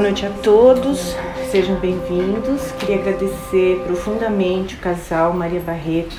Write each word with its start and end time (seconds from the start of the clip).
Boa 0.00 0.08
noite 0.08 0.24
a 0.24 0.30
todos, 0.30 1.14
sejam 1.50 1.76
bem-vindos. 1.76 2.72
Queria 2.78 2.96
agradecer 2.96 3.82
profundamente 3.84 4.74
o 4.76 4.78
casal 4.78 5.34
Maria 5.34 5.60
Barreto 5.60 6.16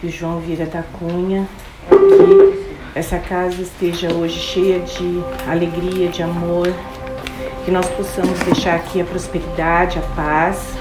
e 0.00 0.06
o 0.06 0.08
João 0.08 0.38
Vira 0.38 0.66
da 0.66 0.84
Cunha, 0.84 1.48
que 1.88 2.96
essa 2.96 3.18
casa 3.18 3.60
esteja 3.60 4.14
hoje 4.14 4.38
cheia 4.38 4.78
de 4.78 5.20
alegria, 5.50 6.08
de 6.10 6.22
amor, 6.22 6.72
que 7.64 7.72
nós 7.72 7.88
possamos 7.88 8.38
deixar 8.38 8.76
aqui 8.76 9.00
a 9.00 9.04
prosperidade, 9.04 9.98
a 9.98 10.02
paz. 10.14 10.74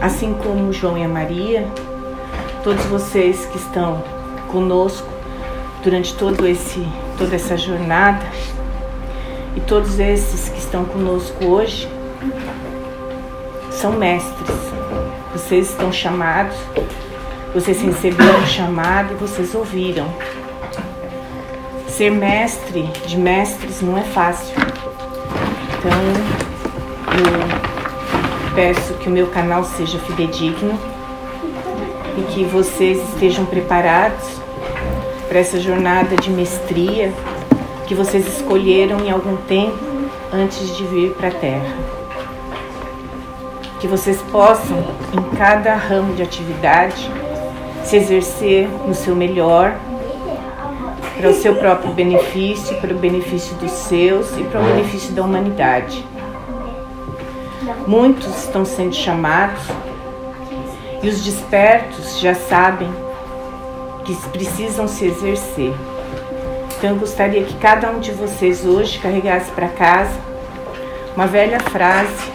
Assim 0.00 0.32
como 0.32 0.68
o 0.68 0.72
João 0.72 0.96
e 0.96 1.02
a 1.02 1.08
Maria, 1.08 1.66
todos 2.62 2.84
vocês 2.84 3.46
que 3.46 3.58
estão 3.58 4.00
conosco 4.46 5.08
durante 5.82 6.14
todo 6.14 6.46
esse, 6.46 6.86
toda 7.18 7.34
essa 7.34 7.56
jornada 7.56 8.24
e 9.58 9.60
todos 9.60 9.98
esses 9.98 10.48
que 10.48 10.58
estão 10.58 10.84
conosco 10.84 11.44
hoje 11.44 11.88
são 13.72 13.90
mestres. 13.90 14.56
Vocês 15.32 15.70
estão 15.70 15.92
chamados, 15.92 16.56
vocês 17.52 17.82
receberam 17.82 18.38
o 18.38 18.46
chamado 18.46 19.14
e 19.14 19.16
vocês 19.16 19.56
ouviram. 19.56 20.06
Ser 21.88 22.10
mestre 22.10 22.84
de 23.04 23.18
mestres 23.18 23.82
não 23.82 23.98
é 23.98 24.02
fácil. 24.02 24.54
Então, 25.76 25.90
eu 27.18 28.54
peço 28.54 28.94
que 28.94 29.08
o 29.08 29.10
meu 29.10 29.26
canal 29.26 29.64
seja 29.64 29.98
fidedigno 29.98 30.78
e 32.16 32.22
que 32.32 32.44
vocês 32.44 33.02
estejam 33.08 33.44
preparados 33.44 34.24
para 35.28 35.40
essa 35.40 35.58
jornada 35.58 36.14
de 36.14 36.30
mestria 36.30 37.12
que 37.88 37.94
vocês 37.94 38.28
escolheram 38.28 39.00
em 39.00 39.10
algum 39.10 39.34
tempo 39.34 39.78
antes 40.30 40.76
de 40.76 40.84
vir 40.84 41.14
para 41.14 41.28
a 41.28 41.30
Terra. 41.30 41.74
Que 43.80 43.88
vocês 43.88 44.20
possam, 44.30 44.76
em 45.14 45.36
cada 45.36 45.74
ramo 45.74 46.14
de 46.14 46.22
atividade, 46.22 47.10
se 47.82 47.96
exercer 47.96 48.68
no 48.86 48.94
seu 48.94 49.16
melhor, 49.16 49.74
para 51.16 51.30
o 51.30 51.34
seu 51.34 51.56
próprio 51.56 51.90
benefício, 51.94 52.78
para 52.78 52.92
o 52.92 52.98
benefício 52.98 53.56
dos 53.56 53.70
seus 53.70 54.36
e 54.36 54.42
para 54.42 54.60
o 54.60 54.64
benefício 54.64 55.14
da 55.14 55.22
humanidade. 55.22 56.04
Muitos 57.86 58.44
estão 58.44 58.66
sendo 58.66 58.94
chamados 58.94 59.62
e 61.02 61.08
os 61.08 61.24
despertos 61.24 62.20
já 62.20 62.34
sabem 62.34 62.92
que 64.04 64.14
precisam 64.28 64.86
se 64.86 65.06
exercer. 65.06 65.72
Então 66.78 66.90
eu 66.90 66.96
gostaria 66.96 67.42
que 67.42 67.54
cada 67.54 67.90
um 67.90 67.98
de 67.98 68.12
vocês 68.12 68.64
hoje 68.64 69.00
carregasse 69.00 69.50
para 69.50 69.66
casa 69.66 70.16
uma 71.16 71.26
velha 71.26 71.58
frase 71.58 72.30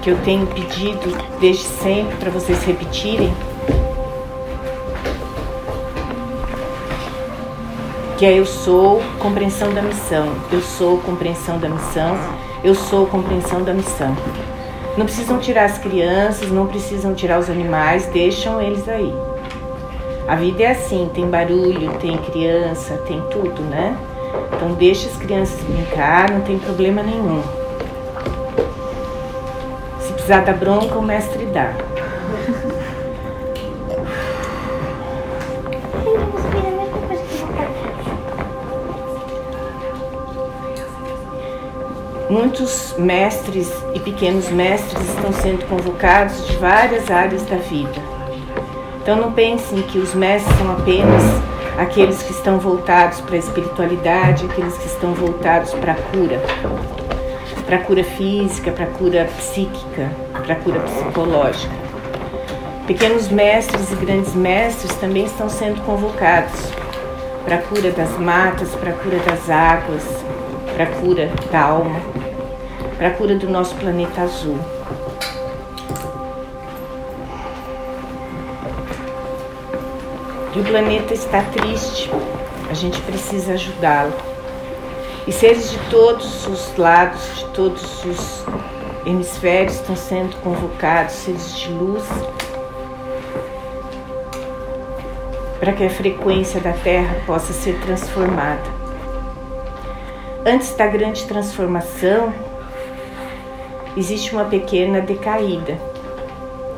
que 0.00 0.08
eu 0.08 0.16
tenho 0.18 0.46
pedido 0.46 1.16
desde 1.40 1.64
sempre 1.64 2.14
para 2.18 2.30
vocês 2.30 2.62
repetirem. 2.62 3.34
Que 8.16 8.24
é 8.24 8.38
eu 8.38 8.46
sou 8.46 9.02
compreensão 9.18 9.74
da 9.74 9.82
missão, 9.82 10.32
eu 10.52 10.62
sou 10.62 10.98
compreensão 10.98 11.58
da 11.58 11.68
missão, 11.68 12.16
eu 12.62 12.76
sou 12.76 13.04
compreensão 13.06 13.64
da 13.64 13.74
missão. 13.74 14.16
Não 14.96 15.06
precisam 15.06 15.40
tirar 15.40 15.64
as 15.64 15.78
crianças, 15.78 16.52
não 16.52 16.68
precisam 16.68 17.14
tirar 17.14 17.40
os 17.40 17.50
animais, 17.50 18.06
deixam 18.06 18.62
eles 18.62 18.88
aí. 18.88 19.12
A 20.26 20.36
vida 20.36 20.62
é 20.62 20.70
assim, 20.70 21.10
tem 21.12 21.28
barulho, 21.28 21.92
tem 21.98 22.16
criança, 22.16 22.96
tem 23.08 23.20
tudo, 23.22 23.60
né? 23.62 23.96
Então 24.54 24.72
deixa 24.74 25.08
as 25.08 25.16
crianças 25.16 25.60
brincar, 25.64 26.30
não 26.30 26.40
tem 26.42 26.58
problema 26.58 27.02
nenhum. 27.02 27.42
Se 30.00 30.12
precisar 30.12 30.40
dar 30.42 30.54
bronca, 30.54 30.96
o 30.96 31.02
mestre 31.02 31.44
dá. 31.46 31.72
Muitos 42.30 42.94
mestres 42.96 43.70
e 43.92 44.00
pequenos 44.00 44.48
mestres 44.50 45.06
estão 45.08 45.32
sendo 45.32 45.66
convocados 45.66 46.46
de 46.46 46.56
várias 46.56 47.10
áreas 47.10 47.42
da 47.42 47.56
vida 47.56 48.11
então 49.02 49.16
não 49.16 49.32
pensem 49.32 49.82
que 49.82 49.98
os 49.98 50.14
mestres 50.14 50.56
são 50.58 50.70
apenas 50.70 51.22
aqueles 51.76 52.22
que 52.22 52.30
estão 52.30 52.60
voltados 52.60 53.20
para 53.20 53.34
a 53.34 53.38
espiritualidade, 53.38 54.44
aqueles 54.44 54.78
que 54.78 54.86
estão 54.86 55.12
voltados 55.12 55.74
para 55.74 55.92
a 55.92 55.96
cura, 55.96 56.40
para 57.66 57.76
a 57.76 57.80
cura 57.80 58.04
física, 58.04 58.70
para 58.70 58.84
a 58.84 58.88
cura 58.88 59.28
psíquica, 59.36 60.08
para 60.44 60.52
a 60.52 60.56
cura 60.56 60.78
psicológica. 60.78 61.74
Pequenos 62.86 63.28
mestres 63.28 63.90
e 63.90 63.96
grandes 63.96 64.34
mestres 64.36 64.94
também 64.96 65.24
estão 65.24 65.48
sendo 65.48 65.84
convocados 65.84 66.60
para 67.44 67.56
a 67.56 67.62
cura 67.62 67.90
das 67.90 68.16
matas, 68.18 68.68
para 68.76 68.90
a 68.90 68.94
cura 68.94 69.18
das 69.18 69.50
águas, 69.50 70.04
para 70.74 70.84
a 70.84 70.86
cura 70.86 71.28
da 71.50 71.60
alma, 71.60 72.00
para 72.96 73.08
a 73.08 73.10
cura 73.10 73.34
do 73.34 73.50
nosso 73.50 73.74
planeta 73.74 74.22
azul. 74.22 74.58
E 80.54 80.60
o 80.60 80.64
planeta 80.64 81.14
está 81.14 81.42
triste. 81.42 82.10
A 82.70 82.74
gente 82.74 83.00
precisa 83.02 83.54
ajudá-lo. 83.54 84.12
E 85.26 85.32
seres 85.32 85.70
de 85.70 85.78
todos 85.88 86.46
os 86.46 86.76
lados, 86.76 87.20
de 87.36 87.44
todos 87.46 88.04
os 88.04 88.44
hemisférios 89.06 89.74
estão 89.74 89.96
sendo 89.96 90.36
convocados, 90.42 91.14
seres 91.14 91.56
de 91.56 91.70
luz, 91.72 92.04
para 95.60 95.72
que 95.72 95.84
a 95.84 95.90
frequência 95.90 96.60
da 96.60 96.72
Terra 96.72 97.22
possa 97.24 97.52
ser 97.52 97.78
transformada. 97.80 98.62
Antes 100.44 100.74
da 100.74 100.88
grande 100.88 101.24
transformação, 101.24 102.34
existe 103.96 104.32
uma 104.32 104.44
pequena 104.44 105.00
decaída. 105.00 105.78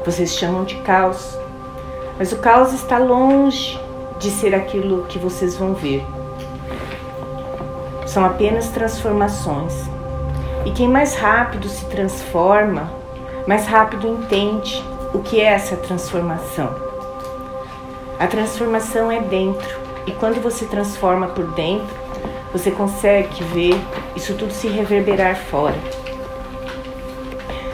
Vocês 0.05 0.37
chamam 0.37 0.65
de 0.65 0.77
caos. 0.83 1.44
Mas 2.19 2.33
o 2.33 2.39
caos 2.39 2.73
está 2.73 2.99
longe 2.99 3.79
de 4.19 4.31
ser 4.31 4.55
aquilo 4.55 5.05
que 5.07 5.19
vocês 5.19 5.57
vão 5.57 5.75
ver. 5.75 6.05
São 8.07 8.25
apenas 8.25 8.69
transformações. 8.69 9.75
E 10.65 10.71
quem 10.71 10.89
mais 10.89 11.15
rápido 11.15 11.69
se 11.69 11.85
transforma, 11.87 12.91
mais 13.47 13.67
rápido 13.67 14.09
entende 14.09 14.83
o 15.13 15.19
que 15.19 15.41
é 15.41 15.45
essa 15.45 15.77
transformação. 15.77 16.75
A 18.19 18.27
transformação 18.27 19.11
é 19.11 19.21
dentro. 19.21 19.79
E 20.07 20.13
quando 20.13 20.41
você 20.41 20.65
transforma 20.67 21.27
por 21.29 21.47
dentro, 21.53 21.95
você 22.53 22.71
consegue 22.71 23.43
ver 23.45 23.75
isso 24.15 24.35
tudo 24.35 24.53
se 24.53 24.69
reverberar 24.69 25.37
fora. 25.37 25.77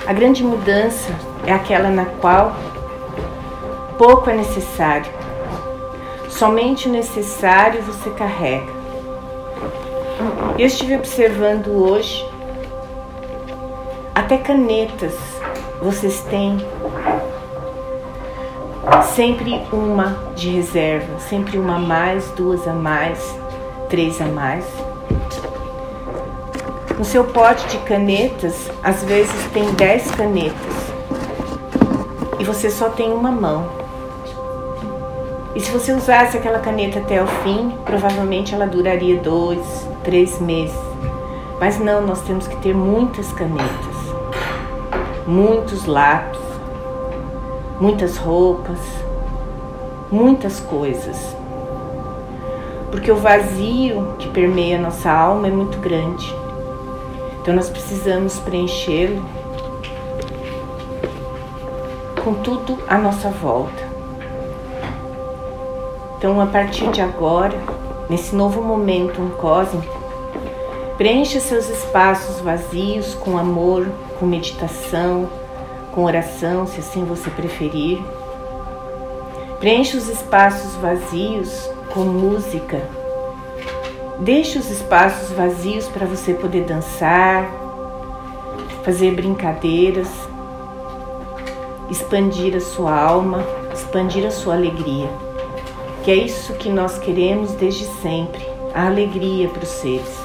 A 0.06 0.12
grande 0.12 0.42
mudança 0.42 1.12
é 1.46 1.52
aquela 1.52 1.90
na 1.90 2.06
qual 2.06 2.56
pouco 4.00 4.30
é 4.30 4.32
necessário. 4.32 5.12
Somente 6.30 6.88
o 6.88 6.90
necessário 6.90 7.82
você 7.82 8.08
carrega. 8.08 8.72
Eu 10.58 10.66
estive 10.66 10.96
observando 10.96 11.68
hoje, 11.68 12.26
até 14.14 14.38
canetas 14.38 15.12
vocês 15.82 16.22
têm 16.30 16.56
sempre 19.14 19.60
uma 19.70 20.16
de 20.34 20.48
reserva, 20.48 21.18
sempre 21.18 21.58
uma 21.58 21.76
a 21.76 21.78
mais, 21.78 22.26
duas 22.30 22.66
a 22.66 22.72
mais, 22.72 23.38
três 23.90 24.18
a 24.18 24.24
mais. 24.24 24.64
No 26.96 27.04
seu 27.04 27.24
pote 27.24 27.66
de 27.66 27.76
canetas, 27.84 28.70
às 28.82 29.04
vezes 29.04 29.44
tem 29.52 29.70
dez 29.72 30.10
canetas 30.12 30.90
e 32.38 32.44
você 32.44 32.70
só 32.70 32.88
tem 32.88 33.12
uma 33.12 33.30
mão. 33.30 33.79
E 35.54 35.60
se 35.60 35.70
você 35.72 35.92
usasse 35.92 36.36
aquela 36.36 36.60
caneta 36.60 37.00
até 37.00 37.22
o 37.22 37.26
fim, 37.26 37.72
provavelmente 37.84 38.54
ela 38.54 38.66
duraria 38.66 39.18
dois, 39.20 39.88
três 40.04 40.40
meses. 40.40 40.78
Mas 41.58 41.78
não, 41.78 42.00
nós 42.00 42.22
temos 42.22 42.46
que 42.46 42.56
ter 42.56 42.74
muitas 42.74 43.32
canetas, 43.32 43.96
muitos 45.26 45.86
lápis, 45.86 46.40
muitas 47.80 48.16
roupas, 48.16 48.78
muitas 50.10 50.60
coisas. 50.60 51.36
Porque 52.90 53.10
o 53.10 53.16
vazio 53.16 54.14
que 54.18 54.28
permeia 54.28 54.78
nossa 54.78 55.10
alma 55.10 55.48
é 55.48 55.50
muito 55.50 55.78
grande. 55.78 56.32
Então 57.40 57.54
nós 57.54 57.68
precisamos 57.68 58.38
preenchê-lo 58.38 59.24
com 62.22 62.34
tudo 62.34 62.78
à 62.88 62.96
nossa 62.98 63.30
volta. 63.30 63.79
Então, 66.20 66.38
a 66.38 66.44
partir 66.44 66.90
de 66.90 67.00
agora, 67.00 67.58
nesse 68.10 68.36
novo 68.36 68.60
momento 68.60 69.18
cósmico, 69.38 70.00
Preencha 71.00 71.40
seus 71.40 71.66
espaços 71.70 72.40
vazios 72.40 73.14
com 73.14 73.38
amor, 73.38 73.90
com 74.18 74.26
meditação, 74.26 75.30
com 75.92 76.04
oração, 76.04 76.66
se 76.66 76.80
assim 76.80 77.06
você 77.06 77.30
preferir. 77.30 77.98
Preencha 79.58 79.96
os 79.96 80.10
espaços 80.10 80.74
vazios 80.74 81.70
com 81.94 82.00
música. 82.00 82.82
Deixe 84.18 84.58
os 84.58 84.70
espaços 84.70 85.30
vazios 85.30 85.88
para 85.88 86.04
você 86.04 86.34
poder 86.34 86.64
dançar, 86.64 87.50
fazer 88.84 89.14
brincadeiras, 89.14 90.10
expandir 91.88 92.54
a 92.54 92.60
sua 92.60 92.94
alma, 92.94 93.42
expandir 93.72 94.26
a 94.26 94.30
sua 94.30 94.52
alegria. 94.52 95.08
Que 96.02 96.10
é 96.10 96.14
isso 96.14 96.54
que 96.54 96.68
nós 96.68 96.98
queremos 96.98 97.52
desde 97.52 97.84
sempre, 98.00 98.46
a 98.74 98.86
alegria 98.86 99.48
para 99.48 99.62
os 99.62 99.68
seres. 99.68 100.18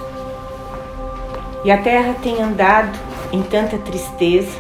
E 1.63 1.72
a 1.72 1.81
terra 1.81 2.16
tem 2.22 2.42
andado 2.42 2.98
em 3.31 3.42
tanta 3.42 3.77
tristeza, 3.77 4.57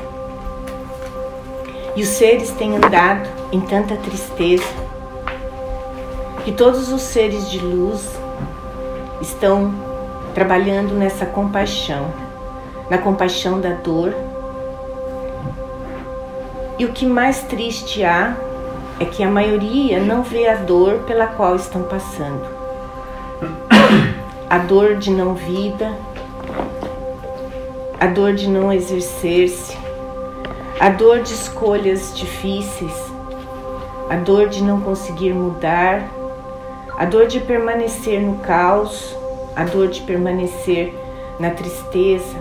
e 1.95 2.01
os 2.01 2.09
seres 2.09 2.51
têm 2.51 2.75
andado 2.75 3.29
em 3.51 3.61
tanta 3.61 3.95
tristeza, 3.95 4.65
que 6.43 6.51
todos 6.51 6.91
os 6.91 7.01
seres 7.01 7.49
de 7.49 7.59
luz 7.59 8.09
estão 9.21 9.73
trabalhando 10.33 10.93
nessa 10.93 11.25
compaixão, 11.25 12.13
na 12.89 12.97
compaixão 12.97 13.61
da 13.61 13.71
dor. 13.71 14.13
E 16.77 16.83
o 16.83 16.91
que 16.91 17.05
mais 17.05 17.43
triste 17.43 18.03
há 18.03 18.35
é 18.99 19.05
que 19.05 19.23
a 19.23 19.29
maioria 19.29 19.99
não 19.99 20.23
vê 20.23 20.47
a 20.47 20.55
dor 20.55 20.99
pela 20.99 21.27
qual 21.27 21.55
estão 21.55 21.83
passando. 21.83 22.45
A 24.49 24.57
dor 24.59 24.95
de 24.95 25.11
não 25.11 25.33
vida, 25.33 25.93
a 27.99 28.07
dor 28.07 28.33
de 28.33 28.47
não 28.47 28.71
exercer-se, 28.71 29.77
a 30.79 30.89
dor 30.89 31.21
de 31.21 31.33
escolhas 31.33 32.15
difíceis, 32.15 32.93
a 34.09 34.15
dor 34.15 34.47
de 34.47 34.63
não 34.63 34.79
conseguir 34.79 35.33
mudar, 35.33 36.09
a 36.97 37.03
dor 37.03 37.27
de 37.27 37.41
permanecer 37.41 38.21
no 38.21 38.37
caos, 38.37 39.15
a 39.55 39.65
dor 39.65 39.89
de 39.89 40.01
permanecer 40.01 40.93
na 41.37 41.49
tristeza, 41.49 42.37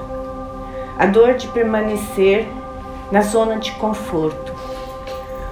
a 0.97 1.07
dor 1.07 1.35
de 1.35 1.49
permanecer 1.49 2.47
na 3.11 3.23
zona 3.23 3.57
de 3.57 3.73
conforto, 3.73 4.54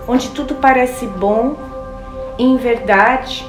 onde 0.06 0.30
tudo 0.30 0.56
parece 0.56 1.06
bom 1.06 1.54
e 2.38 2.44
em 2.44 2.56
verdade 2.56 3.46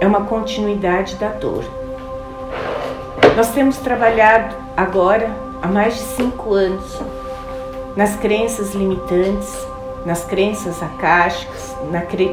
é 0.00 0.06
uma 0.06 0.22
continuidade 0.22 1.16
da 1.16 1.28
dor. 1.28 1.64
Nós 3.36 3.50
temos 3.52 3.76
trabalhado 3.78 4.56
agora 4.76 5.30
há 5.62 5.68
mais 5.68 5.94
de 5.94 6.00
cinco 6.00 6.54
anos 6.54 7.00
nas 7.96 8.16
crenças 8.16 8.74
limitantes, 8.74 9.66
nas 10.04 10.24
crenças 10.24 10.82
acásticas, 10.82 11.76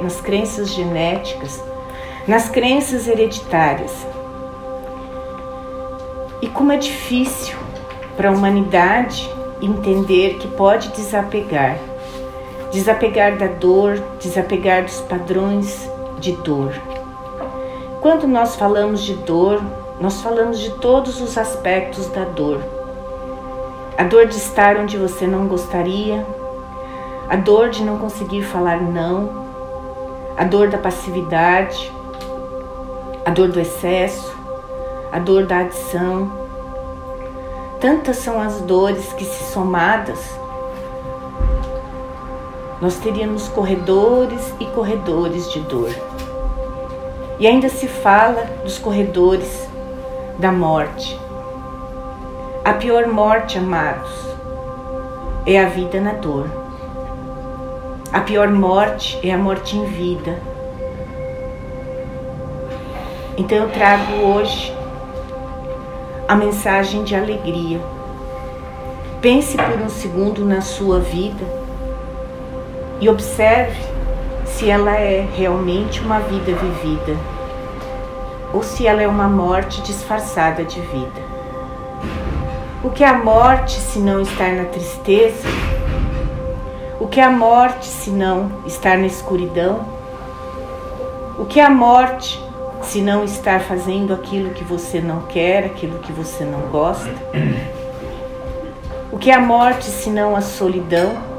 nas 0.02 0.22
crenças 0.22 0.70
genéticas, 0.70 1.64
nas 2.28 2.50
crenças 2.50 3.08
hereditárias. 3.08 4.08
E 6.42 6.48
como 6.48 6.72
é 6.72 6.78
difícil 6.78 7.58
para 8.16 8.30
a 8.30 8.32
humanidade 8.32 9.30
entender 9.62 10.36
que 10.36 10.48
pode 10.48 10.90
desapegar. 10.90 11.78
Desapegar 12.72 13.38
da 13.38 13.48
dor, 13.48 14.02
desapegar 14.20 14.84
dos 14.84 15.02
padrões 15.02 15.90
de 16.20 16.34
dor. 16.34 16.74
Quando 18.02 18.28
nós 18.28 18.56
falamos 18.56 19.02
de 19.02 19.14
dor, 19.16 19.62
nós 20.00 20.22
falamos 20.22 20.60
de 20.60 20.72
todos 20.72 21.22
os 21.22 21.38
aspectos 21.38 22.08
da 22.08 22.24
dor 22.24 22.62
a 23.98 24.04
dor 24.04 24.28
de 24.28 24.36
estar 24.38 24.78
onde 24.78 24.96
você 24.96 25.26
não 25.26 25.48
gostaria, 25.48 26.24
a 27.28 27.36
dor 27.36 27.70
de 27.70 27.84
não 27.84 27.98
conseguir 27.98 28.44
falar 28.44 28.80
não, 28.80 29.48
a 30.38 30.44
dor 30.44 30.70
da 30.70 30.78
passividade, 30.78 31.92
a 33.26 33.32
dor 33.32 33.48
do 33.48 33.60
excesso, 33.60 34.38
a 35.12 35.18
dor 35.18 35.48
da 35.48 35.60
adição. 35.60 36.32
Tantas 37.82 38.18
são 38.18 38.40
as 38.40 38.62
dores 38.62 39.12
que, 39.14 39.26
se 39.26 39.52
somadas, 39.52 40.20
nós 42.82 42.98
teríamos 42.98 43.48
corredores 43.48 44.54
e 44.60 44.66
corredores 44.66 45.52
de 45.52 45.60
dor. 45.62 45.90
E 47.40 47.48
ainda 47.48 47.70
se 47.70 47.88
fala 47.88 48.44
dos 48.64 48.78
corredores 48.78 49.68
da 50.40 50.52
morte 50.52 51.20
a 52.68 52.74
pior 52.74 53.08
morte, 53.08 53.58
amados, 53.58 54.12
é 55.46 55.58
a 55.58 55.70
vida 55.70 56.02
na 56.02 56.12
dor. 56.12 56.50
A 58.12 58.20
pior 58.20 58.50
morte 58.50 59.18
é 59.24 59.32
a 59.32 59.38
morte 59.38 59.78
em 59.78 59.86
vida. 59.86 60.38
Então 63.38 63.58
eu 63.58 63.70
trago 63.70 64.12
hoje 64.16 64.76
a 66.28 66.36
mensagem 66.36 67.06
de 67.06 67.16
alegria. 67.16 67.80
Pense 69.22 69.56
por 69.56 69.82
um 69.82 69.88
segundo 69.88 70.44
na 70.44 70.60
sua 70.60 71.00
vida 71.00 71.46
e 73.00 73.10
observe 73.10 73.80
se 74.46 74.70
ela 74.70 74.96
é 74.96 75.28
realmente 75.36 76.00
uma 76.02 76.20
vida 76.20 76.54
vivida 76.54 77.16
ou 78.54 78.64
se 78.64 78.88
ela 78.88 79.02
é 79.02 79.08
uma 79.08 79.28
morte 79.28 79.82
disfarçada 79.82 80.64
de 80.64 80.80
vida. 80.82 81.28
O 82.84 82.90
que 82.90 83.04
é 83.04 83.08
a 83.08 83.18
morte 83.18 83.80
se 83.80 84.00
não 84.00 84.22
estar 84.22 84.52
na 84.54 84.66
tristeza? 84.66 85.48
O 87.00 87.08
que 87.08 87.20
é 87.20 87.24
a 87.24 87.30
morte 87.30 87.86
se 87.86 88.10
não 88.10 88.52
estar 88.66 88.98
na 88.98 89.06
escuridão? 89.06 89.86
O 91.38 91.46
que 91.46 91.60
é 91.60 91.66
a 91.66 91.70
morte 91.70 92.42
se 92.82 93.02
não 93.02 93.24
estar 93.24 93.60
fazendo 93.62 94.14
aquilo 94.14 94.52
que 94.52 94.64
você 94.64 95.02
não 95.02 95.22
quer, 95.22 95.66
aquilo 95.66 96.00
que 96.00 96.12
você 96.12 96.44
não 96.44 96.62
gosta? 96.72 97.14
O 99.12 99.18
que 99.18 99.30
é 99.32 99.34
a 99.34 99.40
morte 99.40 99.86
se 99.86 100.10
não 100.10 100.36
a 100.36 100.42
solidão? 100.42 101.37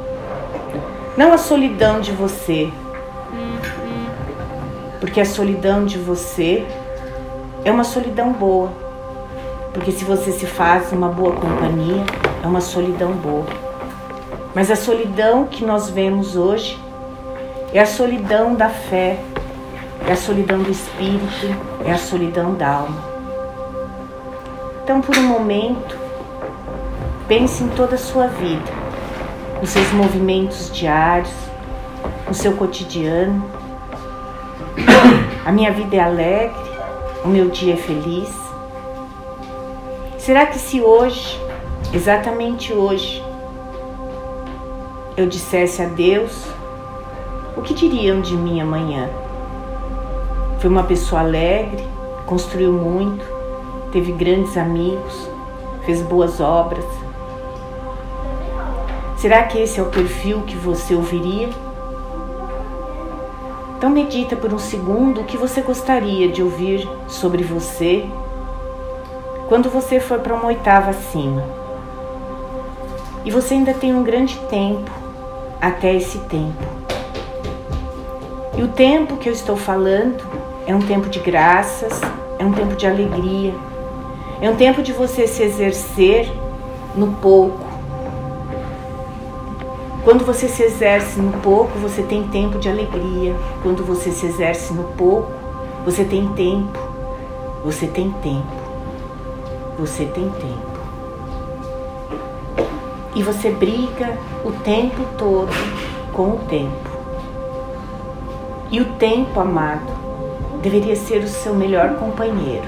Não 1.18 1.32
a 1.32 1.36
solidão 1.36 2.00
de 2.00 2.12
você, 2.12 2.72
porque 5.00 5.20
a 5.20 5.26
solidão 5.26 5.84
de 5.84 5.98
você 5.98 6.64
é 7.64 7.72
uma 7.72 7.82
solidão 7.82 8.32
boa 8.32 8.70
porque 9.78 9.92
se 9.92 10.04
você 10.04 10.32
se 10.32 10.44
faz 10.44 10.92
uma 10.92 11.08
boa 11.08 11.32
companhia, 11.32 12.04
é 12.42 12.46
uma 12.46 12.60
solidão 12.60 13.12
boa. 13.12 13.46
Mas 14.52 14.72
a 14.72 14.76
solidão 14.76 15.46
que 15.46 15.64
nós 15.64 15.88
vemos 15.88 16.36
hoje 16.36 16.76
é 17.72 17.80
a 17.80 17.86
solidão 17.86 18.54
da 18.54 18.68
fé, 18.68 19.18
é 20.08 20.12
a 20.12 20.16
solidão 20.16 20.58
do 20.58 20.70
espírito, 20.70 21.46
é 21.84 21.92
a 21.92 21.98
solidão 21.98 22.54
da 22.54 22.68
alma. 22.68 23.04
Então, 24.82 25.00
por 25.00 25.16
um 25.16 25.22
momento, 25.22 25.96
pense 27.28 27.62
em 27.62 27.68
toda 27.68 27.94
a 27.94 27.98
sua 27.98 28.26
vida, 28.26 28.72
nos 29.60 29.70
seus 29.70 29.90
movimentos 29.92 30.70
diários, 30.72 31.32
no 32.26 32.34
seu 32.34 32.52
cotidiano. 32.54 33.44
A 35.44 35.50
minha 35.50 35.72
vida 35.72 35.96
é 35.96 36.00
alegre, 36.00 36.70
o 37.24 37.28
meu 37.28 37.48
dia 37.48 37.74
é 37.74 37.76
feliz. 37.76 38.30
Será 40.18 40.46
que 40.46 40.58
se 40.58 40.80
hoje, 40.80 41.40
exatamente 41.92 42.72
hoje, 42.72 43.24
eu 45.16 45.26
dissesse 45.26 45.82
a 45.82 45.86
Deus, 45.86 46.44
o 47.56 47.62
que 47.62 47.74
diriam 47.74 48.20
de 48.20 48.36
mim 48.36 48.60
amanhã? 48.60 49.08
Foi 50.60 50.70
uma 50.70 50.84
pessoa 50.84 51.22
alegre, 51.22 51.84
construiu 52.26 52.72
muito, 52.72 53.24
teve 53.90 54.12
grandes 54.12 54.56
amigos, 54.56 55.28
fez 55.84 56.02
boas 56.02 56.40
obras. 56.40 56.84
Será 59.18 59.42
que 59.42 59.58
esse 59.58 59.80
é 59.80 59.82
o 59.82 59.86
perfil 59.86 60.42
que 60.42 60.54
você 60.54 60.94
ouviria? 60.94 61.48
Então 63.76 63.90
medita 63.90 64.36
por 64.36 64.54
um 64.54 64.60
segundo 64.60 65.20
o 65.20 65.24
que 65.24 65.36
você 65.36 65.60
gostaria 65.60 66.28
de 66.28 66.40
ouvir 66.40 66.88
sobre 67.08 67.42
você 67.42 68.08
quando 69.48 69.68
você 69.68 69.98
for 69.98 70.20
para 70.20 70.34
uma 70.34 70.46
oitava 70.46 70.90
acima. 70.90 71.42
E 73.24 73.30
você 73.32 73.54
ainda 73.54 73.74
tem 73.74 73.92
um 73.92 74.04
grande 74.04 74.38
tempo 74.48 74.90
até 75.60 75.94
esse 75.96 76.18
tempo. 76.20 76.62
E 78.56 78.62
o 78.62 78.68
tempo 78.68 79.16
que 79.16 79.28
eu 79.28 79.32
estou 79.32 79.56
falando 79.56 80.24
é 80.64 80.74
um 80.74 80.80
tempo 80.80 81.08
de 81.08 81.18
graças, 81.18 82.00
é 82.38 82.44
um 82.44 82.52
tempo 82.52 82.76
de 82.76 82.86
alegria, 82.86 83.54
é 84.40 84.48
um 84.48 84.54
tempo 84.54 84.80
de 84.80 84.92
você 84.92 85.26
se 85.26 85.42
exercer 85.42 86.30
no 86.94 87.14
pouco. 87.14 87.67
Quando 90.08 90.24
você 90.24 90.48
se 90.48 90.62
exerce 90.62 91.20
no 91.20 91.32
pouco, 91.42 91.78
você 91.80 92.02
tem 92.02 92.26
tempo 92.28 92.58
de 92.58 92.66
alegria. 92.66 93.36
Quando 93.62 93.84
você 93.84 94.10
se 94.10 94.24
exerce 94.24 94.72
no 94.72 94.84
pouco, 94.84 95.30
você 95.84 96.02
tem 96.02 96.26
tempo. 96.28 96.78
Você 97.62 97.86
tem 97.86 98.10
tempo. 98.22 98.56
você 99.78 100.06
tem 100.06 100.30
tempo. 100.30 100.78
E 103.14 103.22
você 103.22 103.50
briga 103.50 104.16
o 104.46 104.52
tempo 104.52 105.04
todo 105.18 105.52
com 106.14 106.30
o 106.30 106.38
tempo. 106.48 106.88
E 108.70 108.80
o 108.80 108.86
tempo, 108.94 109.38
amado, 109.38 109.92
deveria 110.62 110.96
ser 110.96 111.22
o 111.22 111.28
seu 111.28 111.54
melhor 111.54 111.96
companheiro. 111.96 112.64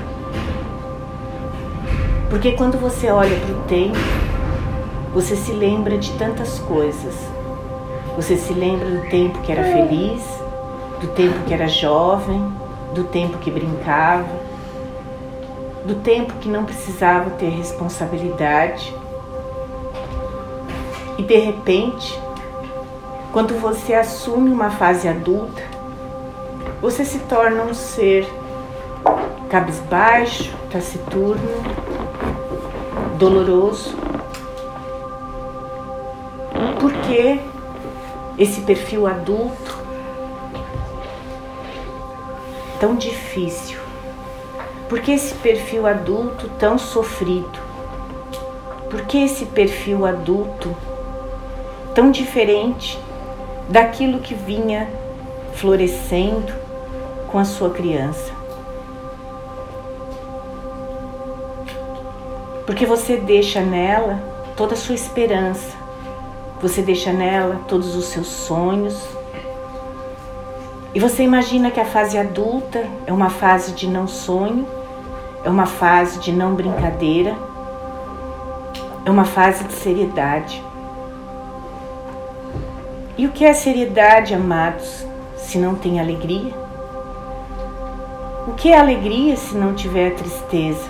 Porque 2.28 2.52
quando 2.52 2.78
você 2.78 3.09
olha 3.11 3.35
para 3.40 3.54
o 3.54 3.62
tempo, 3.62 4.19
você 5.12 5.35
se 5.35 5.52
lembra 5.52 5.99
de 5.99 6.12
tantas 6.12 6.59
coisas. 6.61 7.14
Você 8.17 8.37
se 8.37 8.52
lembra 8.52 8.88
do 8.88 9.09
tempo 9.09 9.40
que 9.40 9.50
era 9.50 9.64
feliz, 9.64 10.23
do 11.00 11.09
tempo 11.09 11.38
que 11.47 11.55
era 11.55 11.67
jovem, 11.67 12.52
do 12.95 13.05
tempo 13.05 13.38
que 13.38 13.50
brincava, 13.50 14.29
do 15.85 15.95
tempo 15.97 16.35
que 16.35 16.49
não 16.49 16.64
precisava 16.64 17.31
ter 17.31 17.49
responsabilidade. 17.49 18.95
E 21.19 21.23
de 21.23 21.37
repente, 21.37 22.19
quando 23.33 23.59
você 23.61 23.95
assume 23.95 24.50
uma 24.50 24.71
fase 24.71 25.09
adulta, 25.09 25.62
você 26.81 27.05
se 27.05 27.19
torna 27.21 27.62
um 27.62 27.75
ser 27.75 28.29
cabisbaixo, 29.49 30.55
taciturno, 30.71 31.62
doloroso. 33.19 34.10
Porque 37.20 37.38
esse 38.38 38.62
perfil 38.62 39.06
adulto 39.06 39.78
tão 42.80 42.94
difícil? 42.94 43.78
Por 44.88 45.02
que 45.02 45.12
esse 45.12 45.34
perfil 45.34 45.86
adulto 45.86 46.48
tão 46.58 46.78
sofrido? 46.78 47.58
Por 48.88 49.02
que 49.02 49.22
esse 49.22 49.44
perfil 49.44 50.06
adulto 50.06 50.74
tão 51.94 52.10
diferente 52.10 52.98
daquilo 53.68 54.20
que 54.20 54.32
vinha 54.32 54.88
florescendo 55.52 56.54
com 57.30 57.38
a 57.38 57.44
sua 57.44 57.68
criança? 57.68 58.32
Porque 62.64 62.86
você 62.86 63.18
deixa 63.18 63.60
nela 63.60 64.18
toda 64.56 64.72
a 64.72 64.78
sua 64.78 64.94
esperança, 64.94 65.79
você 66.61 66.83
deixa 66.83 67.12
nela 67.12 67.61
todos 67.67 67.97
os 67.97 68.07
seus 68.07 68.26
sonhos, 68.26 69.02
e 70.93 70.99
você 70.99 71.23
imagina 71.23 71.71
que 71.71 71.79
a 71.79 71.85
fase 71.85 72.19
adulta 72.19 72.85
é 73.07 73.12
uma 73.12 73.31
fase 73.31 73.73
de 73.73 73.87
não 73.87 74.09
sonho, 74.09 74.67
é 75.45 75.49
uma 75.49 75.67
fase 75.67 76.19
de 76.19 76.33
não 76.33 76.55
brincadeira, 76.55 77.37
é 79.05 79.11
uma 79.11 79.25
fase 79.25 79.62
de 79.64 79.73
seriedade. 79.73 80.62
E 83.17 83.25
o 83.25 83.31
que 83.31 83.45
é 83.45 83.52
seriedade, 83.52 84.35
amados, 84.35 85.07
se 85.37 85.59
não 85.59 85.76
tem 85.76 86.00
alegria? 86.00 86.52
O 88.49 88.52
que 88.55 88.73
é 88.73 88.79
alegria 88.79 89.37
se 89.37 89.55
não 89.55 89.75
tiver 89.75 90.14
tristeza? 90.14 90.88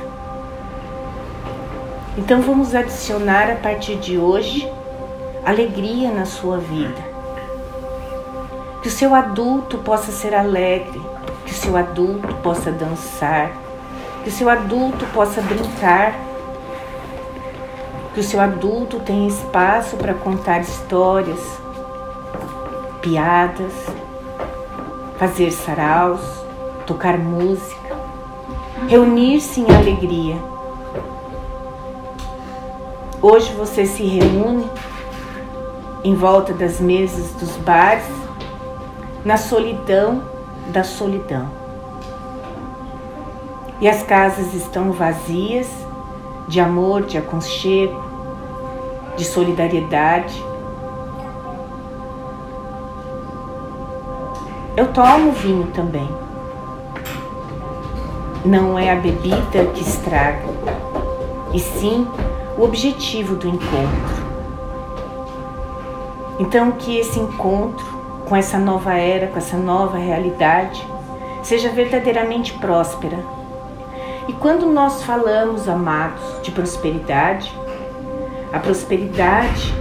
Então 2.17 2.41
vamos 2.41 2.75
adicionar 2.75 3.51
a 3.51 3.57
partir 3.57 3.97
de 3.97 4.17
hoje 4.17 4.71
alegria 5.45 6.11
na 6.11 6.25
sua 6.25 6.59
vida. 6.59 7.11
Que 8.83 8.89
o 8.89 8.91
seu 8.91 9.15
adulto 9.15 9.79
possa 9.79 10.11
ser 10.11 10.35
alegre, 10.35 11.01
que 11.45 11.53
o 11.53 11.55
seu 11.55 11.77
adulto 11.77 12.35
possa 12.37 12.71
dançar, 12.71 13.51
que 14.23 14.29
o 14.29 14.33
seu 14.33 14.49
adulto 14.49 15.05
possa 15.13 15.41
brincar, 15.43 16.15
que 18.15 18.21
o 18.21 18.25
seu 18.25 18.41
adulto 18.41 19.01
tenha 19.01 19.29
espaço 19.29 19.97
para 19.97 20.15
contar 20.15 20.61
histórias, 20.61 21.41
piadas, 23.01 23.73
fazer 25.19 25.51
saraus, 25.51 26.21
tocar 26.87 27.19
música, 27.19 27.97
reunir-se 28.89 29.61
em 29.61 29.71
alegria. 29.71 30.37
Hoje 33.23 33.53
você 33.53 33.85
se 33.85 34.03
reúne 34.03 34.69
em 36.03 36.15
volta 36.15 36.53
das 36.53 36.81
mesas 36.81 37.33
dos 37.35 37.57
bares 37.59 38.05
na 39.25 39.37
solidão 39.37 40.23
da 40.73 40.83
solidão. 40.83 41.47
E 43.81 43.89
as 43.89 44.03
casas 44.03 44.55
estão 44.55 44.93
vazias 44.93 45.69
de 46.49 46.61
amor, 46.61 47.03
de 47.03 47.17
aconchego, 47.17 48.03
de 49.17 49.25
solidariedade. 49.25 50.43
Eu 54.77 54.89
tomo 54.93 55.33
vinho 55.33 55.67
também. 55.69 56.09
Não 58.45 58.79
é 58.79 58.91
a 58.91 58.97
bebida 58.97 59.67
que 59.75 59.83
estraga, 59.83 60.49
e 61.53 61.59
sim 61.59 62.07
o 62.57 62.65
objetivo 62.65 63.37
do 63.37 63.49
encontro. 63.49 64.20
Então, 66.41 66.73
que 66.73 66.97
esse 66.99 67.21
encontro 67.21 67.85
com 68.27 68.35
essa 68.35 68.59
nova 68.59 68.95
era, 68.95 69.27
com 69.27 69.37
essa 69.37 69.59
nova 69.59 69.99
realidade, 69.99 70.83
seja 71.43 71.69
verdadeiramente 71.69 72.55
próspera. 72.55 73.19
E 74.27 74.33
quando 74.33 74.65
nós 74.65 75.03
falamos, 75.03 75.69
amados, 75.69 76.23
de 76.43 76.51
prosperidade, 76.51 77.53
a 78.51 78.59
prosperidade 78.59 79.75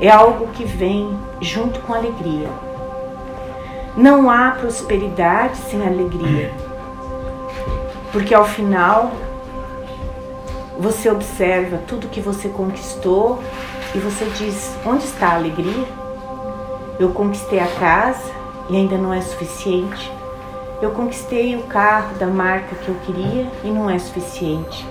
é 0.00 0.08
algo 0.08 0.46
que 0.52 0.64
vem 0.64 1.18
junto 1.40 1.80
com 1.80 1.92
alegria. 1.92 2.48
Não 3.96 4.30
há 4.30 4.52
prosperidade 4.52 5.56
sem 5.56 5.84
alegria. 5.84 6.52
Porque 8.12 8.32
ao 8.32 8.44
final 8.44 9.10
você 10.78 11.10
observa 11.10 11.78
tudo 11.88 12.06
que 12.06 12.20
você 12.20 12.48
conquistou 12.48 13.42
e 13.94 13.98
você 13.98 14.24
diz: 14.36 14.76
onde 14.84 15.04
está 15.04 15.28
a 15.28 15.34
alegria? 15.36 15.86
Eu 16.98 17.10
conquistei 17.10 17.60
a 17.60 17.66
casa 17.66 18.32
e 18.68 18.76
ainda 18.76 18.96
não 18.96 19.12
é 19.12 19.20
suficiente. 19.20 20.12
Eu 20.80 20.90
conquistei 20.90 21.56
o 21.56 21.62
carro 21.64 22.14
da 22.16 22.26
marca 22.26 22.76
que 22.76 22.88
eu 22.88 22.94
queria 23.06 23.50
e 23.64 23.68
não 23.68 23.88
é 23.88 23.98
suficiente. 23.98 24.86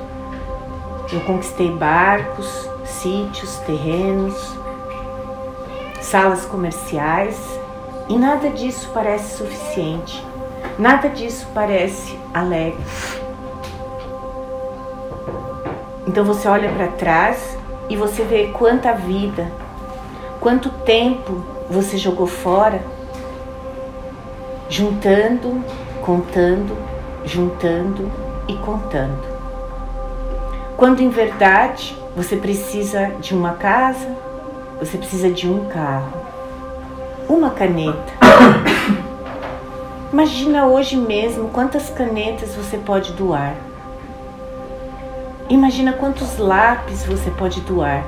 Eu 1.11 1.21
conquistei 1.21 1.71
barcos, 1.71 2.69
sítios, 2.83 3.57
terrenos, 3.59 4.35
salas 6.01 6.45
comerciais 6.45 7.37
e 8.09 8.17
nada 8.17 8.49
disso 8.49 8.89
parece 8.93 9.37
suficiente. 9.37 10.25
Nada 10.77 11.09
disso 11.09 11.47
parece 11.53 12.17
alegre. 12.33 12.83
Então 16.05 16.23
você 16.23 16.47
olha 16.47 16.71
para 16.71 16.87
trás 16.87 17.56
e 17.89 17.95
você 17.95 18.23
vê 18.23 18.47
quanta 18.47 18.93
vida, 18.93 19.51
quanto 20.39 20.69
tempo 20.69 21.43
você 21.69 21.97
jogou 21.97 22.27
fora, 22.27 22.81
juntando, 24.69 25.63
contando, 26.01 26.75
juntando 27.25 28.11
e 28.47 28.55
contando. 28.55 29.37
Quando 30.75 31.01
em 31.01 31.09
verdade 31.09 31.97
você 32.15 32.35
precisa 32.35 33.11
de 33.19 33.33
uma 33.33 33.53
casa, 33.53 34.07
você 34.79 34.97
precisa 34.97 35.29
de 35.29 35.49
um 35.49 35.65
carro, 35.65 36.13
uma 37.27 37.49
caneta. 37.49 38.13
Imagina 40.13 40.67
hoje 40.67 40.95
mesmo 40.95 41.49
quantas 41.49 41.89
canetas 41.89 42.55
você 42.55 42.77
pode 42.77 43.11
doar. 43.13 43.55
Imagina 45.49 45.93
quantos 45.93 46.37
lápis 46.37 47.05
você 47.05 47.29
pode 47.31 47.61
doar. 47.61 48.03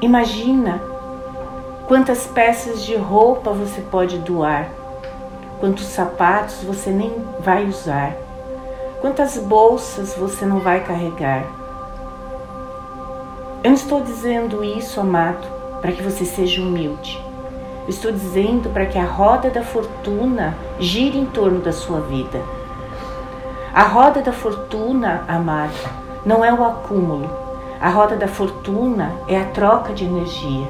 Imagina 0.00 0.80
Quantas 1.86 2.26
peças 2.26 2.84
de 2.84 2.96
roupa 2.96 3.52
você 3.52 3.80
pode 3.80 4.18
doar? 4.18 4.68
Quantos 5.60 5.86
sapatos 5.86 6.64
você 6.64 6.90
nem 6.90 7.12
vai 7.38 7.64
usar? 7.64 8.12
Quantas 9.00 9.38
bolsas 9.38 10.16
você 10.16 10.44
não 10.44 10.58
vai 10.58 10.82
carregar? 10.82 11.44
Eu 13.62 13.70
não 13.70 13.74
estou 13.74 14.00
dizendo 14.00 14.64
isso, 14.64 15.00
amado, 15.00 15.46
para 15.80 15.92
que 15.92 16.02
você 16.02 16.24
seja 16.24 16.60
humilde. 16.60 17.22
Eu 17.84 17.90
estou 17.90 18.10
dizendo 18.10 18.68
para 18.70 18.86
que 18.86 18.98
a 18.98 19.04
roda 19.04 19.48
da 19.48 19.62
fortuna 19.62 20.58
gire 20.80 21.16
em 21.16 21.26
torno 21.26 21.60
da 21.60 21.72
sua 21.72 22.00
vida. 22.00 22.42
A 23.76 23.82
roda 23.82 24.22
da 24.22 24.32
fortuna, 24.32 25.22
amado, 25.28 25.74
não 26.24 26.42
é 26.42 26.50
o 26.50 26.64
acúmulo. 26.64 27.28
A 27.78 27.90
roda 27.90 28.16
da 28.16 28.26
fortuna 28.26 29.12
é 29.28 29.38
a 29.38 29.44
troca 29.44 29.92
de 29.92 30.02
energia. 30.02 30.66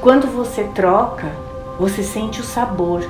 Quando 0.00 0.26
você 0.26 0.64
troca, 0.64 1.30
você 1.78 2.02
sente 2.02 2.40
o 2.40 2.44
sabor. 2.44 3.08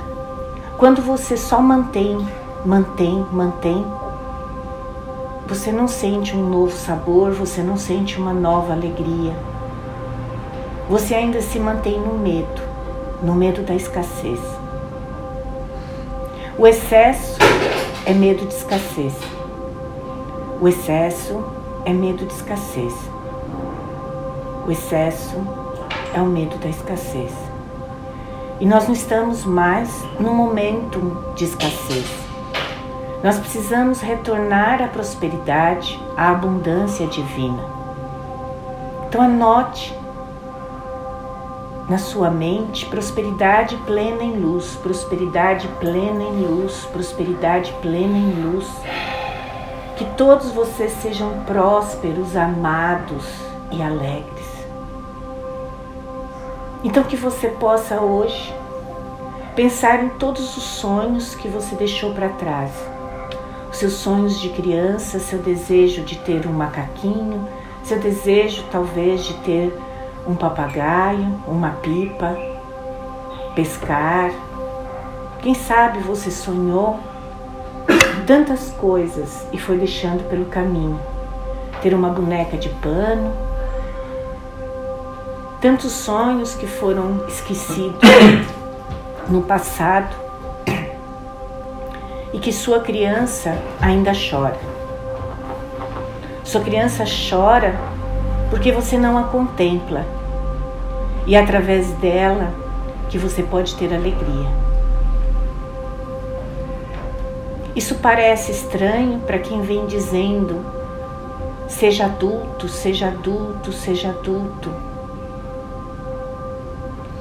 Quando 0.77 1.01
você 1.01 1.35
só 1.35 1.59
mantém, 1.59 2.15
mantém, 2.63 3.25
mantém, 3.31 3.83
você 5.47 5.71
não 5.71 5.87
sente 5.87 6.37
um 6.37 6.47
novo 6.47 6.71
sabor, 6.71 7.31
você 7.31 7.63
não 7.63 7.77
sente 7.77 8.19
uma 8.19 8.31
nova 8.31 8.73
alegria. 8.73 9.35
Você 10.87 11.15
ainda 11.15 11.41
se 11.41 11.57
mantém 11.57 11.99
no 11.99 12.13
medo, 12.13 12.61
no 13.23 13.33
medo 13.33 13.63
da 13.63 13.73
escassez. 13.73 14.39
O 16.59 16.67
excesso 16.67 17.35
é 18.05 18.13
medo 18.13 18.45
de 18.45 18.53
escassez. 18.53 19.13
O 20.61 20.67
excesso 20.67 21.43
é 21.85 21.91
medo 21.91 22.25
de 22.25 22.33
escassez. 22.33 22.93
O 24.67 24.71
excesso 24.71 25.35
é 26.13 26.21
o 26.21 26.25
medo 26.25 26.55
da 26.59 26.69
escassez. 26.69 27.33
E 28.59 28.65
nós 28.65 28.85
não 28.85 28.93
estamos 28.93 29.43
mais 29.43 29.89
num 30.19 30.35
momento 30.35 31.33
de 31.35 31.45
escassez. 31.45 32.05
Nós 33.23 33.39
precisamos 33.39 34.01
retornar 34.01 34.83
à 34.83 34.87
prosperidade, 34.87 35.99
à 36.15 36.29
abundância 36.29 37.07
divina. 37.07 37.63
Então 39.07 39.23
anote 39.23 39.97
na 41.87 41.97
sua 41.99 42.31
mente 42.31 42.85
prosperidade 42.87 43.77
plena 43.85 44.23
em 44.23 44.39
luz, 44.39 44.75
prosperidade 44.75 45.67
plena 45.79 46.23
em 46.23 46.41
luz, 46.41 46.85
prosperidade 46.91 47.73
plena 47.81 48.17
em 48.17 48.31
luz. 48.43 48.67
Que 49.95 50.05
todos 50.17 50.51
vocês 50.51 50.91
sejam 50.93 51.43
prósperos, 51.45 52.35
amados 52.35 53.25
e 53.71 53.81
alegres. 53.81 54.45
Então 56.83 57.03
que 57.03 57.15
você 57.15 57.47
possa 57.49 58.01
hoje 58.01 58.53
pensar 59.55 60.03
em 60.03 60.09
todos 60.09 60.57
os 60.57 60.63
sonhos 60.63 61.33
que 61.35 61.47
você 61.47 61.75
deixou 61.75 62.13
para 62.13 62.29
trás. 62.29 62.71
Os 63.71 63.77
seus 63.77 63.93
sonhos 63.93 64.39
de 64.39 64.49
criança, 64.49 65.19
seu 65.19 65.39
desejo 65.39 66.01
de 66.01 66.17
ter 66.19 66.45
um 66.47 66.53
macaquinho, 66.53 67.47
seu 67.83 67.99
desejo 67.99 68.63
talvez 68.71 69.23
de 69.23 69.33
ter 69.35 69.73
um 70.27 70.35
papagaio, 70.35 71.39
uma 71.47 71.71
pipa, 71.81 72.37
pescar. 73.53 74.31
Quem 75.41 75.53
sabe 75.53 75.99
você 75.99 76.31
sonhou 76.31 76.99
tantas 78.25 78.71
coisas 78.71 79.45
e 79.53 79.59
foi 79.59 79.77
deixando 79.77 80.27
pelo 80.29 80.45
caminho. 80.45 80.99
Ter 81.81 81.93
uma 81.93 82.09
boneca 82.09 82.57
de 82.57 82.69
pano, 82.69 83.31
tantos 85.61 85.91
sonhos 85.91 86.55
que 86.55 86.65
foram 86.65 87.25
esquecidos 87.27 87.99
no 89.29 89.43
passado 89.43 90.15
e 92.33 92.39
que 92.39 92.51
sua 92.51 92.79
criança 92.79 93.55
ainda 93.79 94.11
chora. 94.11 94.57
Sua 96.43 96.61
criança 96.61 97.03
chora 97.29 97.75
porque 98.49 98.71
você 98.71 98.97
não 98.97 99.17
a 99.17 99.23
contempla 99.23 100.14
e 101.25 101.35
é 101.35 101.39
através 101.39 101.91
dela 101.93 102.53
que 103.09 103.17
você 103.17 103.43
pode 103.43 103.75
ter 103.75 103.93
alegria. 103.93 104.49
Isso 107.75 107.95
parece 107.95 108.51
estranho 108.51 109.19
para 109.19 109.39
quem 109.39 109.61
vem 109.61 109.85
dizendo: 109.85 110.65
seja 111.67 112.05
adulto, 112.05 112.67
seja 112.67 113.07
adulto, 113.07 113.71
seja 113.73 114.09
adulto. 114.09 114.71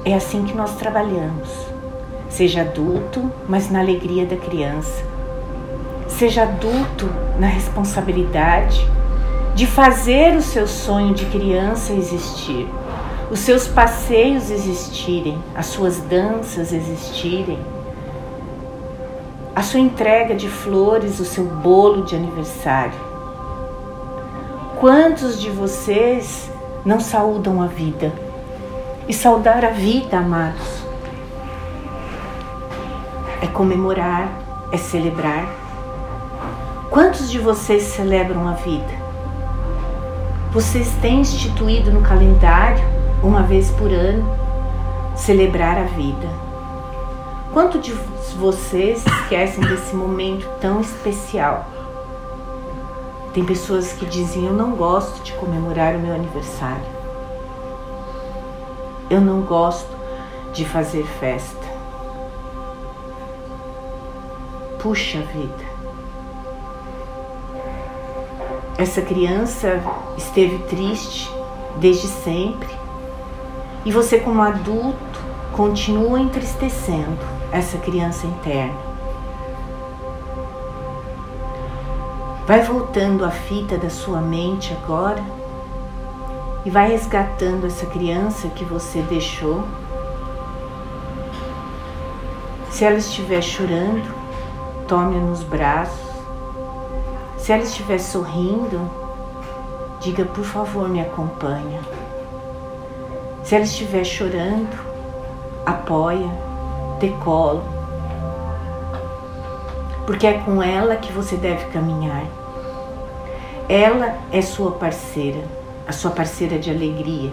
É 0.05 0.14
assim 0.14 0.44
que 0.44 0.55
nós 0.55 0.76
trabalhamos. 0.76 1.48
Seja 2.28 2.61
adulto, 2.62 3.31
mas 3.48 3.70
na 3.70 3.81
alegria 3.81 4.26
da 4.26 4.37
criança. 4.37 5.05
Seja 6.09 6.42
adulto 6.42 7.09
na 7.38 7.46
responsabilidade 7.46 8.87
de 9.55 9.66
fazer 9.66 10.37
o 10.37 10.42
seu 10.42 10.66
sonho 10.66 11.14
de 11.14 11.26
criança 11.26 11.92
existir, 11.92 12.68
os 13.35 13.40
seus 13.40 13.68
passeios 13.68 14.51
existirem, 14.51 15.37
as 15.55 15.66
suas 15.66 15.99
danças 15.99 16.73
existirem, 16.73 17.59
a 19.55 19.62
sua 19.62 19.81
entrega 19.81 20.35
de 20.35 20.49
flores, 20.49 21.20
o 21.20 21.25
seu 21.27 21.44
bolo 21.44 22.05
de 22.05 22.16
aniversário. 22.16 22.99
Quantos 24.81 25.38
de 25.38 25.51
vocês 25.51 26.51
não 26.87 26.99
saúdam 27.01 27.61
a 27.61 27.66
vida? 27.66 28.25
e 29.07 29.12
saudar 29.12 29.64
a 29.64 29.70
vida, 29.70 30.18
amados. 30.18 30.83
É 33.42 33.47
comemorar, 33.47 34.29
é 34.73 34.77
celebrar. 34.77 35.47
Quantos 36.90 37.31
de 37.31 37.38
vocês 37.38 37.83
celebram 37.83 38.49
a 38.49 38.53
vida? 38.53 39.05
Vocês 40.53 40.90
têm 41.03 41.20
instituído 41.20 41.90
no 41.90 42.01
calendário, 42.01 42.85
uma 43.24 43.42
vez 43.42 43.70
por 43.70 43.90
ano, 43.90 44.28
celebrar 45.16 45.78
a 45.78 45.84
vida. 45.84 46.28
Quanto 47.54 47.78
de 47.78 47.92
vocês 48.37 49.02
esquecem 49.06 49.64
desse 49.64 49.96
momento 49.96 50.46
tão 50.60 50.80
especial? 50.80 51.64
Tem 53.32 53.42
pessoas 53.44 53.92
que 53.94 54.04
dizem: 54.04 54.46
Eu 54.46 54.52
não 54.52 54.72
gosto 54.72 55.22
de 55.22 55.32
comemorar 55.32 55.96
o 55.96 55.98
meu 55.98 56.14
aniversário. 56.14 56.84
Eu 59.08 59.20
não 59.20 59.40
gosto 59.40 59.90
de 60.52 60.64
fazer 60.66 61.04
festa. 61.18 61.64
Puxa 64.78 65.20
vida. 65.20 65.74
Essa 68.76 69.00
criança 69.00 69.82
esteve 70.18 70.58
triste 70.64 71.30
desde 71.80 72.06
sempre 72.06 72.73
e 73.85 73.92
você, 73.92 74.18
como 74.18 74.40
adulto, 74.40 75.20
continua 75.53 76.18
entristecendo 76.18 77.18
essa 77.53 77.79
criança 77.79 78.27
interna. 78.27 78.94
Vai 82.47 82.62
voltando 82.62 83.25
a 83.25 83.31
fita 83.31 83.79
da 83.79 83.88
sua 83.88 84.20
mente 84.20 84.77
agora 84.83 85.23
e 86.64 86.70
vai 86.70 86.90
resgatando 86.90 87.66
essa 87.66 87.87
criança 87.87 88.49
que 88.49 88.64
você 88.64 89.01
deixou. 89.03 89.64
Se 92.70 92.85
ela 92.85 92.99
estiver 92.99 93.42
chorando, 93.42 94.14
tome-a 94.88 95.20
nos 95.20 95.42
braços. 95.42 96.12
Se 97.38 97.53
ela 97.53 97.62
estiver 97.62 97.99
sorrindo, 97.99 98.90
diga 100.01 100.25
por 100.25 100.44
favor, 100.44 100.88
me 100.88 101.01
acompanha. 101.01 101.81
Se 103.44 103.54
ela 103.54 103.64
estiver 103.64 104.04
chorando, 104.04 104.76
apoia, 105.64 106.28
decolo. 106.98 107.62
Porque 110.07 110.26
é 110.26 110.38
com 110.38 110.62
ela 110.62 110.96
que 110.96 111.12
você 111.12 111.37
deve 111.37 111.66
caminhar. 111.66 112.24
Ela 113.68 114.16
é 114.33 114.42
sua 114.42 114.72
parceira 114.72 115.42
a 115.87 115.92
sua 115.92 116.11
parceira 116.11 116.59
de 116.59 116.70
alegria. 116.70 117.30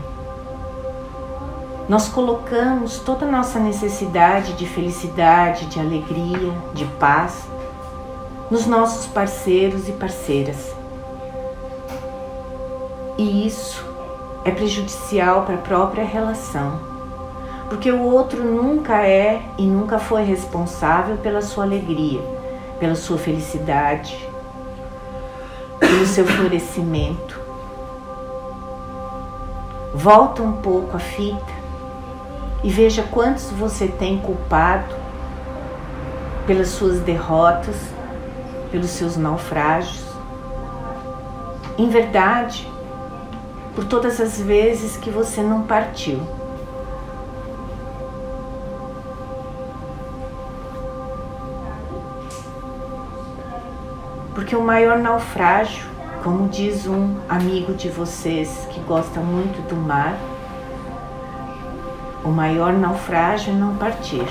Nós 1.87 2.07
colocamos 2.09 2.99
toda 2.99 3.25
a 3.25 3.31
nossa 3.31 3.59
necessidade 3.59 4.53
de 4.53 4.65
felicidade, 4.65 5.65
de 5.65 5.79
alegria, 5.79 6.53
de 6.73 6.85
paz 6.99 7.45
nos 8.49 8.65
nossos 8.65 9.07
parceiros 9.07 9.87
e 9.87 9.93
parceiras. 9.93 10.73
E 13.17 13.47
isso 13.47 13.85
é 14.43 14.51
prejudicial 14.51 15.43
para 15.43 15.55
a 15.55 15.59
própria 15.59 16.03
relação, 16.03 16.79
porque 17.69 17.91
o 17.91 18.01
outro 18.01 18.43
nunca 18.43 19.05
é 19.05 19.41
e 19.57 19.65
nunca 19.65 19.99
foi 19.99 20.23
responsável 20.23 21.17
pela 21.17 21.41
sua 21.41 21.63
alegria, 21.63 22.21
pela 22.79 22.95
sua 22.95 23.17
felicidade, 23.17 24.17
pelo 25.79 26.05
seu 26.05 26.25
florescimento. 26.25 27.39
Volta 29.93 30.41
um 30.41 30.53
pouco 30.53 30.95
a 30.95 30.99
fita 30.99 31.61
e 32.63 32.69
veja 32.69 33.03
quantos 33.03 33.51
você 33.51 33.87
tem 33.87 34.17
culpado 34.17 34.95
pelas 36.47 36.69
suas 36.69 36.99
derrotas, 36.99 37.75
pelos 38.71 38.89
seus 38.89 39.17
naufrágios. 39.17 40.05
Em 41.77 41.89
verdade, 41.89 42.70
por 43.75 43.85
todas 43.85 44.19
as 44.19 44.39
vezes 44.39 44.97
que 44.97 45.09
você 45.09 45.41
não 45.41 45.63
partiu. 45.63 46.19
Porque 54.33 54.55
o 54.55 54.61
maior 54.61 54.97
naufrágio 54.97 55.91
como 56.23 56.47
diz 56.47 56.85
um 56.85 57.15
amigo 57.27 57.73
de 57.73 57.89
vocês 57.89 58.67
que 58.69 58.79
gosta 58.81 59.19
muito 59.19 59.59
do 59.67 59.75
mar, 59.75 60.15
o 62.23 62.29
maior 62.29 62.73
naufrágio 62.73 63.51
é 63.51 63.55
não 63.55 63.75
partir. 63.75 64.25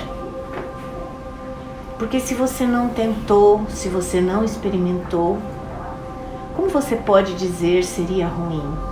Porque 1.99 2.19
se 2.19 2.33
você 2.33 2.65
não 2.65 2.87
tentou, 2.89 3.65
se 3.69 3.89
você 3.89 4.21
não 4.21 4.43
experimentou, 4.43 5.37
Como 6.55 6.69
você 6.69 6.97
pode 6.97 7.33
dizer 7.35 7.83
seria 7.83 8.27
ruim? 8.27 8.90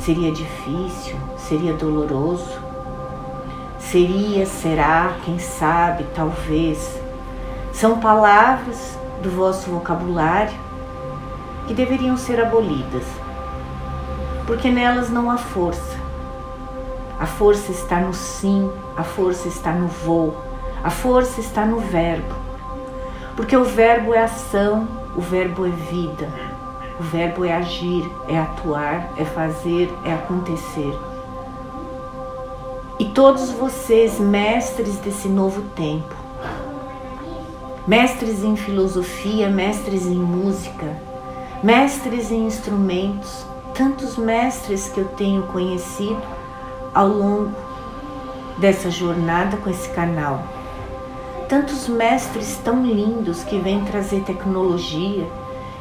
Seria 0.00 0.32
difícil? 0.32 1.16
Seria 1.36 1.74
doloroso? 1.74 2.58
Seria, 3.78 4.46
será, 4.46 5.14
quem 5.24 5.38
sabe, 5.38 6.06
talvez. 6.14 6.98
São 7.72 8.00
palavras 8.00 8.98
do 9.22 9.30
vosso 9.30 9.70
vocabulário 9.70 10.58
que 11.66 11.74
deveriam 11.74 12.16
ser 12.16 12.40
abolidas, 12.40 13.04
porque 14.46 14.70
nelas 14.70 15.10
não 15.10 15.30
há 15.30 15.36
força. 15.36 15.98
A 17.18 17.26
força 17.26 17.70
está 17.70 18.00
no 18.00 18.14
sim, 18.14 18.70
a 18.96 19.02
força 19.02 19.48
está 19.48 19.70
no 19.70 19.86
vou, 19.86 20.34
a 20.82 20.88
força 20.88 21.40
está 21.40 21.66
no 21.66 21.78
verbo. 21.78 22.34
Porque 23.36 23.56
o 23.56 23.64
verbo 23.64 24.14
é 24.14 24.22
ação, 24.22 24.88
o 25.14 25.20
verbo 25.20 25.66
é 25.66 25.70
vida. 25.70 26.49
O 27.00 27.02
verbo 27.02 27.46
é 27.46 27.54
agir, 27.54 28.06
é 28.28 28.38
atuar, 28.38 29.14
é 29.16 29.24
fazer, 29.24 29.90
é 30.04 30.12
acontecer. 30.12 30.94
E 32.98 33.06
todos 33.06 33.50
vocês, 33.52 34.20
mestres 34.20 34.96
desse 34.96 35.26
novo 35.26 35.62
tempo, 35.74 36.14
mestres 37.86 38.44
em 38.44 38.54
filosofia, 38.54 39.48
mestres 39.48 40.04
em 40.04 40.14
música, 40.14 40.94
mestres 41.62 42.30
em 42.30 42.44
instrumentos, 42.44 43.46
tantos 43.74 44.18
mestres 44.18 44.90
que 44.90 45.00
eu 45.00 45.08
tenho 45.08 45.44
conhecido 45.44 46.20
ao 46.92 47.08
longo 47.08 47.56
dessa 48.58 48.90
jornada 48.90 49.56
com 49.56 49.70
esse 49.70 49.88
canal. 49.88 50.42
Tantos 51.48 51.88
mestres 51.88 52.60
tão 52.62 52.84
lindos 52.84 53.42
que 53.42 53.58
vêm 53.58 53.86
trazer 53.86 54.20
tecnologia, 54.24 55.26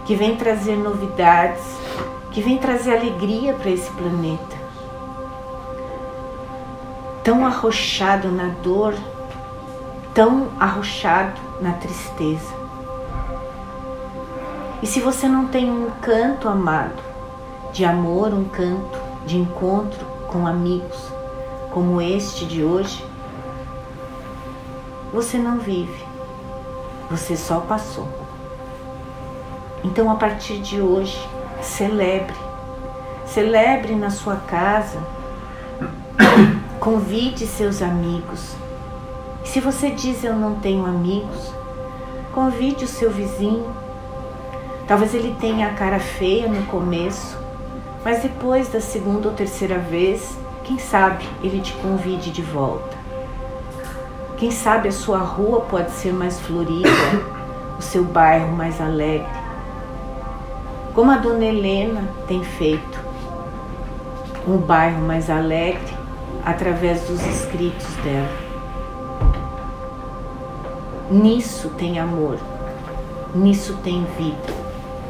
que 0.10 0.16
vem 0.16 0.36
trazer 0.36 0.76
novidades, 0.76 1.62
que 2.32 2.42
vem 2.42 2.58
trazer 2.58 2.98
alegria 2.98 3.54
para 3.54 3.70
esse 3.70 3.92
planeta. 3.92 4.58
Tão 7.24 7.46
arrochado 7.46 8.32
na 8.32 8.48
dor, 8.64 8.96
tão 10.12 10.48
arrochado 10.60 11.40
na 11.62 11.74
tristeza. 11.74 12.52
E 14.82 14.88
se 14.88 15.00
você 15.00 15.28
não 15.28 15.46
tem 15.46 15.70
um 15.70 15.92
canto 16.02 16.50
amado, 16.50 17.04
de 17.72 17.86
amor, 17.86 18.34
um 18.34 18.46
canto 18.46 19.00
de 19.28 19.38
encontro 19.38 20.04
com 20.26 20.48
amigos, 20.48 21.04
como 21.70 22.02
este 22.02 22.48
de 22.48 22.64
hoje, 22.64 23.06
você 25.14 25.38
não 25.38 25.60
vive, 25.60 26.04
você 27.12 27.38
só 27.38 27.60
passou. 27.60 28.19
Então, 29.84 30.12
a 30.12 30.16
partir 30.16 30.60
de 30.60 30.82
hoje, 30.82 31.18
celebre. 31.62 32.36
Celebre 33.26 33.96
na 33.96 34.10
sua 34.10 34.36
casa. 34.36 35.00
Convide 36.80 37.48
seus 37.48 37.82
amigos. 37.82 38.56
Se 39.46 39.62
você 39.62 39.90
diz 39.92 40.24
eu 40.24 40.36
não 40.36 40.56
tenho 40.56 40.86
amigos, 40.86 41.54
convide 42.34 42.84
o 42.84 42.88
seu 42.88 43.10
vizinho. 43.10 43.74
Talvez 44.88 45.14
ele 45.14 45.36
tenha 45.40 45.68
a 45.68 45.74
cara 45.74 46.00
feia 46.00 46.48
no 46.48 46.66
começo, 46.66 47.38
mas 48.04 48.22
depois 48.22 48.68
da 48.70 48.82
segunda 48.82 49.30
ou 49.30 49.34
terceira 49.34 49.78
vez, 49.78 50.38
quem 50.64 50.78
sabe 50.78 51.28
ele 51.42 51.62
te 51.62 51.74
convide 51.76 52.32
de 52.32 52.42
volta. 52.42 52.98
Quem 54.38 54.52
sabe 54.52 54.90
a 54.90 54.92
sua 54.92 55.20
rua 55.20 55.62
pode 55.62 55.92
ser 55.92 56.14
mais 56.14 56.40
florida, 56.40 56.90
o 57.78 57.82
seu 57.82 58.04
bairro 58.04 58.52
mais 58.52 58.80
alegre 58.82 59.39
como 60.94 61.12
a 61.12 61.18
dona 61.18 61.46
Helena 61.46 62.04
tem 62.28 62.44
feito 62.44 63.00
um 64.48 64.58
bairro 64.58 65.02
mais 65.02 65.30
alegre 65.30 65.94
através 66.44 67.02
dos 67.04 67.26
escritos 67.26 67.88
dela. 67.98 68.50
Nisso 71.12 71.70
tem 71.78 72.00
amor, 72.00 72.38
nisso 73.34 73.78
tem 73.84 74.06
vida, 74.18 74.54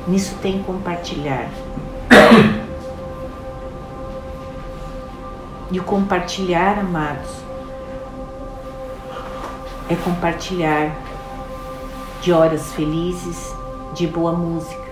nisso 0.08 0.36
tem 0.42 0.62
compartilhar. 0.64 1.50
E 5.72 5.80
o 5.80 5.84
compartilhar, 5.84 6.80
amados, 6.80 7.30
é 9.88 9.96
compartilhar 9.96 10.96
de 12.22 12.34
horas 12.34 12.74
felizes, 12.74 13.54
de 13.94 14.08
boa 14.08 14.34
música 14.34 14.89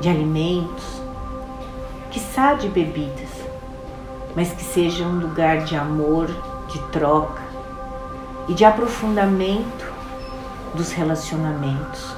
de 0.00 0.08
alimentos, 0.08 1.02
quiçá 2.10 2.54
de 2.54 2.68
bebidas, 2.68 3.28
mas 4.34 4.52
que 4.52 4.64
seja 4.64 5.04
um 5.04 5.20
lugar 5.20 5.64
de 5.64 5.76
amor, 5.76 6.28
de 6.68 6.78
troca 6.90 7.42
e 8.48 8.54
de 8.54 8.64
aprofundamento 8.64 9.92
dos 10.74 10.90
relacionamentos. 10.92 12.16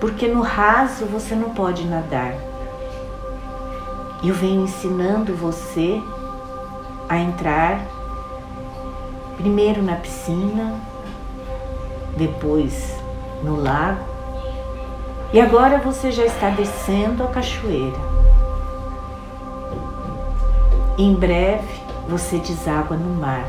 Porque 0.00 0.28
no 0.28 0.42
raso 0.42 1.06
você 1.06 1.34
não 1.34 1.50
pode 1.50 1.84
nadar. 1.84 2.34
Eu 4.22 4.34
venho 4.34 4.64
ensinando 4.64 5.34
você 5.34 6.00
a 7.08 7.18
entrar 7.18 7.80
primeiro 9.38 9.82
na 9.82 9.94
piscina, 9.94 10.74
depois 12.16 12.94
no 13.42 13.60
lago 13.60 14.07
e 15.32 15.40
agora 15.40 15.78
você 15.78 16.10
já 16.10 16.24
está 16.24 16.48
descendo 16.48 17.22
a 17.22 17.26
cachoeira. 17.26 17.98
Em 20.96 21.14
breve 21.14 21.68
você 22.08 22.38
deságua 22.38 22.96
no 22.96 23.14
mar, 23.20 23.44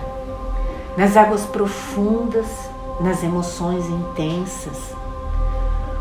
nas 0.98 1.16
águas 1.16 1.46
profundas, 1.46 2.70
nas 3.00 3.24
emoções 3.24 3.88
intensas. 3.88 4.94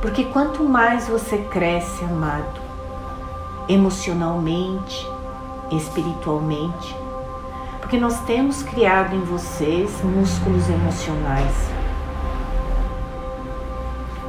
Porque 0.02 0.24
quanto 0.24 0.64
mais 0.64 1.06
você 1.06 1.38
cresce, 1.38 2.04
amado, 2.04 2.60
emocionalmente, 3.68 5.08
espiritualmente, 5.70 6.96
porque 7.80 7.98
nós 7.98 8.18
temos 8.22 8.62
criado 8.62 9.14
em 9.14 9.20
vocês 9.20 10.02
músculos 10.02 10.68
emocionais 10.68 11.77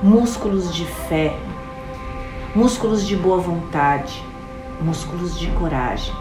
músculos 0.01 0.73
de 0.73 0.85
fé, 0.85 1.37
músculos 2.55 3.05
de 3.05 3.17
boa 3.17 3.37
vontade, 3.37 4.23
músculos 4.79 5.37
de 5.37 5.51
coragem. 5.51 6.15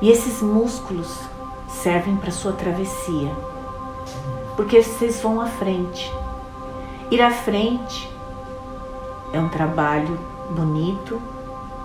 E 0.00 0.10
esses 0.10 0.40
músculos 0.40 1.18
servem 1.68 2.16
para 2.16 2.30
sua 2.30 2.52
travessia, 2.52 3.30
porque 4.56 4.82
vocês 4.82 5.20
vão 5.20 5.38
à 5.38 5.46
frente. 5.46 6.10
Ir 7.10 7.20
à 7.20 7.30
frente 7.30 8.10
é 9.34 9.38
um 9.38 9.50
trabalho 9.50 10.18
bonito 10.50 11.20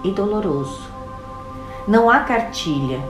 e 0.06 0.12
doloroso. 0.12 0.90
Não 1.86 2.10
há 2.10 2.22
cartilha, 2.22 3.02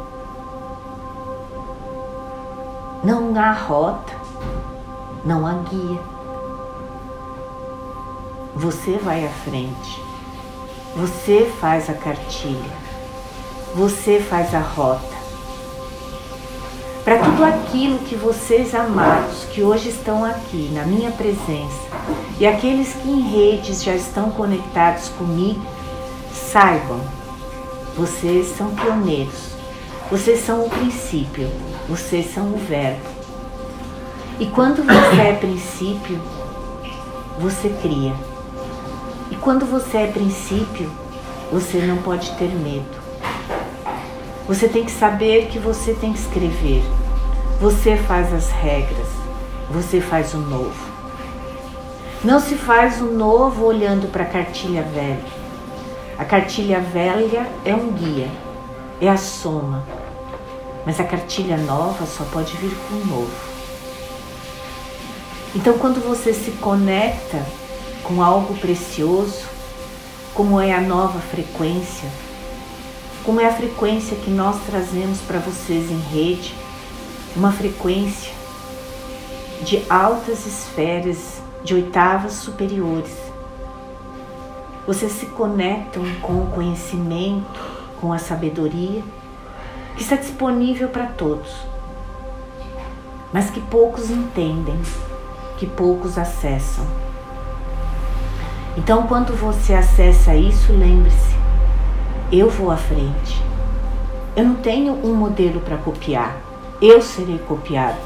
não 3.04 3.40
há 3.40 3.52
rota, 3.52 4.14
não 5.24 5.46
há 5.46 5.54
guia. 5.54 6.21
Você 8.62 9.00
vai 9.04 9.26
à 9.26 9.30
frente. 9.30 10.00
Você 10.96 11.52
faz 11.60 11.90
a 11.90 11.96
cartilha. 11.96 12.72
Você 13.74 14.20
faz 14.20 14.54
a 14.54 14.60
rota. 14.60 15.16
Para 17.04 17.18
tudo 17.18 17.44
aquilo 17.44 17.98
que 17.98 18.16
vocês 18.16 18.76
amados 18.76 19.46
que 19.52 19.64
hoje 19.64 19.90
estão 19.90 20.24
aqui 20.24 20.70
na 20.76 20.84
minha 20.84 21.10
presença 21.10 21.82
e 22.40 22.46
aqueles 22.46 22.94
que 22.94 23.10
em 23.10 23.22
redes 23.32 23.84
já 23.84 23.96
estão 23.96 24.30
conectados 24.30 25.10
comigo, 25.10 25.66
saibam, 26.32 27.02
vocês 27.98 28.56
são 28.56 28.76
pioneiros. 28.76 29.56
Vocês 30.12 30.40
são 30.46 30.68
o 30.68 30.70
princípio, 30.70 31.50
vocês 31.90 32.32
são 32.32 32.54
o 32.54 32.58
verbo. 32.60 33.10
E 34.40 34.46
quando 34.46 34.84
você 34.84 35.20
é 35.20 35.34
princípio, 35.34 36.22
você 37.40 37.70
cria. 37.82 38.14
E 39.32 39.36
quando 39.38 39.66
você 39.66 40.00
é 40.00 40.08
princípio, 40.08 40.92
você 41.52 41.80
não 41.80 41.98
pode 41.98 42.30
ter 42.32 42.50
medo. 42.50 43.02
Você 44.46 44.68
tem 44.68 44.84
que 44.84 44.92
saber 44.92 45.48
que 45.48 45.58
você 45.58 45.94
tem 45.94 46.12
que 46.12 46.20
escrever. 46.20 46.84
Você 47.60 47.96
faz 47.96 48.34
as 48.34 48.50
regras. 48.50 49.08
Você 49.72 50.02
faz 50.02 50.34
o 50.34 50.38
novo. 50.38 50.92
Não 52.24 52.40
se 52.40 52.56
faz 52.56 53.02
o 53.02 53.06
novo 53.06 53.66
olhando 53.66 54.12
para 54.12 54.24
a 54.24 54.28
cartilha 54.28 54.84
velha. 54.84 55.42
A 56.18 56.26
cartilha 56.26 56.80
velha 56.80 57.50
é 57.66 57.74
um 57.74 57.94
guia, 57.94 58.30
é 59.00 59.10
a 59.10 59.18
soma. 59.18 59.84
Mas 60.86 61.00
a 61.00 61.04
cartilha 61.04 61.58
nova 61.58 62.06
só 62.06 62.24
pode 62.26 62.56
vir 62.58 62.76
com 62.88 62.96
o 62.96 63.06
novo. 63.06 63.52
Então, 65.56 65.78
quando 65.78 66.00
você 66.00 66.34
se 66.34 66.52
conecta 66.52 67.44
com 68.04 68.22
algo 68.22 68.56
precioso, 68.56 69.46
como 70.34 70.60
é 70.60 70.74
a 70.74 70.82
nova 70.82 71.20
frequência, 71.20 72.10
como 73.24 73.40
é 73.40 73.48
a 73.48 73.54
frequência 73.54 74.18
que 74.18 74.30
nós 74.30 74.58
trazemos 74.66 75.20
para 75.22 75.40
vocês 75.40 75.92
em 75.92 76.00
rede, 76.00 76.56
uma 77.36 77.52
frequência 77.52 78.34
de 79.64 79.84
altas 79.90 80.46
esferas, 80.46 81.42
de 81.64 81.76
oitavas 81.76 82.34
superiores. 82.34 83.16
Vocês 84.88 85.12
se 85.12 85.28
conectam 85.28 86.04
com 86.22 86.42
o 86.42 86.52
conhecimento, 86.52 87.60
com 88.00 88.12
a 88.12 88.18
sabedoria 88.18 89.04
que 89.96 90.02
está 90.02 90.16
disponível 90.16 90.90
para 90.90 91.06
todos, 91.06 91.54
mas 93.32 93.50
que 93.52 93.62
poucos 93.62 94.10
entendem, 94.10 94.80
que 95.58 95.68
poucos 95.68 96.18
acessam. 96.18 96.86
Então, 98.78 99.06
quando 99.06 99.36
você 99.36 99.74
acessa 99.74 100.34
isso, 100.34 100.72
lembre-se: 100.72 101.36
eu 102.32 102.50
vou 102.50 102.72
à 102.72 102.78
frente. 102.78 103.42
Eu 104.36 104.46
não 104.46 104.56
tenho 104.56 104.94
um 105.06 105.14
modelo 105.14 105.60
para 105.60 105.76
copiar, 105.76 106.38
eu 106.82 107.02
serei 107.02 107.38
copiado. 107.38 108.00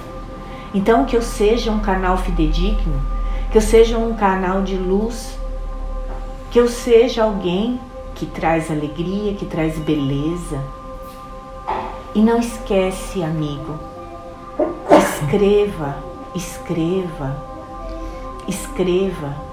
Então, 0.73 1.05
que 1.05 1.15
eu 1.15 1.21
seja 1.21 1.71
um 1.71 1.79
canal 1.79 2.17
fidedigno, 2.17 2.99
que 3.51 3.57
eu 3.57 3.61
seja 3.61 3.97
um 3.97 4.15
canal 4.15 4.63
de 4.63 4.75
luz, 4.75 5.37
que 6.49 6.59
eu 6.59 6.67
seja 6.67 7.23
alguém 7.23 7.79
que 8.15 8.25
traz 8.25 8.71
alegria, 8.71 9.35
que 9.35 9.45
traz 9.45 9.77
beleza. 9.77 10.59
E 12.15 12.19
não 12.19 12.39
esquece, 12.39 13.21
amigo, 13.21 13.77
escreva, 14.89 15.95
escreva, 16.33 17.37
escreva 18.47 19.44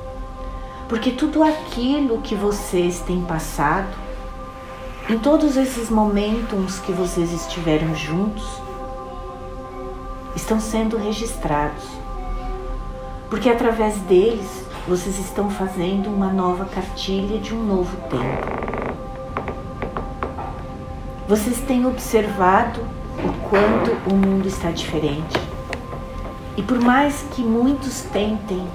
porque 0.93 1.11
tudo 1.11 1.43
aquilo 1.43 2.21
que 2.21 2.35
vocês 2.35 3.01
têm 3.01 3.23
passado, 3.23 3.89
em 5.09 5.19
todos 5.19 5.57
esses 5.57 5.89
momentos 5.89 6.81
que 6.81 6.93
vocês 6.93 7.33
estiveram 7.33 7.95
juntos, 7.95 8.45
estão 10.37 10.61
sendo 10.61 10.99
registrados. 10.99 11.83
Porque 13.31 13.49
através 13.49 13.97
deles 14.01 14.67
vocês 14.87 15.19
estão 15.19 15.49
fazendo 15.49 16.11
uma 16.11 16.31
nova 16.31 16.67
cartilha 16.67 17.39
de 17.39 17.55
um 17.55 17.65
novo 17.65 17.97
tempo. 18.11 18.47
Vocês 21.27 21.59
têm 21.61 21.87
observado 21.87 22.83
o 23.25 23.49
quanto 23.49 24.13
o 24.13 24.15
mundo 24.15 24.47
está 24.47 24.71
diferente. 24.71 25.41
E 26.55 26.63
por 26.63 26.79
mais 26.79 27.25
que 27.31 27.41
muitos 27.41 28.03
tentem 28.13 28.69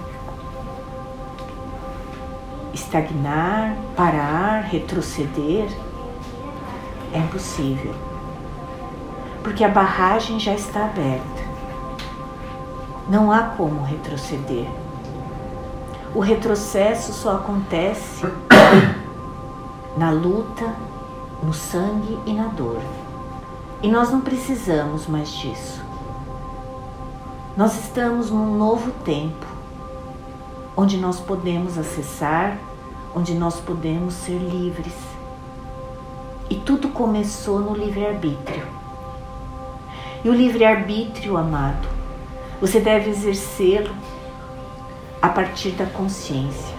estagnar, 2.87 3.75
parar, 3.97 4.61
retroceder, 4.61 5.67
é 7.13 7.19
impossível. 7.19 7.93
Porque 9.43 9.63
a 9.63 9.69
barragem 9.69 10.39
já 10.39 10.53
está 10.53 10.85
aberta. 10.85 11.47
Não 13.09 13.29
há 13.29 13.41
como 13.43 13.83
retroceder. 13.83 14.67
O 16.15 16.21
retrocesso 16.21 17.11
só 17.11 17.35
acontece 17.35 18.25
na 19.97 20.09
luta, 20.09 20.73
no 21.43 21.53
sangue 21.53 22.17
e 22.25 22.33
na 22.33 22.47
dor. 22.47 22.81
E 23.81 23.89
nós 23.89 24.09
não 24.09 24.21
precisamos 24.21 25.07
mais 25.07 25.29
disso. 25.29 25.81
Nós 27.55 27.77
estamos 27.77 28.31
num 28.31 28.57
novo 28.57 28.91
tempo, 29.03 29.45
onde 30.75 30.97
nós 30.97 31.19
podemos 31.19 31.77
acessar 31.77 32.57
onde 33.15 33.33
nós 33.33 33.59
podemos 33.59 34.13
ser 34.13 34.37
livres. 34.37 34.93
E 36.49 36.55
tudo 36.55 36.89
começou 36.89 37.59
no 37.59 37.75
livre-arbítrio. 37.75 38.65
E 40.23 40.29
o 40.29 40.33
livre-arbítrio, 40.33 41.37
amado, 41.37 41.87
você 42.59 42.79
deve 42.79 43.09
exercê-lo 43.09 43.93
a 45.21 45.29
partir 45.29 45.71
da 45.71 45.85
consciência. 45.85 46.75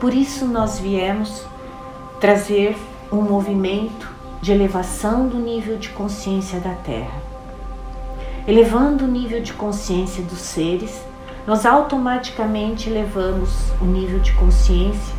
Por 0.00 0.12
isso 0.12 0.46
nós 0.46 0.78
viemos 0.78 1.44
trazer 2.20 2.76
um 3.10 3.22
movimento 3.22 4.10
de 4.40 4.50
elevação 4.50 5.28
do 5.28 5.38
nível 5.38 5.78
de 5.78 5.90
consciência 5.90 6.58
da 6.58 6.74
Terra. 6.74 7.22
Elevando 8.46 9.04
o 9.04 9.08
nível 9.08 9.40
de 9.40 9.52
consciência 9.52 10.22
dos 10.24 10.40
seres, 10.40 11.00
nós 11.46 11.66
automaticamente 11.66 12.88
elevamos 12.88 13.72
o 13.80 13.84
nível 13.84 14.20
de 14.20 14.32
consciência 14.34 15.14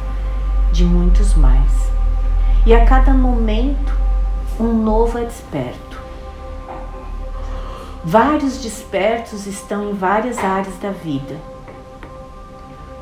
de 0.71 0.85
muitos 0.85 1.33
mais. 1.33 1.71
E 2.65 2.73
a 2.73 2.85
cada 2.85 3.13
momento, 3.13 3.93
um 4.57 4.73
novo 4.73 5.17
é 5.17 5.25
desperto. 5.25 6.01
Vários 8.05 8.61
despertos 8.61 9.45
estão 9.47 9.89
em 9.89 9.93
várias 9.93 10.37
áreas 10.37 10.75
da 10.77 10.91
vida. 10.91 11.35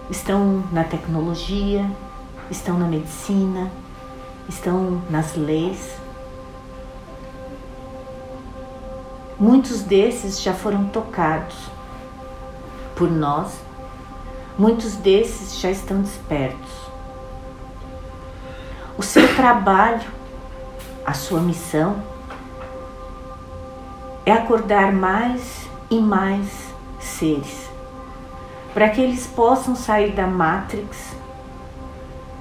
Estão 0.09 0.63
na 0.71 0.83
tecnologia, 0.83 1.85
estão 2.49 2.77
na 2.77 2.87
medicina, 2.87 3.71
estão 4.49 5.01
nas 5.09 5.35
leis. 5.35 5.95
Muitos 9.39 9.83
desses 9.83 10.41
já 10.41 10.53
foram 10.53 10.85
tocados 10.85 11.80
por 12.95 13.09
nós, 13.09 13.53
muitos 14.57 14.95
desses 14.95 15.59
já 15.59 15.71
estão 15.71 16.01
despertos. 16.01 16.71
O 18.97 19.03
seu 19.03 19.35
trabalho, 19.35 20.09
a 21.05 21.13
sua 21.13 21.39
missão, 21.39 22.03
é 24.25 24.31
acordar 24.31 24.91
mais 24.91 25.67
e 25.89 25.99
mais 25.99 26.71
seres, 26.99 27.69
para 28.73 28.89
que 28.89 29.01
eles 29.01 29.25
possam 29.27 29.75
sair 29.75 30.11
da 30.11 30.27
Matrix 30.27 31.15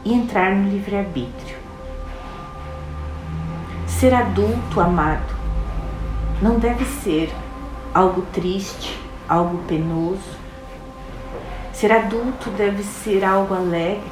e 0.04 0.12
entrar 0.12 0.54
no 0.54 0.70
livre-arbítrio. 0.70 1.58
Ser 3.86 4.14
adulto, 4.14 4.80
amado, 4.80 5.34
não 6.40 6.58
deve 6.58 6.84
ser 6.84 7.32
algo 7.92 8.22
triste, 8.32 8.98
algo 9.28 9.58
penoso, 9.64 10.39
Ser 11.80 11.92
adulto 11.92 12.50
deve 12.50 12.82
ser 12.82 13.24
algo 13.24 13.54
alegre. 13.54 14.04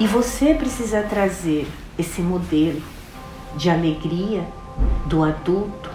E 0.00 0.06
você 0.06 0.54
precisa 0.54 1.02
trazer 1.02 1.68
esse 1.98 2.22
modelo 2.22 2.80
de 3.58 3.68
alegria 3.68 4.42
do 5.04 5.22
adulto. 5.22 5.90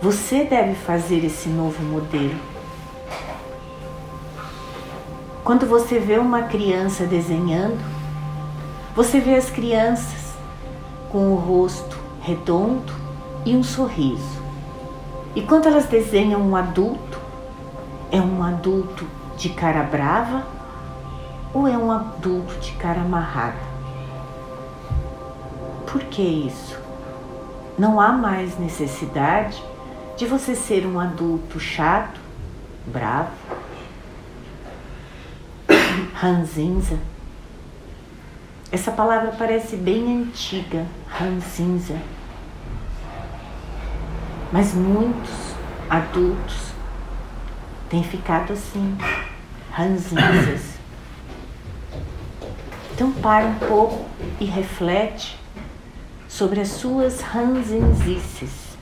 Você 0.00 0.44
deve 0.44 0.74
fazer 0.76 1.22
esse 1.26 1.46
novo 1.50 1.82
modelo. 1.82 2.40
Quando 5.44 5.66
você 5.66 5.98
vê 5.98 6.16
uma 6.16 6.44
criança 6.44 7.04
desenhando, 7.04 7.84
você 8.94 9.20
vê 9.20 9.34
as 9.34 9.50
crianças 9.50 10.32
com 11.12 11.34
o 11.34 11.36
rosto 11.36 11.98
redondo 12.22 12.94
e 13.44 13.54
um 13.54 13.62
sorriso. 13.62 14.40
E 15.34 15.42
quando 15.42 15.66
elas 15.66 15.84
desenham 15.84 16.40
um 16.40 16.56
adulto, 16.56 17.05
é 18.10 18.20
um 18.20 18.42
adulto 18.42 19.06
de 19.36 19.50
cara 19.50 19.82
brava 19.82 20.46
ou 21.52 21.66
é 21.66 21.76
um 21.76 21.90
adulto 21.90 22.54
de 22.60 22.72
cara 22.72 23.00
amarrada? 23.00 23.58
Por 25.86 26.02
que 26.04 26.22
isso? 26.22 26.78
Não 27.78 28.00
há 28.00 28.12
mais 28.12 28.58
necessidade 28.58 29.62
de 30.16 30.26
você 30.26 30.54
ser 30.54 30.86
um 30.86 30.98
adulto 30.98 31.60
chato, 31.60 32.20
bravo, 32.86 33.30
ranzinza. 36.14 36.98
Essa 38.72 38.90
palavra 38.90 39.32
parece 39.38 39.76
bem 39.76 40.22
antiga, 40.22 40.86
ranzinza. 41.08 41.96
Mas 44.52 44.74
muitos 44.74 45.54
adultos 45.88 46.72
tem 47.88 48.02
ficado 48.02 48.52
assim, 48.52 48.96
ranzinzas. 49.70 50.76
Então 52.92 53.12
para 53.12 53.46
um 53.46 53.54
pouco 53.56 54.06
e 54.40 54.44
reflete 54.44 55.38
sobre 56.28 56.60
as 56.60 56.68
suas 56.68 57.20
ranzinzices. 57.20 58.76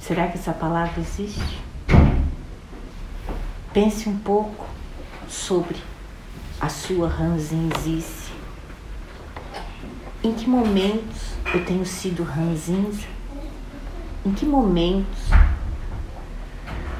Será 0.00 0.28
que 0.28 0.38
essa 0.38 0.52
palavra 0.52 1.00
existe? 1.00 1.60
Pense 3.72 4.08
um 4.08 4.16
pouco 4.18 4.66
sobre 5.28 5.76
a 6.60 6.68
sua 6.68 7.08
ranzinzice. 7.08 8.32
Em 10.22 10.32
que 10.32 10.48
momentos 10.48 11.34
eu 11.52 11.64
tenho 11.64 11.84
sido 11.84 12.22
ranzinza? 12.22 13.06
Em 14.24 14.32
que 14.32 14.46
momentos 14.46 15.28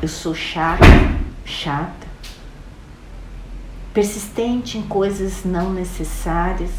eu 0.02 0.08
sou 0.08 0.34
chata? 0.34 0.84
Chata. 1.46 2.06
persistente 3.94 4.76
em 4.76 4.82
coisas 4.82 5.42
não 5.42 5.72
necessárias, 5.72 6.70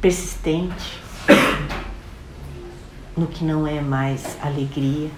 persistente 0.00 1.00
no 3.16 3.28
que 3.28 3.44
não 3.44 3.64
é 3.64 3.80
mais 3.80 4.36
alegria, 4.42 5.10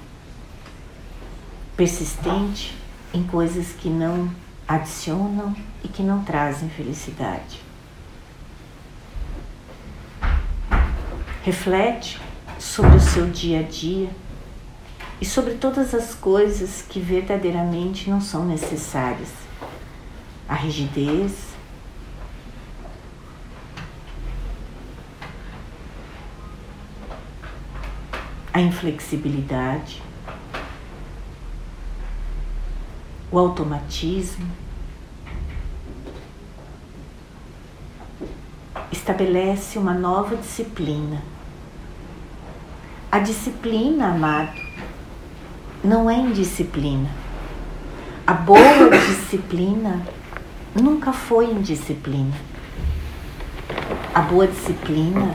persistente 1.78 2.76
em 3.14 3.22
coisas 3.22 3.72
que 3.72 3.88
não 3.88 4.30
adicionam 4.68 5.56
e 5.82 5.88
que 5.88 6.02
não 6.02 6.22
trazem 6.22 6.68
felicidade. 6.68 7.62
Reflete 11.42 12.20
sobre 12.58 12.96
o 12.96 13.00
seu 13.00 13.30
dia 13.30 13.60
a 13.60 13.62
dia 13.62 14.10
e 15.20 15.24
sobre 15.24 15.54
todas 15.54 15.94
as 15.94 16.14
coisas 16.14 16.82
que 16.88 16.98
verdadeiramente 16.98 18.08
não 18.08 18.20
são 18.20 18.46
necessárias. 18.46 19.28
A 20.48 20.54
rigidez, 20.54 21.50
a 28.52 28.60
inflexibilidade, 28.60 30.02
o 33.30 33.38
automatismo, 33.38 34.50
estabelece 38.90 39.78
uma 39.78 39.94
nova 39.94 40.36
disciplina. 40.36 41.22
A 43.12 43.18
disciplina, 43.18 44.08
amado, 44.08 44.60
não 45.82 46.10
é 46.10 46.14
indisciplina. 46.14 47.08
A 48.26 48.34
boa 48.34 48.60
disciplina 49.08 50.02
nunca 50.74 51.12
foi 51.12 51.46
indisciplina. 51.50 52.34
A 54.14 54.20
boa 54.20 54.46
disciplina 54.46 55.34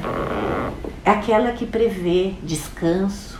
é 1.04 1.10
aquela 1.10 1.52
que 1.52 1.66
prevê 1.66 2.36
descanso. 2.44 3.40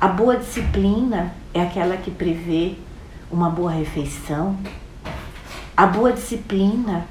A 0.00 0.08
boa 0.08 0.36
disciplina 0.36 1.34
é 1.52 1.60
aquela 1.60 1.96
que 1.96 2.10
prevê 2.10 2.76
uma 3.30 3.50
boa 3.50 3.70
refeição. 3.70 4.56
A 5.76 5.86
boa 5.86 6.12
disciplina 6.12 7.06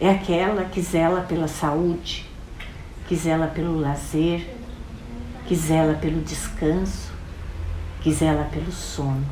é 0.00 0.10
aquela 0.10 0.64
que 0.64 0.80
zela 0.80 1.20
pela 1.20 1.46
saúde, 1.46 2.28
que 3.06 3.14
zela 3.14 3.46
pelo 3.46 3.78
lazer, 3.78 4.48
que 5.46 5.54
zela 5.54 5.94
pelo 5.94 6.20
descanso, 6.20 7.07
que 8.00 8.12
zela 8.12 8.44
pelo 8.44 8.70
sono. 8.72 9.26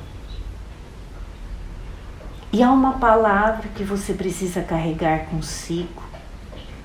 E 2.52 2.62
há 2.62 2.70
uma 2.70 2.94
palavra 2.94 3.68
que 3.68 3.84
você 3.84 4.14
precisa 4.14 4.62
carregar 4.62 5.26
consigo, 5.26 6.02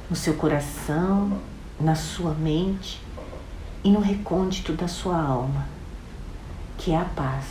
no 0.09 0.15
seu 0.15 0.33
coração, 0.33 1.39
na 1.79 1.95
sua 1.95 2.33
mente 2.33 3.01
e 3.83 3.89
no 3.89 4.01
recôndito 4.01 4.73
da 4.73 4.87
sua 4.87 5.17
alma, 5.21 5.65
que 6.77 6.91
é 6.91 6.97
a 6.97 7.05
paz. 7.05 7.45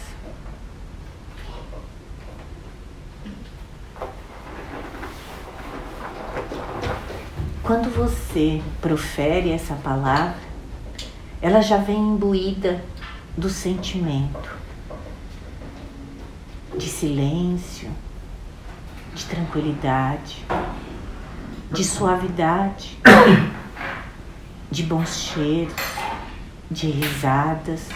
Quando 7.63 7.89
você 7.89 8.61
profere 8.81 9.51
essa 9.51 9.75
palavra, 9.77 10.51
ela 11.41 11.63
já 11.63 11.77
vem 11.77 11.97
imbuída 11.97 12.83
do 13.37 13.49
sentimento 13.49 14.59
de 16.77 16.89
silêncio, 16.89 17.91
de 19.15 19.25
tranquilidade, 19.25 20.45
de 21.73 21.85
suavidade 21.85 22.99
de 24.71 24.85
bons 24.85 25.17
cheiros, 25.17 25.75
de 26.71 26.89
risadas, 26.89 27.89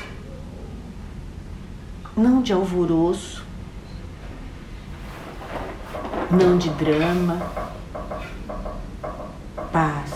não 2.16 2.42
de 2.42 2.52
alvoroço, 2.52 3.44
não 6.30 6.58
de 6.58 6.68
drama. 6.70 7.38
Paz, 9.72 10.12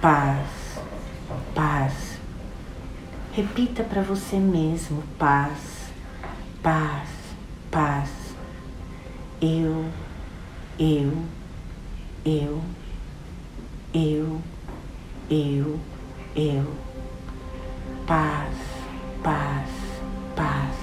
paz, 0.00 0.78
paz. 1.54 2.03
Repita 3.34 3.82
para 3.82 4.02
você 4.02 4.36
mesmo: 4.36 5.02
paz, 5.18 5.90
paz, 6.62 7.08
paz. 7.70 8.10
Eu, 9.40 9.84
eu, 10.78 11.12
eu, 12.24 12.60
eu 13.92 14.40
eu, 15.30 15.80
eu. 16.36 16.64
Paz, 18.06 18.54
paz, 19.22 19.70
paz. 20.36 20.76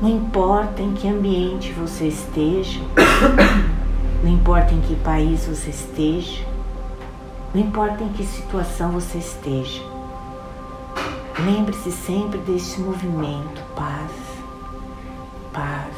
Não 0.00 0.08
importa 0.08 0.80
em 0.80 0.94
que 0.94 1.06
ambiente 1.06 1.70
você 1.72 2.08
esteja, 2.08 2.80
não 4.24 4.30
importa 4.30 4.72
em 4.72 4.80
que 4.80 4.96
país 4.96 5.46
você 5.46 5.70
esteja, 5.70 6.44
não 7.54 7.60
importa 7.60 8.02
em 8.02 8.08
que 8.08 8.24
situação 8.24 8.92
você 8.92 9.18
esteja. 9.18 9.91
Lembre-se 11.44 11.90
sempre 11.90 12.38
deste 12.38 12.80
movimento, 12.80 13.62
paz, 13.74 14.10
paz, 15.52 15.94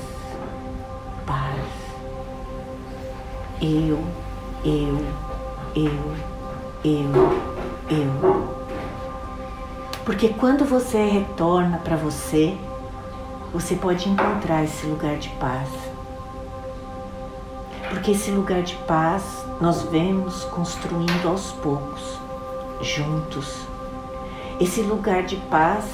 paz. 1.26 1.61
Eu, 3.61 4.02
eu, 4.64 4.98
eu 5.74 6.35
eu, 6.85 7.11
eu. 7.88 8.54
Porque 10.04 10.28
quando 10.28 10.66
você 10.66 11.02
retorna 11.07 11.78
para 11.78 11.96
você, 11.96 12.59
você 13.54 13.74
pode 13.74 14.07
encontrar 14.07 14.64
esse 14.64 14.85
lugar 14.87 15.16
de 15.16 15.30
paz. 15.30 15.70
Porque 17.88 18.11
esse 18.11 18.30
lugar 18.30 18.62
de 18.62 18.74
paz 18.87 19.46
nós 19.62 19.83
vemos 19.85 20.44
construindo 20.44 21.26
aos 21.26 21.52
poucos, 21.52 22.18
juntos. 22.83 23.73
Esse 24.60 24.82
lugar 24.82 25.24
de 25.24 25.36
paz 25.36 25.84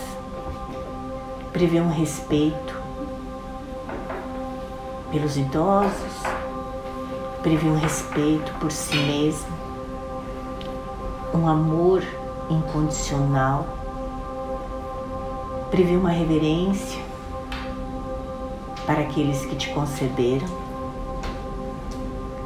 prevê 1.51 1.81
um 1.81 1.91
respeito 1.91 2.79
pelos 5.11 5.37
idosos, 5.39 6.23
prevê 7.43 7.69
um 7.69 7.79
respeito 7.79 8.53
por 8.61 8.71
si 8.71 8.97
mesmo, 8.97 9.49
um 11.35 11.49
amor 11.49 12.03
incondicional, 12.51 13.67
prevê 15.71 15.97
uma 15.97 16.11
reverência 16.11 17.03
para 18.85 19.01
aqueles 19.01 19.47
que 19.47 19.57
te 19.57 19.71
conceberam 19.71 20.49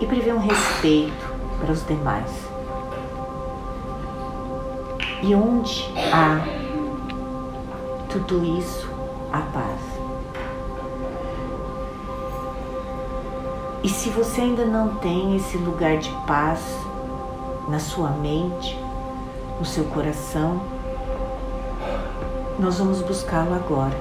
e 0.00 0.06
prevê 0.06 0.32
um 0.32 0.38
respeito 0.38 1.34
para 1.58 1.72
os 1.72 1.84
demais. 1.84 2.43
E 5.26 5.34
onde 5.34 5.90
há 6.12 6.44
tudo 8.10 8.44
isso, 8.44 8.86
a 9.32 9.40
paz. 9.40 9.80
E 13.82 13.88
se 13.88 14.10
você 14.10 14.42
ainda 14.42 14.66
não 14.66 14.96
tem 14.96 15.34
esse 15.34 15.56
lugar 15.56 15.96
de 15.96 16.10
paz, 16.26 16.60
na 17.70 17.78
sua 17.78 18.10
mente, 18.10 18.78
no 19.58 19.64
seu 19.64 19.84
coração, 19.84 20.60
nós 22.58 22.78
vamos 22.78 23.00
buscá-lo 23.00 23.54
agora. 23.54 23.96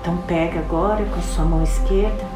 Então 0.00 0.16
pega 0.26 0.58
agora 0.58 1.04
com 1.04 1.20
a 1.20 1.22
sua 1.22 1.44
mão 1.44 1.62
esquerda 1.62 2.29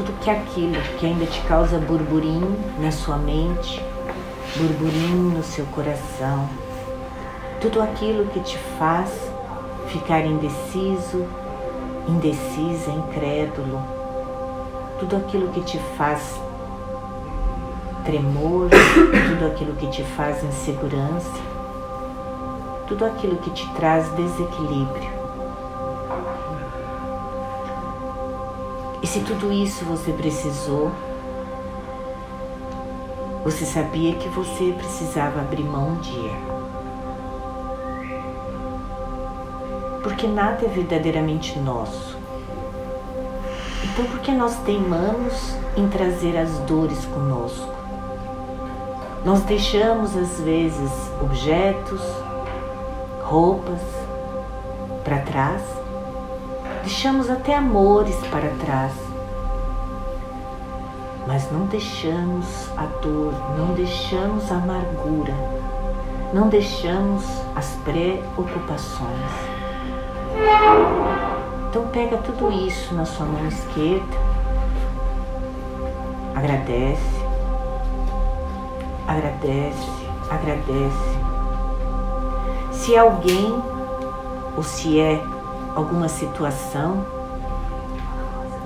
tudo 0.00 0.18
que 0.20 0.30
é 0.30 0.32
aquilo 0.32 0.80
que 0.98 1.04
ainda 1.04 1.26
te 1.26 1.42
causa 1.42 1.78
burburinho 1.78 2.58
na 2.78 2.90
sua 2.90 3.18
mente, 3.18 3.84
burburinho 4.56 5.36
no 5.36 5.42
seu 5.42 5.66
coração, 5.66 6.48
tudo 7.60 7.82
aquilo 7.82 8.24
que 8.26 8.40
te 8.40 8.56
faz 8.78 9.10
ficar 9.88 10.24
indeciso, 10.24 11.26
indecisa, 12.08 12.90
incrédulo, 12.90 13.82
tudo 14.98 15.16
aquilo 15.16 15.48
que 15.48 15.60
te 15.60 15.78
faz 15.98 16.40
tremor, 18.02 18.70
tudo 19.28 19.46
aquilo 19.48 19.74
que 19.74 19.86
te 19.88 20.02
faz 20.02 20.42
insegurança, 20.42 21.40
tudo 22.88 23.04
aquilo 23.04 23.36
que 23.36 23.50
te 23.50 23.68
traz 23.74 24.08
desequilíbrio. 24.12 25.19
se 29.10 29.18
tudo 29.22 29.52
isso 29.52 29.84
você 29.86 30.12
precisou, 30.12 30.92
você 33.42 33.64
sabia 33.64 34.14
que 34.14 34.28
você 34.28 34.72
precisava 34.78 35.40
abrir 35.40 35.64
mão 35.64 35.88
um 35.88 35.96
dia. 35.96 36.30
Porque 40.04 40.28
nada 40.28 40.64
é 40.64 40.68
verdadeiramente 40.68 41.58
nosso. 41.58 42.16
Então, 43.82 44.04
por 44.04 44.20
que 44.20 44.30
nós 44.30 44.54
teimamos 44.60 45.56
em 45.76 45.88
trazer 45.88 46.36
as 46.38 46.60
dores 46.60 47.04
conosco? 47.06 47.74
Nós 49.24 49.40
deixamos, 49.40 50.16
às 50.16 50.40
vezes, 50.40 50.92
objetos, 51.20 52.00
roupas 53.24 53.80
para 55.02 55.18
trás 55.22 55.79
deixamos 56.82 57.30
até 57.30 57.54
amores 57.54 58.16
para 58.30 58.48
trás, 58.64 58.92
mas 61.26 61.50
não 61.52 61.66
deixamos 61.66 62.70
a 62.76 62.86
dor, 63.02 63.34
não 63.56 63.74
deixamos 63.74 64.50
a 64.50 64.56
amargura, 64.56 65.34
não 66.32 66.48
deixamos 66.48 67.24
as 67.54 67.66
preocupações. 67.84 69.30
Então 71.68 71.86
pega 71.88 72.16
tudo 72.18 72.50
isso 72.50 72.94
na 72.94 73.04
sua 73.04 73.26
mão 73.26 73.46
esquerda, 73.46 74.16
agradece, 76.34 77.24
agradece, 79.06 79.90
agradece. 80.30 81.20
Se 82.72 82.94
é 82.94 82.98
alguém 82.98 83.62
ou 84.56 84.62
se 84.62 84.98
é 84.98 85.22
alguma 85.74 86.08
situação, 86.08 87.04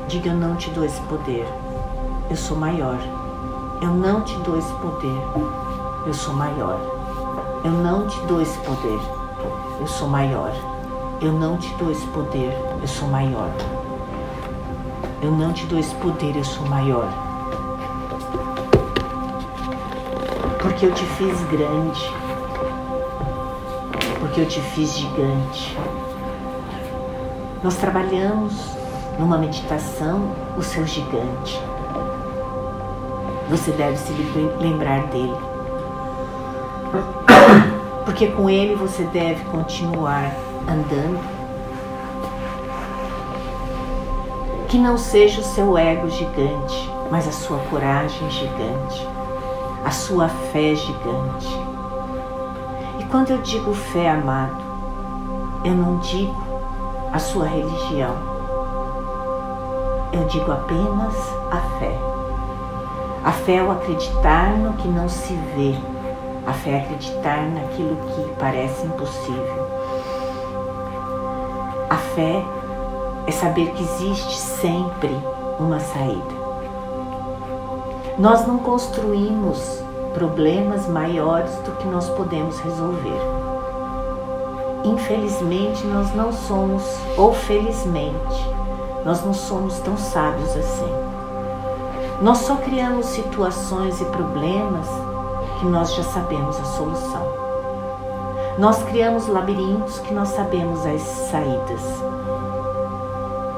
diga 0.09 0.31
eu 0.31 0.37
não 0.37 0.57
te 0.57 0.71
dou 0.71 0.85
esse 0.85 1.01
poder. 1.03 1.47
Eu 2.31 2.37
sou 2.37 2.57
maior. 2.57 2.99
Eu 3.83 3.91
não 3.91 4.23
te 4.23 4.35
dou 4.39 4.59
esse 4.59 4.73
poder. 4.75 5.21
Eu 6.07 6.15
sou 6.15 6.35
maior. 6.35 6.81
Eu 7.65 7.71
não 7.71 8.07
te 8.07 8.19
dou 8.23 8.41
esse 8.41 8.59
poder. 8.59 9.01
Eu 9.81 9.87
sou 9.87 10.09
maior. 10.09 10.53
Eu 11.21 11.33
não 11.33 11.57
te 11.57 11.73
dou 11.75 11.91
esse 11.91 12.07
poder. 12.09 12.53
Eu 12.81 12.89
sou 12.89 13.09
maior. 13.09 13.51
Eu 15.23 15.31
não 15.31 15.53
te 15.53 15.67
dou 15.67 15.79
esse 15.79 15.95
poder. 15.97 16.37
Eu 16.37 16.45
sou 16.45 16.67
maior. 16.67 17.09
Porque 20.61 20.87
eu 20.87 20.95
te 20.95 21.05
fiz 21.05 21.41
grande. 21.51 22.11
Porque 24.21 24.41
eu 24.41 24.47
te 24.47 24.61
fiz 24.61 24.95
gigante. 24.95 25.77
Nós 27.65 27.75
trabalhamos 27.77 28.55
numa 29.19 29.37
meditação 29.37 30.31
o 30.57 30.63
seu 30.63 30.87
gigante. 30.87 31.61
Você 33.51 33.73
deve 33.73 33.97
se 33.97 34.13
lembrar 34.61 35.09
dele. 35.09 35.37
Porque 38.05 38.29
com 38.29 38.49
ele 38.49 38.77
você 38.77 39.03
deve 39.05 39.45
continuar 39.47 40.31
andando. 40.69 41.19
Que 44.69 44.79
não 44.79 44.97
seja 44.97 45.41
o 45.41 45.45
seu 45.45 45.77
ego 45.77 46.09
gigante, 46.09 46.89
mas 47.11 47.27
a 47.27 47.33
sua 47.33 47.59
coragem 47.71 48.31
gigante 48.31 49.15
a 49.85 49.91
sua 49.91 50.29
fé 50.29 50.75
gigante. 50.75 51.49
E 52.99 53.05
quando 53.05 53.31
eu 53.31 53.39
digo 53.43 53.75
fé, 53.75 54.11
amado, 54.11 54.57
eu 55.63 55.75
não 55.75 55.99
digo 55.99 56.44
a 57.15 57.19
sua 57.21 57.47
religião, 57.47 58.13
eu 60.13 60.25
digo 60.25 60.51
apenas 60.51 61.15
a 61.49 61.61
fé. 61.79 61.97
A 63.25 63.31
fé 63.31 63.59
é 63.59 63.63
o 63.63 63.71
acreditar 63.71 64.51
no 64.59 64.73
que 64.73 64.89
não 64.89 65.09
se 65.09 65.33
vê, 65.55 65.77
a 66.45 66.53
fé 66.53 66.71
é 66.71 66.81
acreditar 66.81 67.47
naquilo 67.51 67.97
que 67.97 68.35
parece 68.37 68.85
impossível. 68.85 69.69
A 71.89 71.97
fé 72.17 72.45
é 73.29 73.31
saber 73.31 73.71
que 73.71 73.85
existe 73.85 74.37
sempre 74.37 75.17
uma 75.61 75.79
saída. 75.79 76.35
Nós 78.19 78.45
não 78.45 78.59
construímos 78.59 79.81
problemas 80.15 80.89
maiores 80.89 81.55
do 81.59 81.77
que 81.77 81.87
nós 81.87 82.09
podemos 82.11 82.59
resolver. 82.59 83.34
Infelizmente, 84.85 85.87
nós 85.87 86.15
não 86.15 86.33
somos, 86.33 86.83
ou 87.17 87.33
felizmente, 87.33 88.49
nós 89.05 89.25
não 89.25 89.33
somos 89.33 89.79
tão 89.81 89.97
sábios 89.97 90.55
assim. 90.57 90.93
Nós 92.23 92.39
só 92.39 92.57
criamos 92.57 93.07
situações 93.07 94.01
e 94.01 94.05
problemas 94.05 94.87
que 95.59 95.67
nós 95.67 95.95
já 95.95 96.03
sabemos 96.05 96.59
a 96.61 96.65
solução. 96.65 97.27
Nós 98.59 98.83
criamos 98.85 99.27
labirintos 99.27 99.99
que 100.01 100.15
nós 100.15 100.29
sabemos 100.29 100.87
as 100.87 101.03
saídas. 101.03 101.83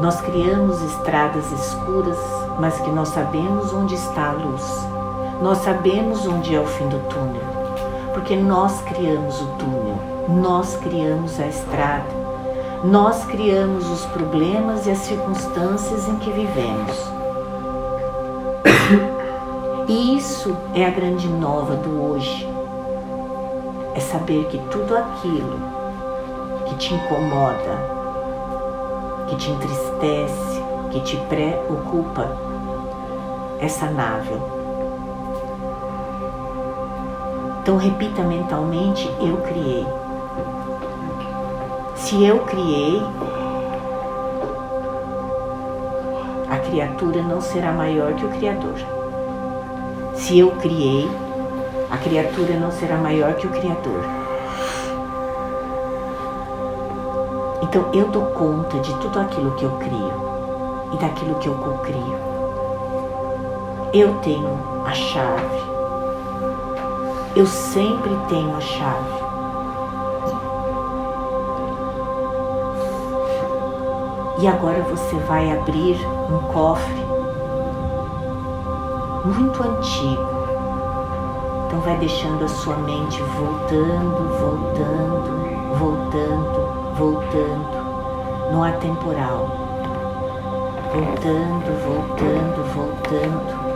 Nós 0.00 0.20
criamos 0.20 0.80
estradas 0.82 1.50
escuras 1.52 2.18
mas 2.58 2.78
que 2.80 2.90
nós 2.90 3.08
sabemos 3.08 3.72
onde 3.72 3.94
está 3.94 4.30
a 4.30 4.32
luz. 4.32 4.86
Nós 5.42 5.58
sabemos 5.58 6.26
onde 6.26 6.54
é 6.54 6.60
o 6.60 6.66
fim 6.66 6.88
do 6.88 6.98
túnel, 7.08 7.42
porque 8.14 8.34
nós 8.34 8.80
criamos 8.82 9.40
o 9.42 9.46
túnel, 9.58 9.85
nós 10.28 10.76
criamos 10.76 11.38
a 11.38 11.46
estrada, 11.46 12.26
nós 12.84 13.24
criamos 13.24 13.88
os 13.88 14.04
problemas 14.06 14.86
e 14.86 14.90
as 14.90 14.98
circunstâncias 14.98 16.08
em 16.08 16.16
que 16.16 16.30
vivemos. 16.30 17.16
E 19.88 20.16
isso 20.16 20.56
é 20.74 20.84
a 20.84 20.90
grande 20.90 21.28
nova 21.28 21.76
do 21.76 22.10
hoje. 22.10 22.48
É 23.94 24.00
saber 24.00 24.46
que 24.46 24.58
tudo 24.68 24.96
aquilo 24.96 25.60
que 26.66 26.74
te 26.74 26.92
incomoda, 26.92 27.78
que 29.28 29.36
te 29.36 29.48
entristece, 29.48 30.62
que 30.90 31.00
te 31.02 31.16
preocupa, 31.28 32.26
é 33.60 33.68
sanável. 33.68 34.42
Então 37.62 37.76
repita 37.76 38.22
mentalmente: 38.22 39.08
Eu 39.20 39.36
criei. 39.38 39.86
Se 42.06 42.24
eu 42.24 42.38
criei, 42.44 43.02
a 46.48 46.56
criatura 46.58 47.20
não 47.20 47.40
será 47.40 47.72
maior 47.72 48.14
que 48.14 48.24
o 48.24 48.28
Criador. 48.28 48.76
Se 50.14 50.38
eu 50.38 50.52
criei, 50.52 51.10
a 51.90 51.96
criatura 51.96 52.54
não 52.60 52.70
será 52.70 52.96
maior 52.96 53.34
que 53.34 53.48
o 53.48 53.50
Criador. 53.50 54.04
Então 57.62 57.90
eu 57.92 58.06
dou 58.06 58.26
conta 58.26 58.78
de 58.78 58.94
tudo 59.00 59.18
aquilo 59.18 59.56
que 59.56 59.64
eu 59.64 59.72
crio 59.72 60.92
e 60.92 60.98
daquilo 60.98 61.34
que 61.40 61.48
eu 61.48 61.54
cocrio. 61.54 62.20
Eu 63.92 64.14
tenho 64.20 64.84
a 64.86 64.92
chave. 64.94 65.60
Eu 67.34 67.46
sempre 67.46 68.16
tenho 68.28 68.56
a 68.56 68.60
chave. 68.60 69.15
E 74.38 74.46
agora 74.46 74.82
você 74.82 75.16
vai 75.20 75.50
abrir 75.50 75.96
um 76.30 76.38
cofre 76.52 77.06
muito 79.24 79.62
antigo. 79.62 80.36
Então 81.66 81.80
vai 81.80 81.96
deixando 81.98 82.44
a 82.44 82.48
sua 82.48 82.76
mente 82.76 83.22
voltando, 83.22 84.28
voltando, 84.40 85.78
voltando, 85.78 86.94
voltando 86.96 88.52
no 88.52 88.62
atemporal. 88.62 89.48
Voltando, 90.92 91.66
voltando, 91.84 92.74
voltando 92.74 93.66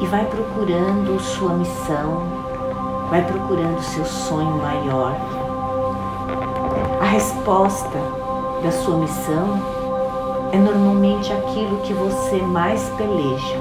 e 0.00 0.06
vai 0.06 0.24
procurando 0.26 1.18
sua 1.20 1.54
missão, 1.54 2.22
vai 3.08 3.24
procurando 3.24 3.80
seu 3.82 4.04
sonho 4.04 4.56
maior. 4.58 5.14
A 7.00 7.04
resposta 7.04 7.98
da 8.66 8.72
sua 8.72 8.96
missão 8.96 9.62
é 10.50 10.58
normalmente 10.58 11.32
aquilo 11.32 11.76
que 11.82 11.94
você 11.94 12.42
mais 12.42 12.82
peleja. 12.96 13.56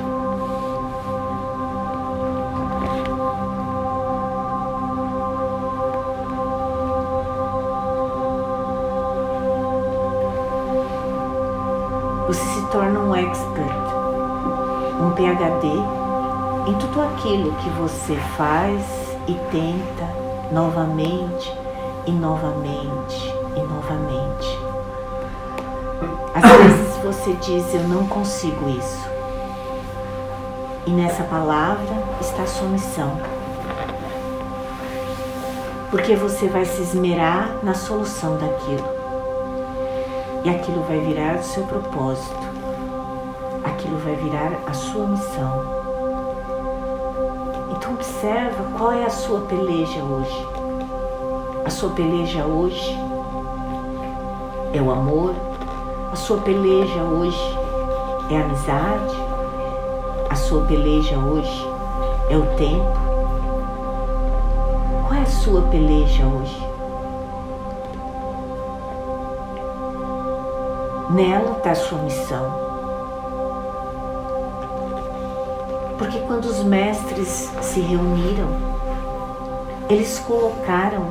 Você 12.27 12.43
se 12.43 12.65
torna 12.71 12.99
um 12.99 13.13
expert 13.13 13.85
um 14.99 15.11
PhD 15.11 15.67
em 16.67 16.73
tudo 16.79 17.01
aquilo 17.01 17.53
que 17.57 17.69
você 17.69 18.15
faz 18.35 18.81
e 19.27 19.33
tenta 19.51 20.09
novamente 20.51 21.53
e 22.07 22.11
novamente 22.11 23.31
e 23.55 23.59
novamente. 23.59 24.64
Você 27.05 27.33
diz 27.33 27.71
eu 27.71 27.87
não 27.87 28.07
consigo 28.07 28.67
isso. 28.67 29.07
E 30.87 30.89
nessa 30.89 31.21
palavra 31.23 31.85
está 32.19 32.41
a 32.41 32.47
sua 32.47 32.67
missão. 32.67 33.11
Porque 35.91 36.15
você 36.15 36.47
vai 36.47 36.65
se 36.65 36.81
esmerar 36.81 37.59
na 37.61 37.75
solução 37.75 38.37
daquilo. 38.37 38.89
E 40.43 40.49
aquilo 40.49 40.81
vai 40.81 40.99
virar 40.99 41.35
o 41.35 41.43
seu 41.43 41.63
propósito, 41.65 42.39
aquilo 43.63 43.99
vai 43.99 44.15
virar 44.15 44.53
a 44.65 44.73
sua 44.73 45.05
missão. 45.05 45.61
Então 47.77 47.93
observa 47.93 48.63
qual 48.79 48.93
é 48.93 49.05
a 49.05 49.11
sua 49.11 49.41
peleja 49.41 50.01
hoje. 50.03 50.47
A 51.65 51.69
sua 51.69 51.91
peleja 51.91 52.45
hoje 52.45 52.97
é 54.73 54.81
o 54.81 54.89
amor, 54.89 55.35
a 56.15 56.17
sua 56.17 56.37
peleja 56.37 57.03
hoje 57.03 57.59
é 58.31 58.37
a 58.37 58.45
amizade, 58.45 59.17
a 60.29 60.35
sua 60.37 60.63
peleja 60.65 61.17
hoje 61.17 61.67
é 62.29 62.37
o 62.37 62.45
tempo. 62.55 62.97
Qual 65.05 65.13
é 65.13 65.23
a 65.23 65.25
sua 65.25 65.61
peleja 65.63 66.25
hoje? 66.25 66.67
Nela 71.09 71.57
está 71.57 71.71
a 71.71 71.75
sua 71.75 71.97
missão. 71.97 72.45
Porque 75.97 76.19
quando 76.19 76.45
os 76.45 76.63
mestres 76.63 77.51
se 77.61 77.81
reuniram, 77.81 78.55
eles 79.89 80.17
colocaram 80.19 81.07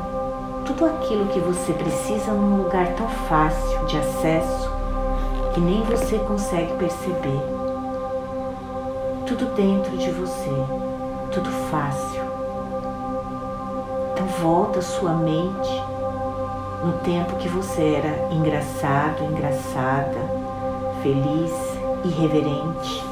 tudo 0.65 0.87
aquilo 0.87 1.27
que 1.27 1.41
você 1.41 1.75
precisa 1.75 2.33
num 2.33 2.63
lugar 2.63 2.95
tão 2.95 3.07
fácil 3.29 3.85
de 3.85 3.99
acesso 3.99 4.74
que 5.55 5.61
nem 5.61 5.83
você 5.85 6.19
consegue 6.19 6.73
perceber. 6.75 7.41
Tudo 9.25 9.55
dentro 9.55 9.97
de 9.97 10.11
você, 10.11 10.51
tudo 11.31 11.49
fácil. 11.71 12.23
Então 14.13 14.27
volta 14.43 14.83
sua 14.83 15.13
mente 15.13 15.83
no 16.85 16.95
tempo 17.05 17.37
que 17.37 17.49
você 17.49 17.95
era 17.95 18.35
engraçado, 18.35 19.23
engraçada, 19.23 20.19
feliz, 21.03 21.53
irreverente. 22.05 23.05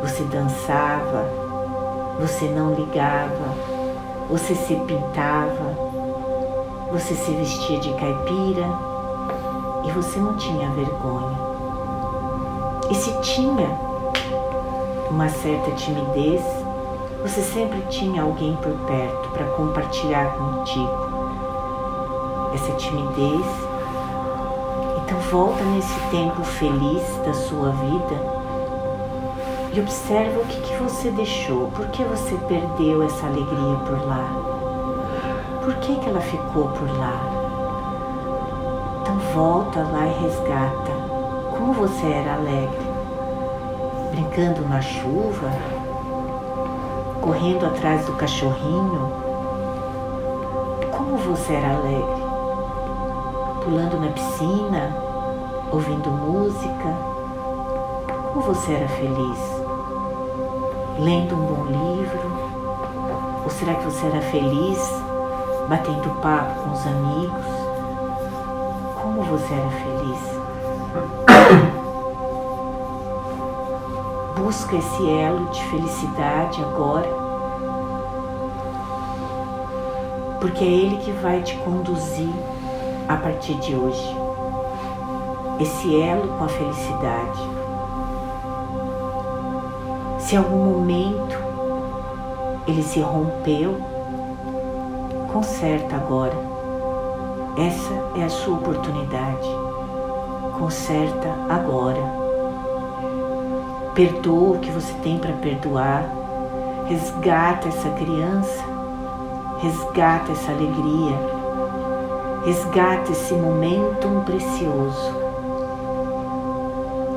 Você 0.00 0.22
dançava, 0.24 1.28
você 2.18 2.46
não 2.46 2.72
ligava, 2.72 3.54
você 4.30 4.54
se 4.54 4.74
pintava, 4.74 5.76
você 6.90 7.14
se 7.14 7.30
vestia 7.32 7.78
de 7.80 7.92
caipira 7.94 8.90
e 9.90 9.92
você 9.92 10.20
não 10.20 10.36
tinha 10.36 10.70
vergonha. 10.70 11.36
E 12.90 12.94
se 12.94 13.12
tinha 13.20 13.68
uma 15.10 15.28
certa 15.28 15.72
timidez, 15.72 16.42
você 17.22 17.42
sempre 17.42 17.80
tinha 17.90 18.22
alguém 18.22 18.56
por 18.56 18.72
perto 18.86 19.30
para 19.30 19.44
compartilhar 19.50 20.32
contigo 20.36 21.10
essa 22.54 22.72
timidez. 22.74 23.46
Então 25.02 25.18
volta 25.30 25.62
nesse 25.64 25.98
tempo 26.10 26.42
feliz 26.44 27.02
da 27.26 27.34
sua 27.34 27.70
vida 27.70 28.40
e 29.72 29.80
observa 29.80 30.40
o 30.40 30.46
que, 30.46 30.60
que 30.60 30.74
você 30.82 31.10
deixou, 31.10 31.68
por 31.72 31.86
que 31.88 32.02
você 32.04 32.36
perdeu 32.48 33.02
essa 33.02 33.26
alegria 33.26 33.76
por 33.86 34.06
lá, 34.06 35.60
por 35.64 35.74
que, 35.76 35.96
que 35.96 36.08
ela 36.08 36.20
ficou 36.20 36.68
por 36.68 36.98
lá. 36.98 37.39
Volta 39.34 39.80
lá 39.80 40.06
e 40.06 40.22
resgata 40.22 40.90
como 41.56 41.72
você 41.74 42.06
era 42.06 42.34
alegre, 42.34 42.86
brincando 44.10 44.66
na 44.66 44.80
chuva, 44.80 45.52
correndo 47.20 47.66
atrás 47.66 48.06
do 48.06 48.14
cachorrinho. 48.14 49.12
Como 50.90 51.16
você 51.18 51.52
era 51.52 51.76
alegre, 51.76 52.22
pulando 53.62 54.00
na 54.00 54.08
piscina, 54.08 54.96
ouvindo 55.70 56.10
música. 56.10 56.96
Como 58.32 58.40
você 58.42 58.72
era 58.72 58.88
feliz, 58.88 59.38
lendo 60.98 61.36
um 61.36 61.46
bom 61.46 61.64
livro. 61.66 62.40
Ou 63.44 63.50
será 63.50 63.74
que 63.74 63.84
você 63.84 64.06
era 64.06 64.20
feliz 64.22 64.78
batendo 65.68 66.20
papo 66.20 66.62
com 66.62 66.72
os 66.72 66.86
amigos? 66.86 67.59
Você 69.30 69.54
era 69.54 69.70
feliz? 69.70 70.18
Busca 74.36 74.74
esse 74.74 75.08
elo 75.08 75.46
de 75.50 75.62
felicidade 75.66 76.60
agora, 76.60 77.08
porque 80.40 80.64
é 80.64 80.66
ele 80.66 80.96
que 80.96 81.12
vai 81.12 81.40
te 81.42 81.54
conduzir 81.58 82.28
a 83.08 83.16
partir 83.18 83.54
de 83.60 83.72
hoje. 83.72 84.16
Esse 85.60 86.02
elo 86.02 86.36
com 86.36 86.44
a 86.44 86.48
felicidade. 86.48 87.40
Se 90.18 90.36
algum 90.36 90.64
momento 90.74 91.38
ele 92.66 92.82
se 92.82 92.98
rompeu, 92.98 93.80
conserta 95.32 95.94
agora. 95.94 96.49
Essa 97.56 97.92
é 98.16 98.24
a 98.24 98.28
sua 98.28 98.54
oportunidade. 98.54 99.48
Conserta 100.58 101.28
agora. 101.48 102.00
Perdoa 103.94 104.56
o 104.56 104.58
que 104.60 104.70
você 104.70 104.92
tem 105.02 105.18
para 105.18 105.32
perdoar. 105.32 106.04
Resgata 106.86 107.68
essa 107.68 107.90
criança. 107.90 108.64
Resgata 109.58 110.32
essa 110.32 110.52
alegria. 110.52 111.16
Resgata 112.44 113.10
esse 113.10 113.34
momento 113.34 114.22
precioso. 114.24 115.20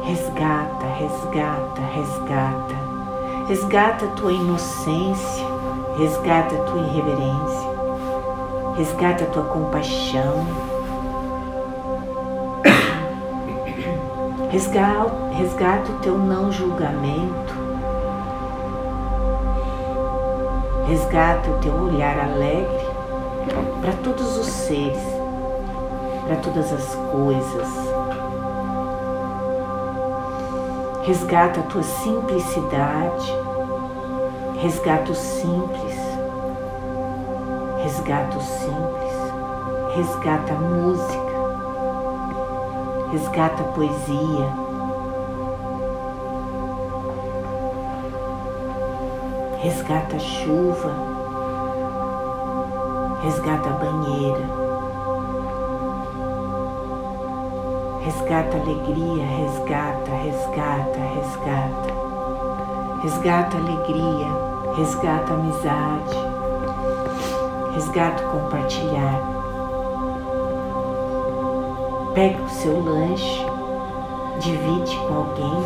Resgata, 0.03 0.85
resgata, 0.97 1.81
resgata. 1.93 2.75
Resgata 3.47 4.05
a 4.05 4.09
tua 4.09 4.33
inocência. 4.33 5.45
Resgata 5.97 6.55
a 6.55 6.63
tua 6.63 6.81
irreverência. 6.81 7.62
Resgata 8.75 9.23
a 9.23 9.27
tua 9.27 9.43
compaixão. 9.43 10.45
Resgata, 14.49 15.11
resgata 15.33 15.91
o 15.91 15.99
teu 15.99 16.17
não 16.17 16.51
julgamento. 16.51 17.53
Resgata 20.87 21.49
o 21.49 21.59
teu 21.59 21.73
olhar 21.73 22.19
alegre 22.19 22.93
para 23.81 23.93
todos 24.03 24.37
os 24.37 24.47
seres, 24.47 25.03
para 26.25 26.35
todas 26.37 26.71
as 26.71 26.95
coisas. 27.11 27.67
Resgata 31.03 31.59
a 31.59 31.63
tua 31.63 31.83
simplicidade. 31.83 33.33
Resgata 34.61 35.11
o 35.11 35.15
simples. 35.15 35.92
Resgata 38.03 38.37
o 38.37 38.41
simples. 38.41 39.95
Resgata 39.95 40.53
a 40.53 40.57
música 40.57 41.33
resgata 43.13 43.61
a 43.61 43.65
poesia. 43.67 44.63
Resgata 49.61 50.15
a 50.15 50.19
chuva, 50.19 50.91
resgata 53.23 53.69
a 53.69 53.73
banheira, 53.73 54.49
resgata 58.03 58.57
a 58.57 58.61
alegria, 58.61 59.25
resgata, 59.37 60.11
resgata, 60.23 60.99
resgata, 61.15 61.93
resgata 63.03 63.57
a 63.57 63.59
alegria, 63.59 64.27
resgata 64.75 65.31
a 65.31 65.35
amizade, 65.35 66.32
resgata 67.73 68.23
o 68.23 68.29
compartilhar. 68.29 69.19
Pega 72.13 72.41
o 72.41 72.49
seu 72.49 72.79
lanche, 72.83 73.45
divide 74.39 74.95
com 75.07 75.13
alguém, 75.15 75.63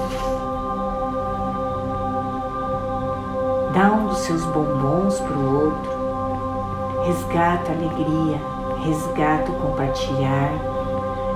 dá 3.74 3.92
um 3.92 4.08
dos 4.08 4.20
seus 4.20 4.44
bombons 4.46 5.20
para 5.20 5.38
o 5.38 5.66
outro, 5.66 7.04
resgata 7.06 7.72
a 7.72 7.76
alegria, 7.76 8.40
resgata 8.86 9.52
o 9.52 9.56
compartilhar, 9.56 10.52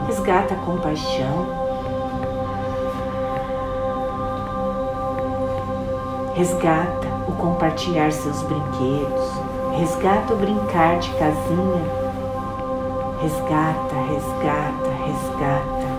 resgata 0.08 0.54
a 0.54 0.58
compaixão. 0.58 1.62
Resgata 6.34 7.08
o 7.28 7.34
compartilhar 7.34 8.12
seus 8.12 8.42
brinquedos, 8.44 9.41
resgata 9.78 10.34
o 10.34 10.38
brincar 10.38 11.00
de 11.00 11.10
casinha, 11.12 11.84
resgata, 13.22 13.96
resgata, 14.10 14.90
resgata. 15.06 15.92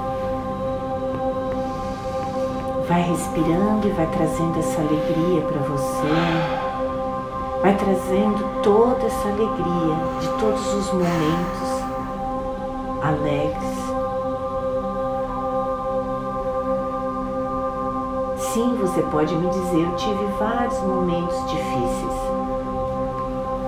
Vai 2.89 3.03
respirando 3.03 3.89
e 3.89 3.91
vai 3.93 4.07
trazendo 4.07 4.59
essa 4.59 4.81
alegria 4.81 5.43
para 5.43 5.61
você. 5.63 6.63
Vai 7.63 7.75
trazendo 7.77 8.63
toda 8.63 9.07
essa 9.07 9.29
alegria 9.29 9.97
de 10.21 10.29
todos 10.41 10.75
os 10.75 10.93
momentos 10.93 11.83
alegres. 13.03 13.83
Sim, 18.53 18.77
você 18.81 19.01
pode 19.05 19.35
me 19.35 19.49
dizer, 19.49 19.87
eu 19.87 19.97
tive 19.97 20.25
vários 20.39 20.79
momentos 20.81 21.39
difíceis. 21.51 22.22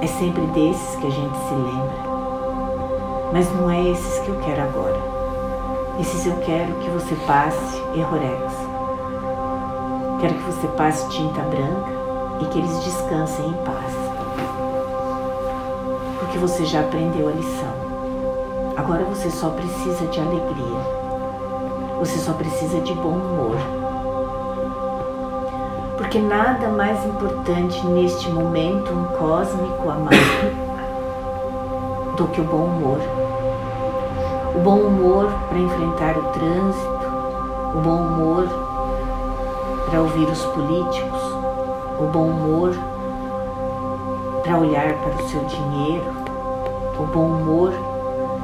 É 0.05 0.07
sempre 0.07 0.43
desses 0.49 0.97
que 0.97 1.07
a 1.07 1.11
gente 1.11 1.35
se 1.35 1.55
lembra. 1.55 3.31
Mas 3.33 3.51
não 3.55 3.71
é 3.71 3.83
esses 3.89 4.19
que 4.19 4.29
eu 4.29 4.39
quero 4.45 4.61
agora. 4.61 5.01
Esses 5.99 6.27
eu 6.27 6.37
quero 6.43 6.75
que 6.75 6.91
você 6.91 7.15
passe 7.27 7.83
errorex. 7.97 8.53
Quero 10.21 10.35
que 10.35 10.43
você 10.43 10.69
passe 10.77 11.09
tinta 11.09 11.41
branca 11.41 11.91
e 12.43 12.45
que 12.45 12.59
eles 12.59 12.85
descansem 12.85 13.49
em 13.49 13.55
paz. 13.65 13.95
Porque 16.21 16.37
você 16.37 16.67
já 16.67 16.81
aprendeu 16.81 17.27
a 17.27 17.33
lição. 17.33 18.75
Agora 18.77 19.05
você 19.05 19.31
só 19.31 19.49
precisa 19.49 20.07
de 20.09 20.21
alegria. 20.21 20.81
Você 22.01 22.19
só 22.19 22.35
precisa 22.35 22.79
de 22.83 22.93
bom 22.93 23.17
humor. 23.17 23.84
Porque 26.15 26.29
nada 26.29 26.69
mais 26.69 27.05
importante 27.05 27.85
neste 27.89 28.31
momento 28.31 28.89
um 28.93 29.05
cósmico 29.19 29.91
amado 29.91 30.15
do 32.17 32.29
que 32.29 32.41
o 32.41 32.45
bom 32.45 32.67
humor. 32.67 33.01
O 34.55 34.61
bom 34.61 34.77
humor 34.77 35.29
para 35.49 35.59
enfrentar 35.59 36.17
o 36.17 36.23
trânsito, 36.27 37.07
o 37.75 37.81
bom 37.81 37.97
humor 37.97 38.49
para 39.91 40.03
ouvir 40.03 40.29
os 40.29 40.41
políticos, 40.45 41.21
o 41.99 42.05
bom 42.13 42.29
humor 42.29 42.73
para 44.45 44.57
olhar 44.57 44.95
para 44.95 45.17
o 45.21 45.29
seu 45.29 45.45
dinheiro, 45.47 46.13
o 46.97 47.07
bom 47.07 47.27
humor 47.27 47.73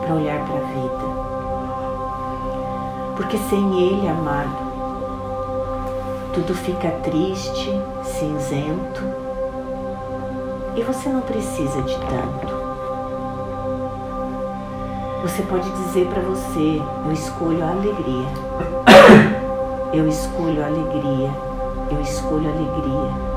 para 0.01 0.17
olhar 0.17 0.45
para 0.45 0.57
a 0.57 0.67
vida. 0.73 1.05
Porque 3.15 3.39
sem 3.39 3.81
ele, 3.81 4.09
amado, 4.09 4.70
tudo 6.33 6.55
fica 6.55 6.91
triste, 7.03 7.71
cinzento 8.05 9.03
e 10.77 10.83
você 10.83 11.09
não 11.09 11.21
precisa 11.21 11.83
de 11.83 11.95
tanto. 11.95 12.61
Você 15.23 15.43
pode 15.43 15.69
dizer 15.71 16.07
para 16.07 16.23
você: 16.23 16.81
Eu 17.05 17.13
escolho 17.13 17.63
a 17.65 17.71
alegria. 17.71 18.29
Eu 19.93 20.09
escolho 20.09 20.63
a 20.63 20.67
alegria. 20.67 21.31
Eu 21.91 22.01
escolho 22.01 22.49
a 22.49 22.53
alegria. 22.53 23.31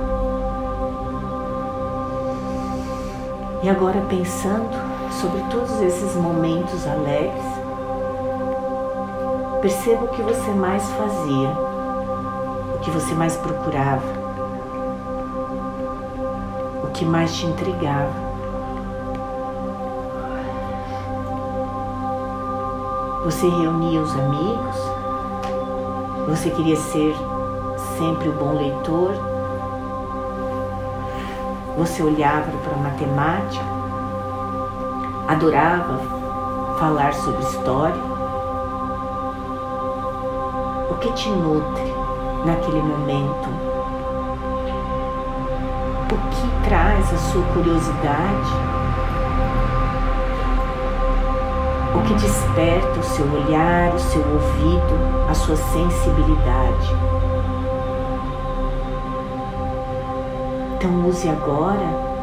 E 3.64 3.70
agora 3.70 4.02
pensando 4.10 4.70
sobre 5.20 5.42
todos 5.50 5.82
esses 5.82 6.16
momentos 6.16 6.86
alegres, 6.86 7.44
perceba 9.62 10.06
o 10.06 10.10
que 10.10 10.22
você 10.22 10.52
mais 10.52 10.84
fazia, 10.92 11.73
que 12.84 12.92
você 12.92 13.14
mais 13.16 13.38
procurava, 13.38 14.04
o 16.84 16.88
que 16.94 17.06
mais 17.06 17.34
te 17.34 17.46
intrigava. 17.46 18.12
Você 23.24 23.48
reunia 23.48 24.02
os 24.02 24.14
amigos? 24.14 24.76
Você 26.28 26.50
queria 26.50 26.76
ser 26.76 27.16
sempre 27.98 28.28
o 28.28 28.34
bom 28.34 28.52
leitor? 28.52 29.14
Você 31.78 32.04
olhava 32.04 32.52
para 32.64 32.74
a 32.74 32.78
matemática? 32.78 33.66
Adorava 35.30 36.00
falar 36.78 37.14
sobre 37.14 37.44
história? 37.44 38.04
O 40.92 40.96
que 40.96 41.14
te 41.14 41.30
nutre 41.30 42.03
naquele 42.46 42.82
momento? 42.82 43.50
O 46.12 46.18
que 46.30 46.68
traz 46.68 47.14
a 47.14 47.18
sua 47.18 47.44
curiosidade? 47.54 48.74
o 51.96 52.02
que 52.06 52.14
desperta 52.16 53.00
o 53.00 53.04
seu 53.04 53.26
olhar, 53.26 53.94
o 53.94 54.00
seu 54.00 54.22
ouvido, 54.22 55.30
a 55.30 55.34
sua 55.34 55.56
sensibilidade. 55.56 56.96
Então 60.76 61.08
use 61.08 61.30
agora 61.30 62.14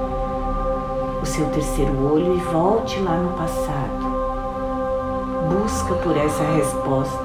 o 1.23 1.27
seu 1.27 1.47
terceiro 1.51 1.93
olho 2.13 2.35
e 2.35 2.39
volte 2.39 2.99
lá 3.01 3.17
no 3.17 3.31
passado. 3.37 4.11
Busca 5.49 5.95
por 5.95 6.17
essa 6.17 6.43
resposta, 6.57 7.25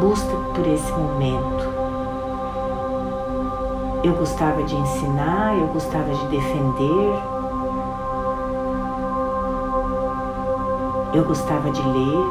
busca 0.00 0.36
por 0.54 0.66
esse 0.66 0.90
momento. 0.92 1.65
Eu 4.06 4.14
gostava 4.14 4.62
de 4.62 4.76
ensinar, 4.76 5.58
eu 5.58 5.66
gostava 5.66 6.14
de 6.14 6.28
defender, 6.28 7.22
Eu 11.12 11.24
gostava 11.24 11.68
de 11.72 11.82
ler. 11.82 12.26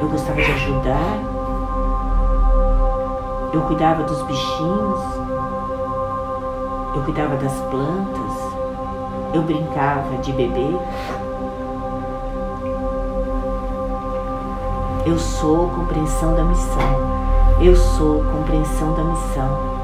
Eu 0.00 0.08
gostava 0.08 0.40
de 0.40 0.50
ajudar. 0.50 1.18
Eu 3.52 3.60
cuidava 3.62 4.04
dos 4.04 4.22
bichinhos. 4.22 5.00
Eu 6.94 7.02
cuidava 7.02 7.36
das 7.36 7.52
plantas. 7.70 9.34
Eu 9.34 9.42
brincava 9.42 10.16
de 10.22 10.32
bebê. 10.32 10.78
Eu 15.06 15.18
sou 15.18 15.68
compreensão 15.68 16.34
da 16.34 16.44
missão. 16.44 17.14
Eu 17.60 17.76
sou 17.76 18.24
compreensão 18.24 18.94
da 18.94 19.04
missão. 19.04 19.74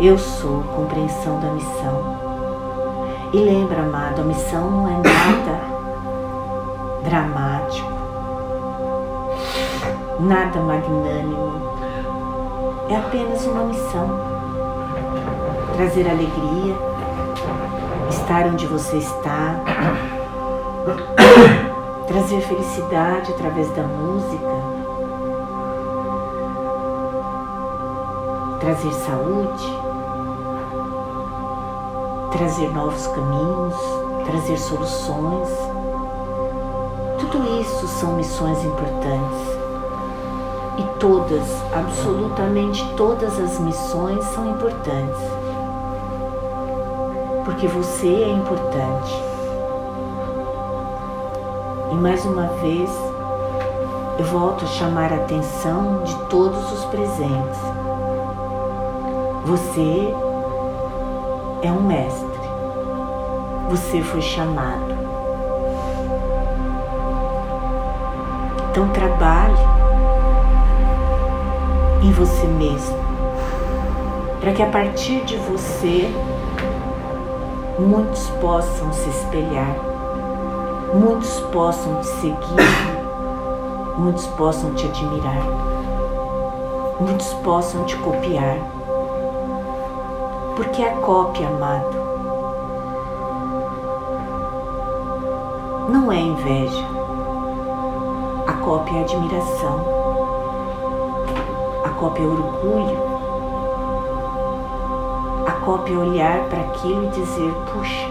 Eu 0.00 0.18
sou 0.18 0.62
compreensão 0.74 1.40
da 1.40 1.50
missão. 1.52 2.26
E 3.32 3.38
lembra, 3.38 3.80
amado, 3.80 4.20
a 4.20 4.24
missão 4.24 4.70
não 4.70 4.88
é 4.88 4.96
nada 4.96 5.76
dramático, 7.02 7.92
nada 10.20 10.60
magnânimo. 10.60 11.52
É 12.88 12.96
apenas 12.96 13.44
uma 13.46 13.64
missão. 13.64 14.20
Trazer 15.74 16.08
alegria, 16.08 16.76
estar 18.08 18.46
onde 18.46 18.66
você 18.66 18.96
está, 18.96 19.56
trazer 22.06 22.40
felicidade 22.42 23.32
através 23.32 23.68
da 23.70 23.82
música, 23.82 24.46
trazer 28.66 28.92
saúde 28.94 29.86
trazer 32.32 32.68
novos 32.70 33.06
caminhos, 33.06 33.74
trazer 34.26 34.58
soluções. 34.58 35.48
Tudo 37.18 37.60
isso 37.60 37.86
são 37.86 38.14
missões 38.14 38.62
importantes. 38.64 39.56
E 40.78 40.98
todas, 40.98 41.48
absolutamente 41.72 42.84
todas 42.96 43.38
as 43.38 43.58
missões 43.60 44.22
são 44.34 44.50
importantes. 44.50 45.16
Porque 47.44 47.68
você 47.68 48.08
é 48.08 48.28
importante. 48.32 49.22
E 51.92 51.94
mais 51.94 52.24
uma 52.26 52.48
vez, 52.60 52.90
eu 54.18 54.24
volto 54.26 54.64
a 54.64 54.68
chamar 54.68 55.12
a 55.12 55.16
atenção 55.16 56.02
de 56.02 56.14
todos 56.26 56.72
os 56.72 56.84
presentes. 56.86 57.75
Você 59.46 60.12
é 61.62 61.70
um 61.70 61.80
mestre. 61.82 62.26
Você 63.70 64.02
foi 64.02 64.20
chamado. 64.20 64.92
Então 68.68 68.88
trabalhe 68.88 69.54
em 72.02 72.10
você 72.10 72.44
mesmo, 72.48 72.98
para 74.40 74.52
que 74.52 74.64
a 74.64 74.66
partir 74.66 75.24
de 75.24 75.36
você 75.36 76.12
muitos 77.78 78.28
possam 78.40 78.92
se 78.92 79.08
espelhar, 79.08 79.76
muitos 80.92 81.38
possam 81.52 82.00
te 82.00 82.06
seguir, 82.06 83.96
muitos 83.96 84.26
possam 84.26 84.74
te 84.74 84.86
admirar, 84.86 85.46
muitos 86.98 87.32
possam 87.34 87.84
te 87.84 87.94
copiar 87.98 88.58
porque 90.56 90.82
a 90.82 90.96
cópia, 90.96 91.48
amado, 91.48 91.94
não 95.90 96.10
é 96.10 96.18
inveja. 96.18 96.86
A 98.46 98.52
cópia 98.54 98.98
é 98.98 99.02
admiração. 99.02 99.80
A 101.84 101.90
cópia 101.90 102.22
é 102.22 102.26
orgulho. 102.26 102.98
A 105.46 105.52
cópia 105.64 105.94
é 105.94 105.98
olhar 105.98 106.44
para 106.48 106.62
aquilo 106.62 107.04
e 107.04 107.08
dizer: 107.08 107.52
puxa, 107.72 108.08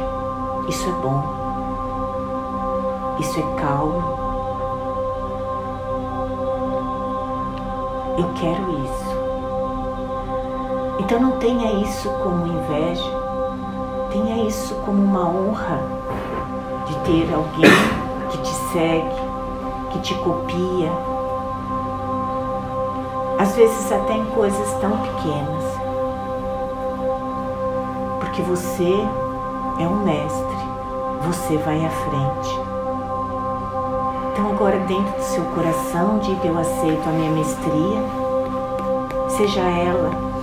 isso 0.69 0.87
é 0.87 0.93
bom. 1.01 1.23
Isso 3.19 3.39
é 3.39 3.59
calmo. 3.59 4.03
Eu 8.17 8.29
quero 8.35 8.69
isso. 8.85 9.04
Então 11.05 11.19
não 11.19 11.33
tenha 11.33 11.71
isso 11.83 12.09
como 12.23 12.47
inveja, 12.47 13.11
tenha 14.11 14.47
isso 14.47 14.73
como 14.83 15.03
uma 15.03 15.29
honra 15.29 15.79
de 16.87 16.95
ter 17.01 17.31
alguém 17.31 17.71
que 18.31 18.37
te 18.39 18.49
segue, 18.73 19.15
que 19.91 19.99
te 19.99 20.15
copia, 20.15 20.91
às 23.37 23.55
vezes 23.55 23.91
até 23.91 24.13
em 24.13 24.25
coisas 24.31 24.73
tão 24.81 24.97
pequenas, 24.97 25.63
porque 28.21 28.41
você 28.41 28.91
é 29.79 29.87
um 29.87 30.03
mestre, 30.03 30.57
você 31.21 31.55
vai 31.57 31.85
à 31.85 31.89
frente. 31.91 32.59
Então, 34.33 34.49
agora, 34.49 34.79
dentro 34.79 35.17
do 35.17 35.23
seu 35.23 35.45
coração, 35.53 36.17
diga: 36.17 36.47
Eu 36.47 36.57
aceito 36.57 37.07
a 37.07 37.11
minha 37.11 37.29
mestria, 37.29 38.01
seja 39.29 39.61
ela 39.61 40.33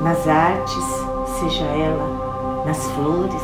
nas 0.00 0.26
artes, 0.28 0.84
seja 1.40 1.64
ela 1.64 2.62
nas 2.64 2.86
flores, 2.90 3.42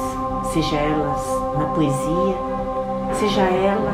seja 0.53 0.77
elas 0.77 1.23
na 1.59 1.67
poesia, 1.67 2.37
seja 3.15 3.43
ela 3.43 3.93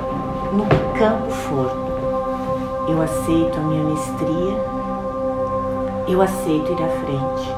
no 0.53 0.65
que 0.67 0.99
campo 0.99 1.31
for. 1.31 1.71
Eu 2.89 3.01
aceito 3.01 3.57
a 3.59 3.63
minha 3.63 3.85
mestria, 3.85 4.57
eu 6.09 6.21
aceito 6.21 6.73
ir 6.73 6.83
à 6.83 6.89
frente. 6.89 7.55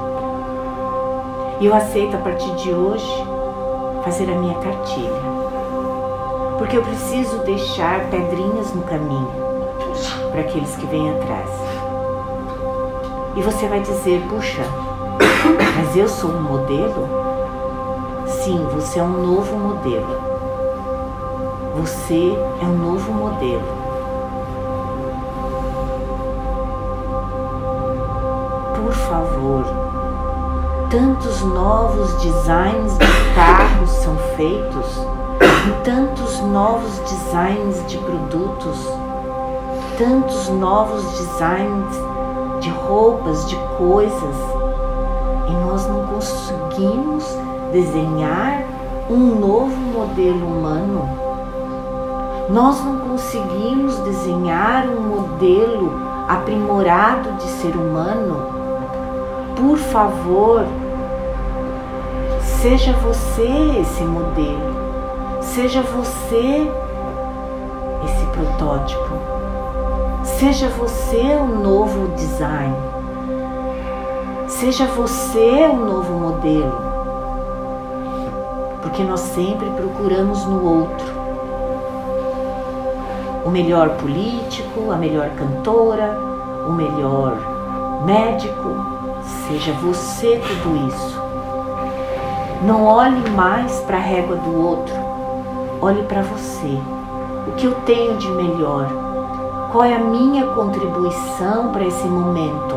Eu 1.60 1.74
aceito 1.74 2.16
a 2.16 2.18
partir 2.18 2.50
de 2.56 2.72
hoje 2.72 3.24
fazer 4.04 4.30
a 4.30 4.34
minha 4.34 4.54
cartilha. 4.54 5.32
Porque 6.58 6.76
eu 6.76 6.82
preciso 6.82 7.38
deixar 7.38 8.10
pedrinhas 8.10 8.74
no 8.74 8.82
caminho 8.82 9.30
para 10.30 10.40
aqueles 10.40 10.76
que 10.76 10.86
vêm 10.86 11.10
atrás. 11.10 11.50
E 13.36 13.42
você 13.42 13.66
vai 13.68 13.80
dizer, 13.80 14.22
puxa, 14.28 14.62
mas 15.92 15.96
eu 15.96 16.08
sou 16.08 16.30
um 16.30 16.40
modelo? 16.40 17.06
Sim, 18.26 18.66
você 18.72 18.98
é 18.98 19.02
um 19.02 19.26
novo 19.26 19.54
modelo. 19.58 20.06
Você 21.76 22.34
é 22.62 22.64
um 22.64 22.78
novo 22.78 23.12
modelo. 23.12 23.62
Por 28.74 28.92
favor, 28.94 29.66
tantos 30.90 31.42
novos 31.42 32.14
designs 32.22 32.96
de 32.96 33.34
carros 33.34 33.90
são 33.90 34.16
feitos, 34.34 35.06
tantos 35.84 36.40
novos 36.40 36.98
designs 37.00 37.86
de 37.86 37.98
produtos, 37.98 38.78
tantos 39.98 40.48
novos 40.48 41.04
designs 41.18 41.94
de 42.60 42.70
roupas, 42.70 43.46
de 43.46 43.56
coisas, 43.76 44.61
nós 45.82 45.86
não 45.88 46.06
conseguimos 46.06 47.24
desenhar 47.72 48.62
um 49.10 49.38
novo 49.40 49.74
modelo 49.76 50.46
humano. 50.46 51.08
Nós 52.50 52.84
não 52.84 52.98
conseguimos 52.98 53.96
desenhar 53.98 54.86
um 54.86 55.00
modelo 55.00 56.00
aprimorado 56.28 57.32
de 57.32 57.44
ser 57.44 57.74
humano. 57.74 58.46
Por 59.56 59.78
favor, 59.78 60.66
Seja 62.60 62.92
você 62.92 63.80
esse 63.80 64.04
modelo, 64.04 65.40
seja 65.40 65.82
você 65.82 66.70
esse 68.04 68.26
protótipo, 68.26 69.10
seja 70.22 70.68
você 70.68 71.36
o 71.40 71.46
novo 71.60 72.14
design, 72.14 72.76
seja 74.62 74.86
você 74.86 75.68
o 75.72 75.74
novo 75.74 76.12
modelo, 76.12 76.72
porque 78.80 79.02
nós 79.02 79.18
sempre 79.18 79.68
procuramos 79.70 80.46
no 80.46 80.64
outro 80.64 81.04
o 83.44 83.50
melhor 83.50 83.96
político, 83.96 84.92
a 84.92 84.96
melhor 84.96 85.30
cantora, 85.30 86.16
o 86.68 86.72
melhor 86.72 87.38
médico, 88.06 88.68
seja 89.48 89.72
você 89.72 90.40
tudo 90.46 90.86
isso. 90.86 91.20
Não 92.64 92.84
olhe 92.84 93.30
mais 93.30 93.80
para 93.80 93.96
a 93.96 94.00
régua 94.00 94.36
do 94.36 94.64
outro, 94.64 94.94
olhe 95.80 96.04
para 96.04 96.22
você. 96.22 96.78
O 97.48 97.52
que 97.56 97.66
eu 97.66 97.74
tenho 97.84 98.16
de 98.16 98.30
melhor? 98.30 98.86
Qual 99.72 99.82
é 99.82 99.96
a 99.96 99.98
minha 99.98 100.46
contribuição 100.54 101.72
para 101.72 101.84
esse 101.84 102.06
momento? 102.06 102.71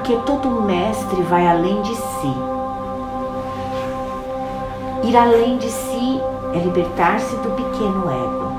Porque 0.00 0.16
todo 0.24 0.62
mestre 0.62 1.22
vai 1.24 1.46
além 1.46 1.82
de 1.82 1.94
si. 1.94 2.34
Ir 5.04 5.16
além 5.16 5.58
de 5.58 5.70
si 5.70 6.20
é 6.54 6.58
libertar-se 6.58 7.36
do 7.36 7.50
pequeno 7.50 8.10
ego. 8.10 8.50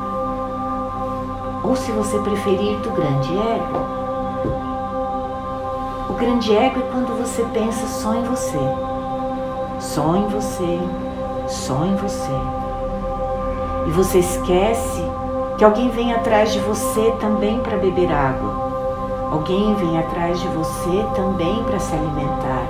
Ou, 1.63 1.75
se 1.75 1.91
você 1.91 2.19
preferir, 2.19 2.77
do 2.81 2.91
grande 2.91 3.33
ego. 3.35 3.79
O 6.09 6.13
grande 6.13 6.55
ego 6.55 6.79
é 6.79 6.83
quando 6.91 7.17
você 7.17 7.43
pensa 7.53 7.87
só 7.87 8.13
em 8.13 8.23
você 8.23 8.59
só 9.81 10.15
em 10.15 10.27
você, 10.27 10.79
só 11.47 11.83
em 11.83 11.95
você. 11.95 12.31
E 13.87 13.91
você 13.91 14.19
esquece 14.19 15.01
que 15.57 15.63
alguém 15.63 15.89
vem 15.89 16.13
atrás 16.13 16.53
de 16.53 16.59
você 16.59 17.11
também 17.19 17.59
para 17.59 17.77
beber 17.77 18.11
água. 18.11 18.50
Alguém 19.31 19.73
vem 19.75 19.97
atrás 19.97 20.41
de 20.41 20.47
você 20.49 21.05
também 21.15 21.63
para 21.63 21.79
se 21.79 21.95
alimentar. 21.95 22.65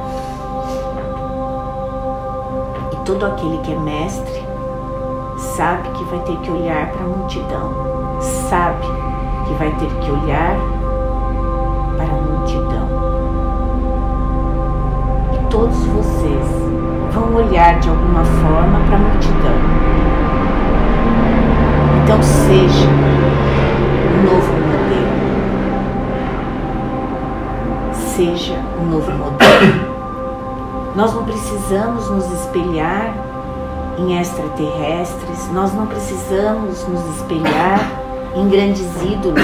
E 2.92 2.96
todo 2.98 3.26
aquele 3.26 3.58
que 3.64 3.74
é 3.74 3.80
mestre 3.80 4.46
sabe 5.56 5.90
que 5.90 6.04
vai 6.04 6.20
ter 6.20 6.38
que 6.38 6.52
olhar 6.52 6.92
para 6.92 7.04
a 7.04 7.08
multidão, 7.08 7.74
sabe 8.48 8.86
que 9.48 9.54
vai 9.56 9.72
ter 9.72 9.88
que 9.88 10.12
olhar 10.12 10.56
para 11.98 12.06
a 12.06 12.22
multidão. 12.22 12.88
E 15.34 15.46
todos 15.50 15.84
vocês 15.88 16.46
vão 17.12 17.34
olhar 17.34 17.80
de 17.80 17.90
alguma 17.90 18.24
forma 18.24 18.80
para 18.86 18.98
a 18.98 19.00
multidão. 19.00 19.56
Então 22.04 22.22
seja 22.22 22.88
um 24.16 24.24
novo 24.32 24.61
Seja 28.16 28.60
um 28.78 28.88
novo 28.88 29.10
modelo. 29.12 29.92
Nós 30.96 31.14
não 31.14 31.24
precisamos 31.24 32.10
nos 32.10 32.30
espelhar 32.32 33.14
em 33.98 34.20
extraterrestres, 34.20 35.50
nós 35.54 35.74
não 35.74 35.88
precisamos 35.88 36.86
nos 36.88 37.16
espelhar 37.16 37.80
em 38.36 38.50
grandes 38.50 38.88
ídolos, 39.02 39.44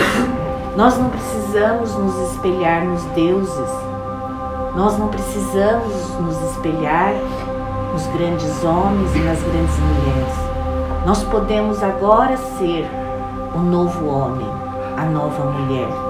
nós 0.75 0.97
não 0.97 1.09
precisamos 1.09 1.93
nos 1.95 2.31
espelhar 2.31 2.83
nos 2.83 3.03
deuses, 3.15 3.71
nós 4.75 4.97
não 4.97 5.07
precisamos 5.07 5.93
nos 6.19 6.51
espelhar 6.51 7.13
nos 7.93 8.05
grandes 8.07 8.63
homens 8.63 9.15
e 9.15 9.19
nas 9.19 9.41
grandes 9.41 9.79
mulheres. 9.79 10.33
Nós 11.05 11.23
podemos 11.23 11.81
agora 11.81 12.35
ser 12.35 12.85
o 13.55 13.59
novo 13.59 14.07
homem, 14.07 14.47
a 14.97 15.05
nova 15.05 15.45
mulher. 15.51 16.06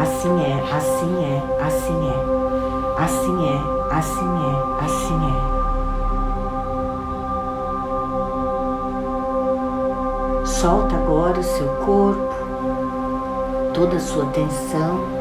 Assim 0.00 0.32
é, 0.42 0.54
assim 0.74 1.12
é, 1.24 1.42
assim 1.62 2.08
é, 2.08 2.16
assim 2.98 3.36
é, 3.44 3.60
assim 3.94 4.30
é, 4.46 4.52
assim 4.82 5.20
é. 5.26 5.40
Solta 10.46 10.96
agora 10.96 11.38
o 11.38 11.42
seu 11.42 11.68
corpo, 11.84 12.34
toda 13.74 13.96
a 13.96 14.00
sua 14.00 14.24
tensão. 14.28 15.19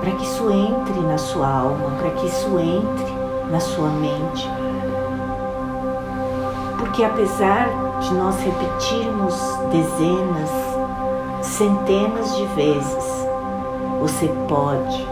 Para 0.00 0.10
que 0.12 0.24
isso 0.24 0.50
entre 0.50 1.00
na 1.00 1.18
sua 1.18 1.48
alma, 1.48 1.90
para 1.98 2.10
que 2.10 2.26
isso 2.26 2.58
entre 2.58 3.12
na 3.50 3.58
sua 3.58 3.88
mente. 3.88 4.48
Porque 6.78 7.02
apesar 7.02 7.68
de 8.00 8.14
nós 8.14 8.36
repetirmos 8.40 9.34
dezenas, 9.72 10.50
centenas 11.42 12.36
de 12.36 12.44
vezes, 12.54 13.26
você 14.00 14.28
pode, 14.48 15.06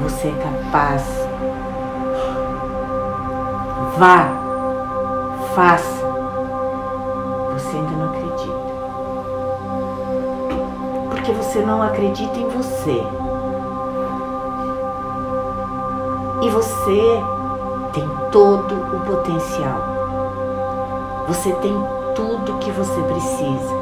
você 0.00 0.28
é 0.28 0.70
capaz, 0.70 1.28
Vá, 3.98 4.28
faça. 5.56 5.97
Você 11.48 11.60
não 11.60 11.82
acredita 11.82 12.38
em 12.38 12.46
você. 12.46 13.02
E 16.42 16.50
você 16.50 17.24
tem 17.94 18.06
todo 18.30 18.74
o 18.74 19.00
potencial. 19.00 19.80
Você 21.26 21.50
tem 21.52 21.74
tudo 22.14 22.58
que 22.58 22.70
você 22.70 23.00
precisa. 23.00 23.74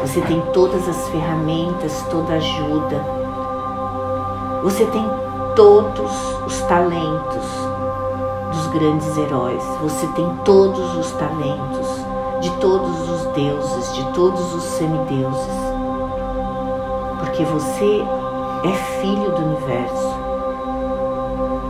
Você 0.00 0.20
tem 0.22 0.40
todas 0.52 0.88
as 0.88 1.08
ferramentas, 1.10 2.04
toda 2.10 2.32
ajuda. 2.32 3.00
Você 4.64 4.84
tem 4.86 5.08
todos 5.54 6.12
os 6.44 6.60
talentos 6.62 7.46
dos 8.52 8.66
grandes 8.66 9.16
heróis. 9.16 9.62
Você 9.80 10.08
tem 10.08 10.28
todos 10.44 10.96
os 10.96 11.12
talentos 11.12 11.86
de 12.40 12.50
todos 12.56 13.08
os 13.08 13.26
deuses, 13.26 13.94
de 13.94 14.12
todos 14.12 14.54
os 14.56 14.64
semideuses. 14.64 15.61
Porque 17.32 17.46
você 17.46 18.02
é 18.62 18.74
filho 19.00 19.30
do 19.30 19.42
universo. 19.46 20.16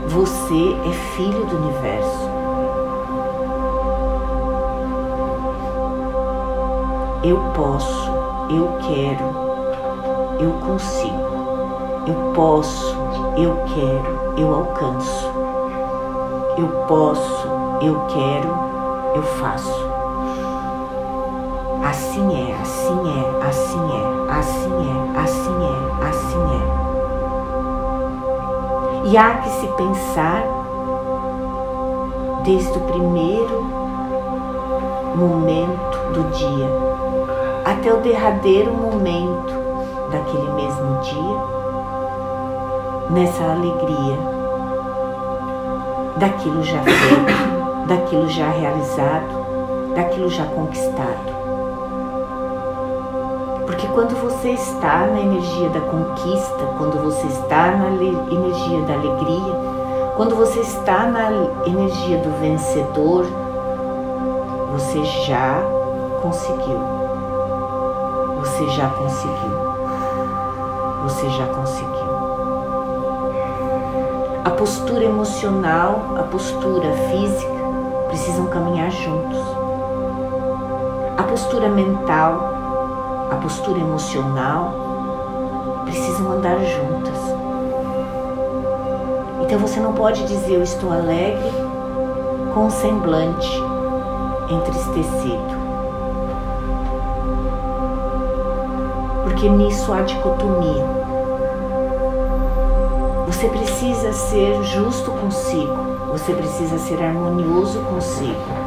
Você 0.08 0.76
é 0.88 0.92
filho 1.14 1.46
do 1.46 1.56
universo. 1.56 2.28
Eu 7.22 7.36
posso, 7.54 8.10
eu 8.50 8.76
quero, 8.80 9.24
eu 10.40 10.50
consigo, 10.66 12.08
eu 12.08 12.32
posso, 12.34 12.96
eu 13.36 13.56
quero, 13.72 14.34
eu 14.36 14.52
alcanço. 14.52 15.30
Eu 16.58 16.66
posso, 16.88 17.46
eu 17.80 18.00
quero, 18.08 18.48
eu 19.14 19.22
faço. 19.22 19.91
Assim 21.92 22.24
é, 22.34 22.54
assim 22.54 23.00
é, 23.06 23.20
assim 23.46 23.84
é, 23.92 24.02
assim 24.32 24.72
é, 24.88 25.20
assim 25.20 25.56
é, 25.62 25.76
assim 26.08 26.42
é. 26.56 26.60
E 29.08 29.16
há 29.18 29.34
que 29.34 29.50
se 29.50 29.66
pensar 29.66 30.42
desde 32.44 32.78
o 32.78 32.80
primeiro 32.80 33.62
momento 35.16 35.98
do 36.14 36.30
dia 36.30 36.66
até 37.62 37.92
o 37.92 37.98
derradeiro 37.98 38.72
momento 38.72 39.52
daquele 40.10 40.50
mesmo 40.52 40.98
dia, 41.02 41.36
nessa 43.10 43.44
alegria 43.44 44.16
daquilo 46.16 46.62
já 46.62 46.80
feito, 46.82 47.86
daquilo 47.86 48.30
já 48.30 48.48
realizado, 48.48 49.92
daquilo 49.94 50.30
já 50.30 50.46
conquistado. 50.46 51.31
Quando 53.94 54.14
você 54.22 54.52
está 54.52 55.06
na 55.06 55.20
energia 55.20 55.68
da 55.68 55.80
conquista, 55.80 56.64
quando 56.78 57.02
você 57.04 57.26
está 57.26 57.72
na 57.72 57.88
energia 57.88 58.80
da 58.86 58.94
alegria, 58.94 59.52
quando 60.16 60.34
você 60.34 60.60
está 60.60 61.06
na 61.06 61.30
energia 61.66 62.16
do 62.18 62.40
vencedor, 62.40 63.26
você 64.72 65.04
já 65.26 65.62
conseguiu. 66.22 66.80
Você 68.40 68.66
já 68.70 68.88
conseguiu. 68.88 69.72
Você 71.02 71.28
já 71.28 71.46
conseguiu. 71.48 72.12
A 74.44 74.50
postura 74.50 75.04
emocional, 75.04 76.16
a 76.18 76.22
postura 76.22 76.90
física 77.10 77.52
precisam 78.08 78.46
caminhar 78.46 78.90
juntos. 78.90 79.38
A 81.18 81.22
postura 81.24 81.68
mental, 81.68 82.61
postura 83.42 83.80
emocional 83.80 85.82
precisam 85.84 86.30
andar 86.30 86.58
juntas. 86.58 87.18
Então 89.42 89.58
você 89.58 89.80
não 89.80 89.92
pode 89.92 90.24
dizer 90.26 90.54
eu 90.54 90.62
estou 90.62 90.92
alegre 90.92 91.50
com 92.54 92.66
um 92.66 92.70
semblante 92.70 93.50
entristecido. 94.48 95.62
Porque 99.24 99.48
nisso 99.48 99.92
há 99.92 100.02
dicotomia. 100.02 101.02
Você 103.26 103.48
precisa 103.48 104.12
ser 104.12 104.62
justo 104.62 105.10
consigo, 105.10 105.76
você 106.12 106.32
precisa 106.32 106.78
ser 106.78 107.02
harmonioso 107.02 107.80
consigo. 107.80 108.61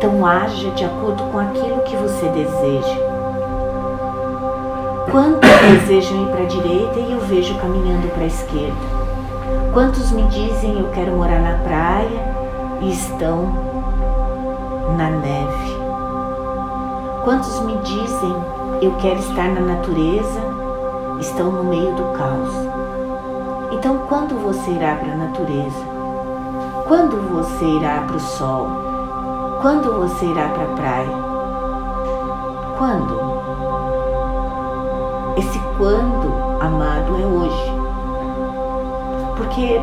Então 0.00 0.24
haja 0.24 0.70
de 0.70 0.82
acordo 0.82 1.22
com 1.24 1.38
aquilo 1.40 1.82
que 1.82 1.94
você 1.94 2.26
deseja. 2.30 2.96
Quantos 5.10 5.50
desejam 5.72 6.22
ir 6.22 6.28
para 6.30 6.42
a 6.42 6.46
direita 6.46 6.98
e 6.98 7.12
eu 7.12 7.20
vejo 7.20 7.54
caminhando 7.58 8.10
para 8.14 8.22
a 8.22 8.26
esquerda? 8.26 8.80
Quantos 9.74 10.10
me 10.12 10.22
dizem 10.22 10.80
eu 10.80 10.88
quero 10.94 11.12
morar 11.12 11.40
na 11.40 11.58
praia 11.58 12.34
e 12.80 12.90
estão 12.90 13.44
na 14.96 15.10
neve? 15.10 15.76
Quantos 17.22 17.60
me 17.60 17.76
dizem 17.82 18.34
eu 18.80 18.92
quero 19.02 19.18
estar 19.18 19.48
na 19.48 19.60
natureza, 19.60 20.40
estão 21.20 21.52
no 21.52 21.64
meio 21.64 21.94
do 21.94 22.04
caos? 22.16 22.54
Então, 23.70 23.98
quando 24.08 24.42
você 24.42 24.70
irá 24.70 24.94
para 24.94 25.12
a 25.12 25.16
natureza? 25.16 25.84
Quando 26.88 27.20
você 27.34 27.66
irá 27.66 28.02
para 28.06 28.16
o 28.16 28.20
sol? 28.20 28.89
Quando 29.60 29.92
você 29.92 30.24
irá 30.24 30.48
para 30.48 30.64
a 30.64 30.74
praia? 30.74 31.16
Quando? 32.78 33.20
Esse 35.36 35.58
quando, 35.76 36.62
amado, 36.62 37.14
é 37.20 37.26
hoje. 37.26 37.72
Porque 39.36 39.78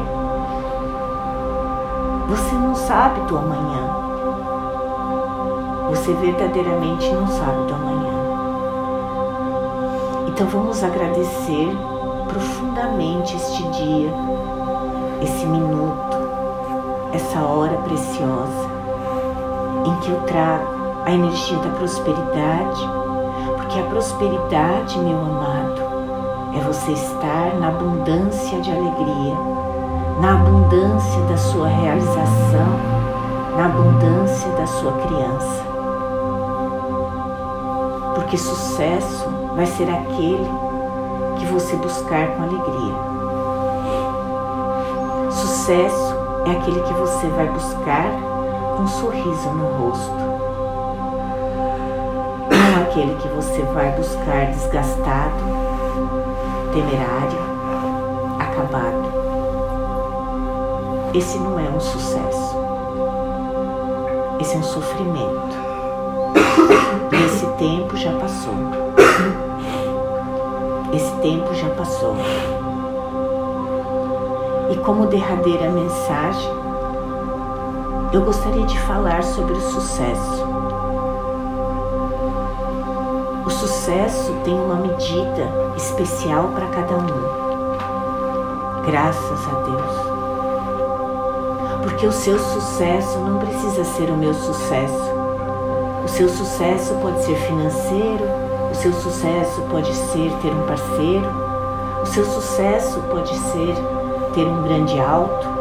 você 2.27 2.55
não 2.55 2.73
sabe 2.73 3.21
do 3.27 3.37
amanhã. 3.37 3.87
Você 5.91 6.11
verdadeiramente 6.11 7.13
não 7.13 7.27
sabe 7.27 7.67
do 7.67 7.75
amanhã. 7.75 8.13
Então 10.27 10.47
vamos 10.47 10.83
agradecer 10.83 11.69
profundamente 12.27 13.35
este 13.35 13.61
dia, 13.69 14.11
esse 15.21 15.45
minuto, 15.45 16.17
essa 17.13 17.41
hora 17.41 17.77
preciosa 17.83 18.76
em 19.87 19.95
que 20.01 20.09
eu 20.09 20.19
trago 20.21 20.67
a 21.05 21.11
energia 21.11 21.57
da 21.59 21.69
prosperidade, 21.69 22.89
porque 23.55 23.79
a 23.79 23.83
prosperidade, 23.83 24.99
meu 24.99 25.17
amado, 25.17 25.81
é 26.55 26.59
você 26.59 26.91
estar 26.91 27.55
na 27.59 27.69
abundância 27.69 28.59
de 28.59 28.71
alegria, 28.71 29.35
na 30.19 30.33
abundância 30.33 31.21
da 31.21 31.37
sua 31.37 31.67
realização, 31.67 32.67
na 33.55 33.65
abundância 33.65 34.49
da 34.51 34.67
sua 34.67 34.91
criança. 34.93 35.65
Porque 38.15 38.37
sucesso 38.37 39.25
vai 39.55 39.65
ser 39.65 39.89
aquele 39.89 40.49
que 41.37 41.45
você 41.45 41.75
buscar 41.77 42.27
com 42.27 42.43
alegria. 42.43 42.95
Sucesso 45.31 46.15
é 46.45 46.51
aquele 46.51 46.81
que 46.81 46.93
você 46.93 47.27
vai 47.27 47.47
buscar 47.47 48.36
um 48.79 48.87
sorriso 48.87 49.49
no 49.49 49.67
rosto. 49.67 50.11
Não 52.49 52.83
aquele 52.83 53.15
que 53.15 53.27
você 53.29 53.61
vai 53.73 53.91
buscar 53.91 54.47
desgastado, 54.47 55.43
temerário, 56.71 57.39
acabado. 58.39 59.07
Esse 61.13 61.37
não 61.39 61.59
é 61.59 61.69
um 61.69 61.79
sucesso. 61.79 62.55
Esse 64.39 64.55
é 64.55 64.59
um 64.59 64.63
sofrimento. 64.63 65.57
Esse 67.25 67.47
tempo 67.57 67.97
já 67.97 68.11
passou. 68.19 68.53
Esse 70.93 71.11
tempo 71.21 71.53
já 71.55 71.69
passou. 71.69 72.15
E 74.69 74.77
como 74.77 75.07
derradeira 75.07 75.69
mensagem, 75.69 76.66
eu 78.13 78.21
gostaria 78.21 78.65
de 78.65 78.79
falar 78.81 79.21
sobre 79.21 79.53
o 79.53 79.61
sucesso. 79.61 80.45
O 83.45 83.49
sucesso 83.49 84.33
tem 84.43 84.53
uma 84.53 84.75
medida 84.75 85.73
especial 85.75 86.49
para 86.49 86.67
cada 86.67 86.95
um. 86.95 87.07
Graças 88.85 89.47
a 89.47 89.51
Deus. 89.61 90.07
Porque 91.83 92.07
o 92.07 92.11
seu 92.11 92.39
sucesso 92.39 93.17
não 93.19 93.39
precisa 93.39 93.83
ser 93.83 94.09
o 94.09 94.17
meu 94.17 94.33
sucesso. 94.33 95.11
O 96.03 96.07
seu 96.07 96.29
sucesso 96.29 96.93
pode 97.01 97.21
ser 97.23 97.35
financeiro, 97.35 98.23
o 98.71 98.75
seu 98.75 98.93
sucesso 98.93 99.61
pode 99.69 99.93
ser 99.93 100.31
ter 100.41 100.51
um 100.53 100.65
parceiro, 100.65 101.29
o 102.01 102.05
seu 102.05 102.25
sucesso 102.25 103.01
pode 103.11 103.35
ser 103.35 103.75
ter 104.33 104.45
um 104.45 104.63
grande 104.63 104.97
auto, 104.99 105.56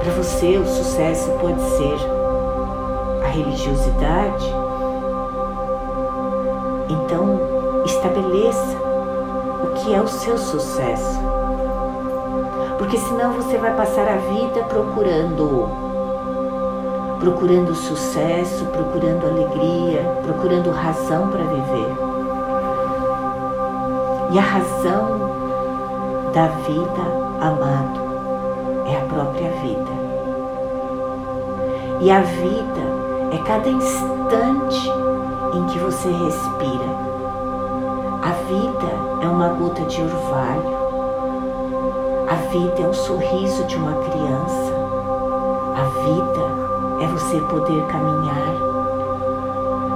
Para 0.00 0.12
você, 0.12 0.56
o 0.56 0.66
sucesso 0.66 1.30
pode 1.40 1.60
ser 1.60 1.96
a 3.22 3.28
religiosidade. 3.28 4.46
Então, 6.88 7.82
estabeleça 7.84 8.76
o 9.62 9.74
que 9.76 9.94
é 9.94 10.00
o 10.00 10.08
seu 10.08 10.38
sucesso. 10.38 11.20
Porque 12.78 12.96
senão 12.96 13.34
você 13.34 13.58
vai 13.58 13.76
passar 13.76 14.08
a 14.08 14.16
vida 14.16 14.64
procurando 14.64 15.90
procurando 17.20 17.74
sucesso, 17.74 18.64
procurando 18.64 19.26
alegria, 19.26 20.02
procurando 20.22 20.70
razão 20.70 21.28
para 21.28 21.44
viver. 21.44 21.94
E 24.32 24.38
a 24.38 24.42
razão 24.42 25.20
da 26.32 26.46
vida, 26.46 27.02
amado, 27.40 27.99
própria 29.20 29.50
vida. 29.60 29.90
E 32.00 32.10
a 32.10 32.20
vida 32.20 32.80
é 33.32 33.38
cada 33.46 33.68
instante 33.68 34.90
em 35.54 35.66
que 35.66 35.78
você 35.78 36.08
respira. 36.08 37.10
A 38.22 38.32
vida 38.48 39.22
é 39.22 39.28
uma 39.28 39.48
gota 39.48 39.82
de 39.82 40.00
orvalho. 40.00 40.80
A 42.30 42.34
vida 42.50 42.82
é 42.82 42.86
o 42.88 42.94
sorriso 42.94 43.64
de 43.64 43.76
uma 43.76 43.92
criança. 44.04 44.72
A 45.76 45.84
vida 46.02 47.04
é 47.04 47.06
você 47.08 47.40
poder 47.40 47.84
caminhar. 47.88 48.54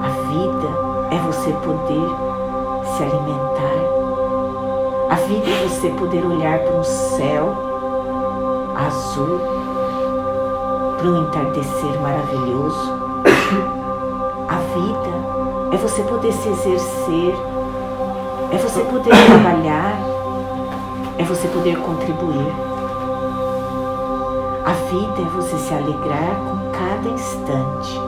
A 0.02 0.08
vida 0.28 0.68
é 1.10 1.18
você 1.20 1.50
poder 1.64 2.10
se 2.94 3.02
alimentar. 3.02 3.84
A 5.10 5.14
vida 5.14 5.48
é 5.48 5.68
você 5.68 5.88
poder 5.90 6.26
olhar 6.26 6.58
para 6.58 6.76
um 6.76 6.84
céu 6.84 7.73
azul, 8.74 9.40
para 10.98 11.08
um 11.08 11.22
entardecer 11.22 12.00
maravilhoso. 12.00 12.92
A 14.48 14.56
vida 14.56 15.74
é 15.74 15.76
você 15.76 16.02
poder 16.02 16.32
se 16.32 16.48
exercer, 16.48 17.34
é 18.52 18.58
você 18.58 18.80
poder 18.84 19.10
trabalhar, 19.26 19.98
é 21.18 21.24
você 21.24 21.48
poder 21.48 21.76
contribuir. 21.78 22.52
A 24.64 24.72
vida 24.90 25.22
é 25.22 25.30
você 25.34 25.56
se 25.58 25.74
alegrar 25.74 26.36
com 26.36 26.70
cada 26.72 27.08
instante. 27.08 28.00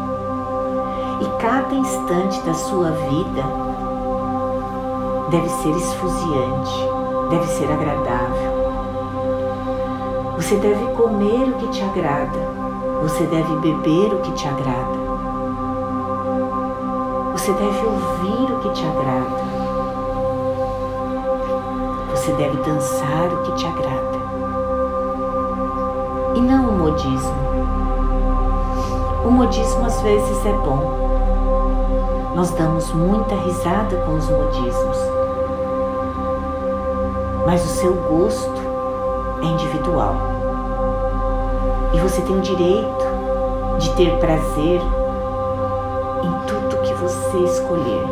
E 1.21 1.43
cada 1.43 1.75
instante 1.75 2.41
da 2.43 2.55
sua 2.55 2.91
vida 2.91 3.43
deve 5.31 5.49
ser 5.49 5.71
esfuziante, 5.71 6.89
deve 7.31 7.47
ser 7.47 7.71
agradável. 7.71 8.45
Você 10.47 10.55
deve 10.59 10.86
comer 10.92 11.49
o 11.49 11.55
que 11.55 11.66
te 11.70 11.82
agrada, 11.82 12.38
você 13.03 13.24
deve 13.24 13.57
beber 13.57 14.14
o 14.14 14.20
que 14.20 14.30
te 14.30 14.47
agrada, 14.47 14.97
você 17.32 17.51
deve 17.51 17.84
ouvir 17.84 18.53
o 18.53 18.61
que 18.61 18.70
te 18.70 18.86
agrada, 18.86 19.42
você 22.12 22.30
deve 22.34 22.57
dançar 22.59 23.26
o 23.26 23.42
que 23.42 23.53
te 23.57 23.66
agrada. 23.66 24.18
E 26.36 26.40
não 26.40 26.68
o 26.68 26.78
modismo. 26.78 27.34
O 29.24 29.30
modismo 29.32 29.84
às 29.84 30.01
vezes 30.01 30.47
é 30.47 30.53
bom. 30.53 32.30
Nós 32.36 32.53
damos 32.53 32.92
muita 32.92 33.34
risada 33.34 33.97
com 33.97 34.14
os 34.14 34.30
modismos 34.30 35.16
mas 37.44 37.64
o 37.64 37.68
seu 37.68 37.94
gosto 37.94 38.61
é 39.40 39.47
individual. 39.47 40.36
E 41.97 41.99
você 41.99 42.20
tem 42.20 42.36
o 42.36 42.42
direito 42.42 43.07
de 43.78 43.90
ter 43.94 44.18
prazer 44.18 44.82
em 46.22 46.47
tudo 46.47 46.82
que 46.82 46.92
você 46.92 47.38
escolher. 47.38 48.05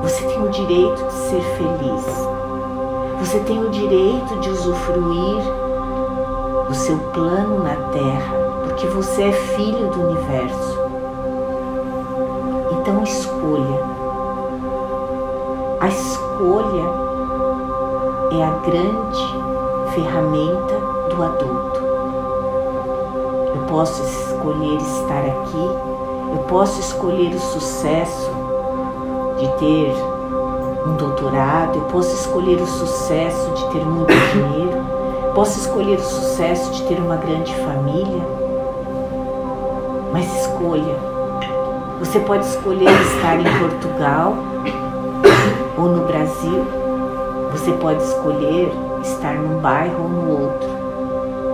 Você 0.00 0.22
tem 0.28 0.44
o 0.44 0.48
direito 0.48 1.04
de 1.06 1.12
ser 1.12 1.42
feliz. 1.42 2.04
Você 3.18 3.40
tem 3.40 3.64
o 3.64 3.68
direito 3.68 4.38
de 4.38 4.48
usufruir 4.48 5.42
do 6.68 6.74
seu 6.74 6.96
plano 7.12 7.64
na 7.64 7.74
Terra, 7.90 8.32
porque 8.62 8.86
você 8.86 9.24
é 9.24 9.32
filho 9.32 9.90
do 9.90 10.02
universo. 10.02 10.78
Então 12.70 13.02
escolha. 13.02 13.80
A 15.80 15.88
escolha 15.88 16.84
é 18.38 18.44
a 18.44 18.50
grande 18.64 19.94
ferramenta 19.96 20.79
adulto. 21.22 21.80
Eu 23.54 23.62
posso 23.68 24.02
escolher 24.02 24.76
estar 24.76 25.20
aqui, 25.20 25.70
eu 26.32 26.44
posso 26.48 26.80
escolher 26.80 27.34
o 27.34 27.40
sucesso 27.40 28.30
de 29.38 29.48
ter 29.58 29.92
um 30.86 30.96
doutorado, 30.96 31.76
eu 31.76 31.84
posso 31.84 32.14
escolher 32.14 32.60
o 32.60 32.66
sucesso 32.66 33.50
de 33.50 33.66
ter 33.70 33.84
muito 33.84 34.12
dinheiro, 34.32 34.80
posso 35.34 35.58
escolher 35.60 35.98
o 35.98 36.02
sucesso 36.02 36.70
de 36.72 36.82
ter 36.84 37.00
uma 37.00 37.16
grande 37.16 37.54
família, 37.56 38.22
mas 40.12 40.26
escolha. 40.40 41.10
Você 42.00 42.18
pode 42.20 42.44
escolher 42.46 42.90
estar 43.02 43.38
em 43.38 43.58
Portugal 43.58 44.34
ou 45.76 45.84
no 45.84 46.06
Brasil, 46.06 46.64
você 47.52 47.72
pode 47.72 48.02
escolher 48.02 48.72
estar 49.02 49.34
num 49.34 49.60
bairro 49.60 50.02
ou 50.02 50.08
no 50.08 50.42
outro, 50.42 50.59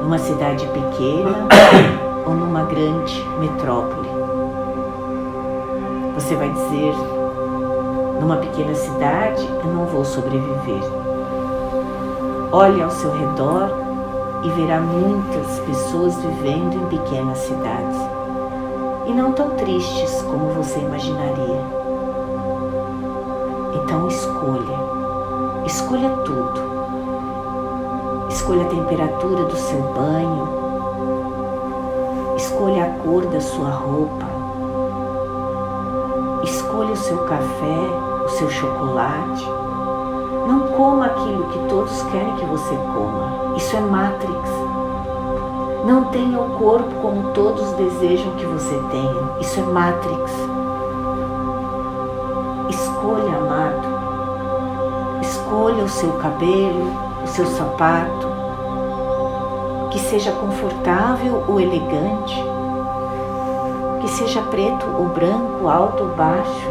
numa 0.06 0.18
cidade 0.18 0.64
pequena 0.68 1.48
ou 2.24 2.32
numa 2.32 2.62
grande 2.62 3.20
metrópole. 3.40 4.08
Você 6.14 6.36
vai 6.36 6.48
dizer, 6.48 6.94
numa 8.20 8.36
pequena 8.36 8.72
cidade 8.76 9.44
eu 9.44 9.64
não 9.64 9.84
vou 9.86 10.04
sobreviver. 10.04 10.80
Olhe 12.52 12.80
ao 12.80 12.90
seu 12.90 13.10
redor 13.10 13.68
e 14.44 14.50
verá 14.50 14.78
muitas 14.80 15.58
pessoas 15.66 16.14
vivendo 16.18 16.74
em 16.74 16.86
pequenas 16.86 17.38
cidades 17.38 17.98
e 19.06 19.12
não 19.12 19.32
tão 19.32 19.50
tristes 19.56 20.22
como 20.22 20.50
você 20.50 20.78
imaginaria. 20.78 21.62
Então 23.74 24.06
escolha. 24.06 24.78
Escolha 25.66 26.10
tudo. 26.24 26.75
Escolha 28.46 28.62
a 28.62 28.68
temperatura 28.68 29.44
do 29.46 29.56
seu 29.56 29.80
banho. 29.92 30.48
Escolha 32.36 32.84
a 32.84 32.90
cor 33.02 33.26
da 33.26 33.40
sua 33.40 33.70
roupa. 33.70 34.24
Escolha 36.44 36.92
o 36.92 36.96
seu 36.96 37.18
café, 37.24 38.24
o 38.24 38.28
seu 38.28 38.48
chocolate. 38.48 39.44
Não 40.46 40.60
coma 40.76 41.06
aquilo 41.06 41.42
que 41.46 41.58
todos 41.68 42.00
querem 42.04 42.36
que 42.36 42.44
você 42.44 42.76
coma. 42.76 43.56
Isso 43.56 43.74
é 43.74 43.80
Matrix. 43.80 44.50
Não 45.84 46.04
tenha 46.12 46.40
o 46.40 46.50
corpo 46.56 46.94
como 47.02 47.32
todos 47.32 47.72
desejam 47.72 48.30
que 48.36 48.46
você 48.46 48.80
tenha. 48.92 49.40
Isso 49.40 49.58
é 49.58 49.62
Matrix. 49.64 50.30
Escolha, 52.70 53.38
amado. 53.38 53.88
Escolha 55.20 55.82
o 55.82 55.88
seu 55.88 56.12
cabelo, 56.12 56.92
o 57.24 57.26
seu 57.26 57.46
sapato, 57.46 58.25
que 59.96 60.02
seja 60.10 60.30
confortável 60.30 61.42
ou 61.48 61.58
elegante, 61.58 62.34
que 64.02 64.08
seja 64.08 64.42
preto 64.42 64.84
ou 64.94 65.08
branco, 65.08 65.66
alto 65.66 66.02
ou 66.02 66.10
baixo, 66.10 66.68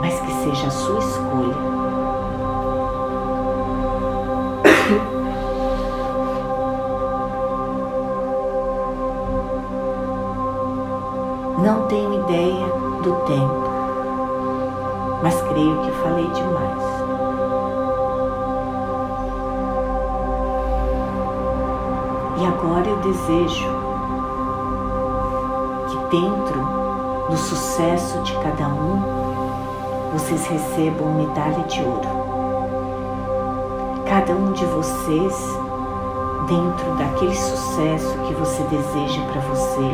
mas 0.00 0.20
que 0.20 0.32
seja 0.44 0.68
a 0.68 0.70
sua 0.70 1.00
escolha. 1.00 1.56
Não 11.58 11.88
tenho 11.88 12.14
ideia 12.14 12.66
do 13.02 13.12
tempo 13.26 13.66
mas 15.22 15.40
creio 15.42 15.80
que 15.80 15.90
falei 16.02 16.28
demais. 16.28 16.55
Agora 22.66 22.88
eu 22.88 22.96
desejo 22.96 23.68
que 25.88 25.96
dentro 26.10 26.60
do 27.30 27.36
sucesso 27.36 28.18
de 28.22 28.32
cada 28.38 28.66
um, 28.66 29.02
vocês 30.12 30.44
recebam 30.46 31.14
medalha 31.14 31.62
de 31.68 31.80
ouro. 31.80 32.08
Cada 34.08 34.32
um 34.32 34.50
de 34.52 34.64
vocês, 34.64 35.58
dentro 36.48 36.94
daquele 36.98 37.36
sucesso 37.36 38.18
que 38.26 38.34
você 38.34 38.62
deseja 38.64 39.22
para 39.30 39.40
você, 39.42 39.88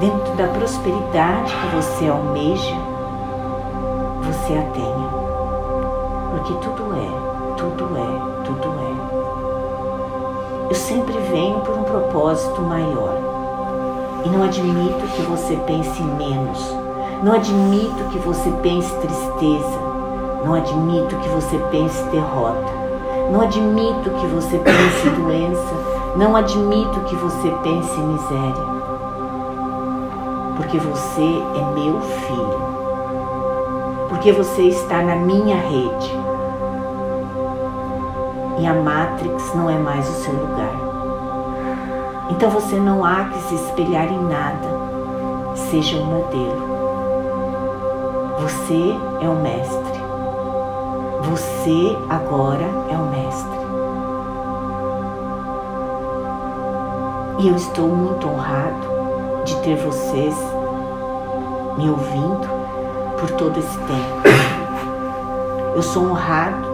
dentro 0.00 0.34
da 0.36 0.48
prosperidade 0.48 1.54
que 1.54 1.76
você 1.76 2.08
almeja, 2.08 2.76
você 4.22 4.54
a 4.54 4.62
tenha. 4.72 4.91
Propósito 12.12 12.60
maior. 12.60 13.16
E 14.24 14.28
não 14.28 14.44
admito 14.44 15.06
que 15.16 15.22
você 15.22 15.56
pense 15.66 16.02
menos. 16.02 16.76
Não 17.22 17.32
admito 17.32 18.04
que 18.10 18.18
você 18.18 18.50
pense 18.62 18.94
tristeza. 18.96 19.80
Não 20.44 20.54
admito 20.54 21.16
que 21.16 21.28
você 21.30 21.58
pense 21.70 22.02
derrota. 22.10 22.82
Não 23.32 23.40
admito 23.40 24.10
que 24.10 24.26
você 24.26 24.58
pense 24.58 25.08
doença. 25.16 25.74
Não 26.14 26.36
admito 26.36 27.00
que 27.00 27.16
você 27.16 27.50
pense 27.62 27.98
miséria. 27.98 28.72
Porque 30.56 30.78
você 30.78 31.42
é 31.56 31.74
meu 31.74 32.00
filho. 32.00 32.72
Porque 34.10 34.32
você 34.32 34.62
está 34.64 34.98
na 34.98 35.16
minha 35.16 35.56
rede. 35.56 36.14
E 38.58 38.66
a 38.66 38.74
Matrix 38.74 39.54
não 39.54 39.70
é 39.70 39.78
mais 39.78 40.06
o 40.08 40.12
seu 40.12 40.34
lugar. 40.34 40.91
Então 42.32 42.48
você 42.48 42.76
não 42.76 43.04
há 43.04 43.24
que 43.26 43.38
se 43.42 43.54
espelhar 43.54 44.10
em 44.10 44.18
nada. 44.18 44.66
Seja 45.54 45.98
um 45.98 46.06
modelo. 46.06 46.72
Você 48.40 48.96
é 49.20 49.28
o 49.28 49.34
mestre. 49.34 50.02
Você 51.30 51.96
agora 52.08 52.64
é 52.90 52.96
o 52.96 53.04
mestre. 53.10 53.60
E 57.38 57.48
eu 57.48 57.54
estou 57.54 57.88
muito 57.88 58.26
honrado 58.26 59.44
de 59.44 59.54
ter 59.60 59.76
vocês 59.76 60.34
me 61.76 61.90
ouvindo 61.90 62.48
por 63.20 63.30
todo 63.32 63.58
esse 63.58 63.78
tempo. 63.78 64.22
Eu 65.74 65.82
sou 65.82 66.04
honrado 66.04 66.66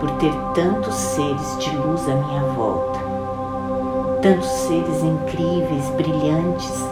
por 0.00 0.10
ter 0.18 0.34
tantos 0.54 0.94
seres 0.94 1.58
de 1.58 1.76
luz 1.76 2.08
à 2.08 2.14
minha 2.14 2.42
volta, 2.54 2.87
tantos 4.22 4.48
seres 4.48 5.02
incríveis, 5.02 5.88
brilhantes, 5.90 6.84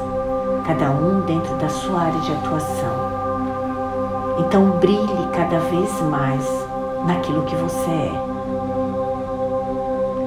cada 0.65 0.91
um 0.91 1.23
dentro 1.23 1.57
da 1.57 1.69
sua 1.69 2.03
área 2.03 2.21
de 2.21 2.33
atuação. 2.33 3.17
Então 4.39 4.71
brilhe 4.79 5.29
cada 5.33 5.59
vez 5.59 6.01
mais 6.03 6.47
naquilo 7.05 7.43
que 7.43 7.57
você 7.57 7.91
é. 7.91 8.13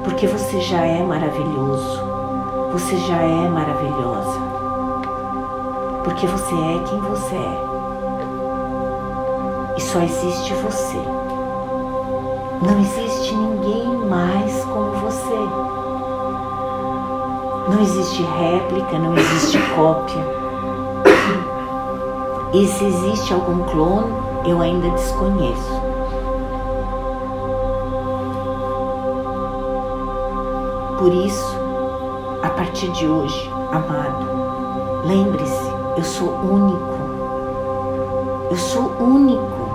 Porque 0.03 0.27
você 0.27 0.59
já 0.59 0.81
é 0.81 1.01
maravilhoso, 1.01 2.01
você 2.73 2.97
já 2.97 3.17
é 3.17 3.49
maravilhosa. 3.49 4.39
Porque 6.03 6.27
você 6.27 6.53
é 6.53 6.83
quem 6.89 6.99
você 6.99 7.35
é. 7.35 7.69
E 9.77 9.81
só 9.81 10.01
existe 10.01 10.53
você. 10.55 10.97
Não 12.61 12.77
existe 12.81 13.33
ninguém 13.33 13.87
mais 14.09 14.63
como 14.65 14.91
você. 14.91 15.78
Não 17.69 17.81
existe 17.81 18.23
réplica, 18.23 18.97
não 18.97 19.15
existe 19.15 19.59
cópia. 19.75 20.25
E 22.51 22.65
se 22.65 22.83
existe 22.83 23.31
algum 23.31 23.63
clone, 23.65 24.11
eu 24.45 24.59
ainda 24.59 24.89
desconheço. 24.89 25.81
Por 30.97 31.13
isso, 31.13 31.55
a 32.41 32.49
partir 32.49 32.89
de 32.89 33.07
hoje, 33.07 33.49
amado, 33.71 34.25
lembre-se, 35.05 35.69
eu 35.95 36.03
sou 36.03 36.29
único. 36.29 36.99
Eu 38.49 38.57
sou 38.57 38.91
único. 38.99 39.69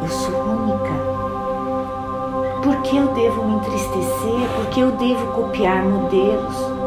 Eu 0.00 0.08
sou 0.08 0.34
única. 0.34 0.92
Por 2.62 2.76
que 2.82 2.96
eu 2.96 3.08
devo 3.08 3.44
me 3.44 3.54
entristecer? 3.54 4.48
Por 4.54 4.66
que 4.66 4.80
eu 4.80 4.92
devo 4.92 5.26
copiar 5.32 5.84
modelos? 5.84 6.79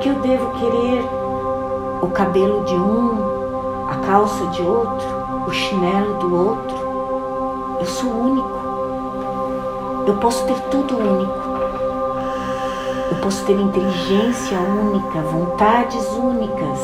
Que 0.00 0.08
eu 0.08 0.14
devo 0.14 0.50
querer 0.52 1.04
o 2.00 2.08
cabelo 2.08 2.64
de 2.64 2.74
um, 2.74 3.86
a 3.86 3.96
calça 4.06 4.46
de 4.46 4.62
outro, 4.62 5.06
o 5.46 5.52
chinelo 5.52 6.14
do 6.14 6.34
outro? 6.34 6.76
Eu 7.78 7.84
sou 7.84 8.10
único. 8.10 8.60
Eu 10.06 10.16
posso 10.16 10.46
ter 10.46 10.58
tudo 10.70 10.96
único. 10.96 11.50
Eu 13.10 13.16
posso 13.18 13.44
ter 13.44 13.52
inteligência 13.52 14.58
única, 14.58 15.20
vontades 15.20 16.06
únicas 16.16 16.78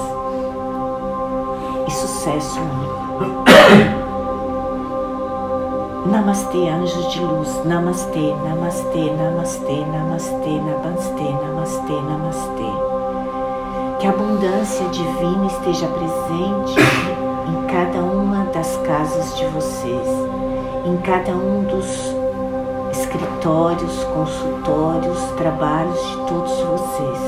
e 1.89 1.91
sucesso 1.93 2.61
único. 2.61 3.47
Namastê, 6.12 6.69
anjos 6.69 7.12
de 7.12 7.21
luz. 7.21 7.64
Namastê, 7.64 8.35
namastê, 8.45 9.11
namastê, 9.17 9.87
namastê, 9.87 10.61
namastê, 10.61 11.33
namastê, 11.33 11.93
namastê. 12.03 12.86
Que 13.99 14.07
a 14.07 14.11
abundância 14.11 14.87
divina 14.91 15.47
esteja 15.47 15.87
presente 15.87 16.75
em 17.49 17.67
cada 17.67 18.05
uma 18.05 18.45
das 18.53 18.77
casas 18.87 19.35
de 19.39 19.47
vocês, 19.47 20.07
em 20.85 20.99
cada 20.99 21.33
um 21.33 21.65
dos 21.65 22.15
escritórios, 22.93 24.05
consultórios, 24.05 25.19
trabalhos 25.39 25.99
de 25.99 26.17
todos 26.29 26.61
vocês. 26.61 27.19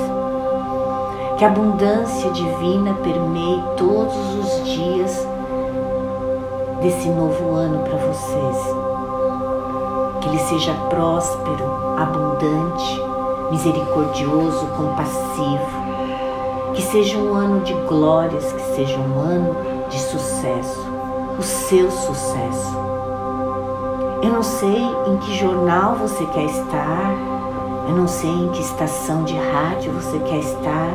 Que 1.39 1.45
a 1.47 1.49
abundância 1.49 2.31
divina 2.33 2.93
permeie 3.03 3.63
todos 3.79 4.35
os 4.35 4.65
dias 4.69 5.27
desse 6.83 7.09
novo 7.09 7.55
ano 7.55 7.79
para 7.79 7.97
vocês. 7.97 8.57
Que 10.21 10.29
ele 10.29 10.39
seja 10.39 10.75
próspero, 10.91 11.65
abundante, 11.97 13.01
misericordioso, 13.51 14.67
compassivo. 14.77 15.88
Que 16.79 16.85
seja 16.85 17.19
um 17.19 17.35
ano 17.35 17.61
de 17.63 17.75
glórias, 17.89 18.53
que 18.53 18.77
seja 18.77 18.97
um 19.01 19.19
ano 19.19 19.57
de 19.91 19.99
sucesso, 19.99 20.79
o 21.37 21.43
seu 21.43 21.91
sucesso. 21.91 22.77
Eu 24.23 24.31
não 24.31 24.45
sei 24.45 24.81
em 25.09 25.17
que 25.17 25.37
jornal 25.37 25.97
você 25.97 26.25
quer 26.27 26.45
estar, 26.45 27.11
eu 27.89 27.97
não 27.97 28.07
sei 28.07 28.31
em 28.31 28.51
que 28.51 28.61
estação 28.61 29.25
de 29.25 29.37
rádio 29.37 29.91
você 29.91 30.21
quer 30.21 30.39
estar, 30.39 30.91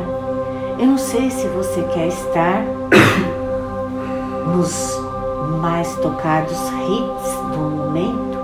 eu 0.78 0.86
não 0.86 0.96
sei 0.96 1.30
se 1.30 1.46
você 1.48 1.82
quer 1.92 2.08
estar 2.08 2.64
nos 4.56 4.98
mais 5.60 5.94
tocados 5.96 6.56
hits 6.56 7.36
do 7.52 7.58
momento, 7.58 8.38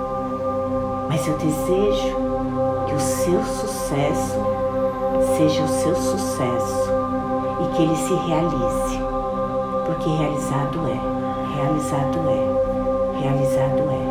mas 1.09 1.27
eu 1.27 1.39
desejo 1.39 2.17
que 2.87 2.95
o 2.95 3.01
seu 3.01 3.43
sucesso 3.45 4.37
seja 5.39 5.63
o 5.63 5.69
seu 5.69 5.97
sucesso 5.97 6.90
que 7.81 7.85
ele 7.85 7.97
se 7.97 8.13
realize, 8.13 9.01
porque 9.87 10.11
realizado 10.11 10.87
é, 10.87 11.01
realizado 11.57 12.19
é, 12.29 13.19
realizado 13.19 13.81
é, 13.91 14.03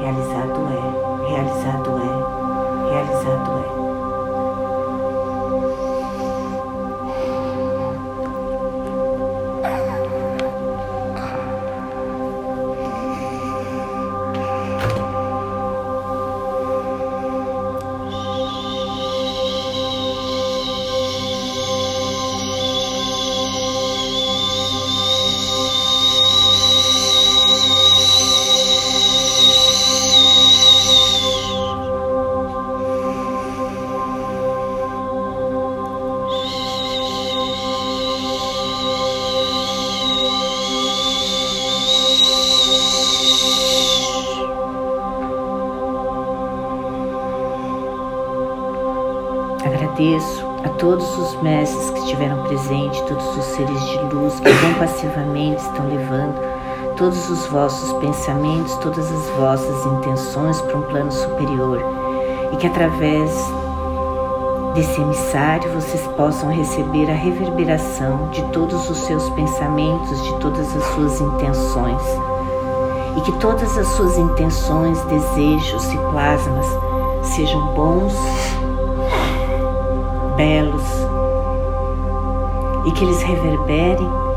realizado 0.00 0.56
é, 0.70 1.28
realizado 1.28 1.90
é, 1.98 2.90
realizado 2.90 3.78
é. 3.78 3.81
Agradeço 3.81 3.81
estão 55.06 55.88
levando 55.88 56.40
todos 56.96 57.28
os 57.30 57.46
vossos 57.46 57.92
pensamentos, 57.94 58.76
todas 58.76 59.10
as 59.10 59.28
vossas 59.30 59.86
intenções 59.86 60.60
para 60.60 60.76
um 60.76 60.82
plano 60.82 61.10
superior. 61.10 61.82
E 62.52 62.56
que 62.56 62.66
através 62.66 63.30
desse 64.74 65.00
emissário 65.00 65.72
vocês 65.72 66.06
possam 66.16 66.50
receber 66.50 67.10
a 67.10 67.14
reverberação 67.14 68.28
de 68.30 68.42
todos 68.52 68.88
os 68.88 68.98
seus 68.98 69.28
pensamentos, 69.30 70.22
de 70.22 70.34
todas 70.38 70.76
as 70.76 70.84
suas 70.94 71.20
intenções. 71.20 72.02
E 73.16 73.20
que 73.22 73.32
todas 73.38 73.76
as 73.76 73.86
suas 73.88 74.16
intenções, 74.18 75.00
desejos 75.04 75.92
e 75.92 75.96
plasmas 75.96 76.66
sejam 77.22 77.66
bons 77.74 78.14
belos. 80.36 80.84
E 82.86 82.92
que 82.92 83.04
eles 83.04 83.22
reverberem 83.22 84.31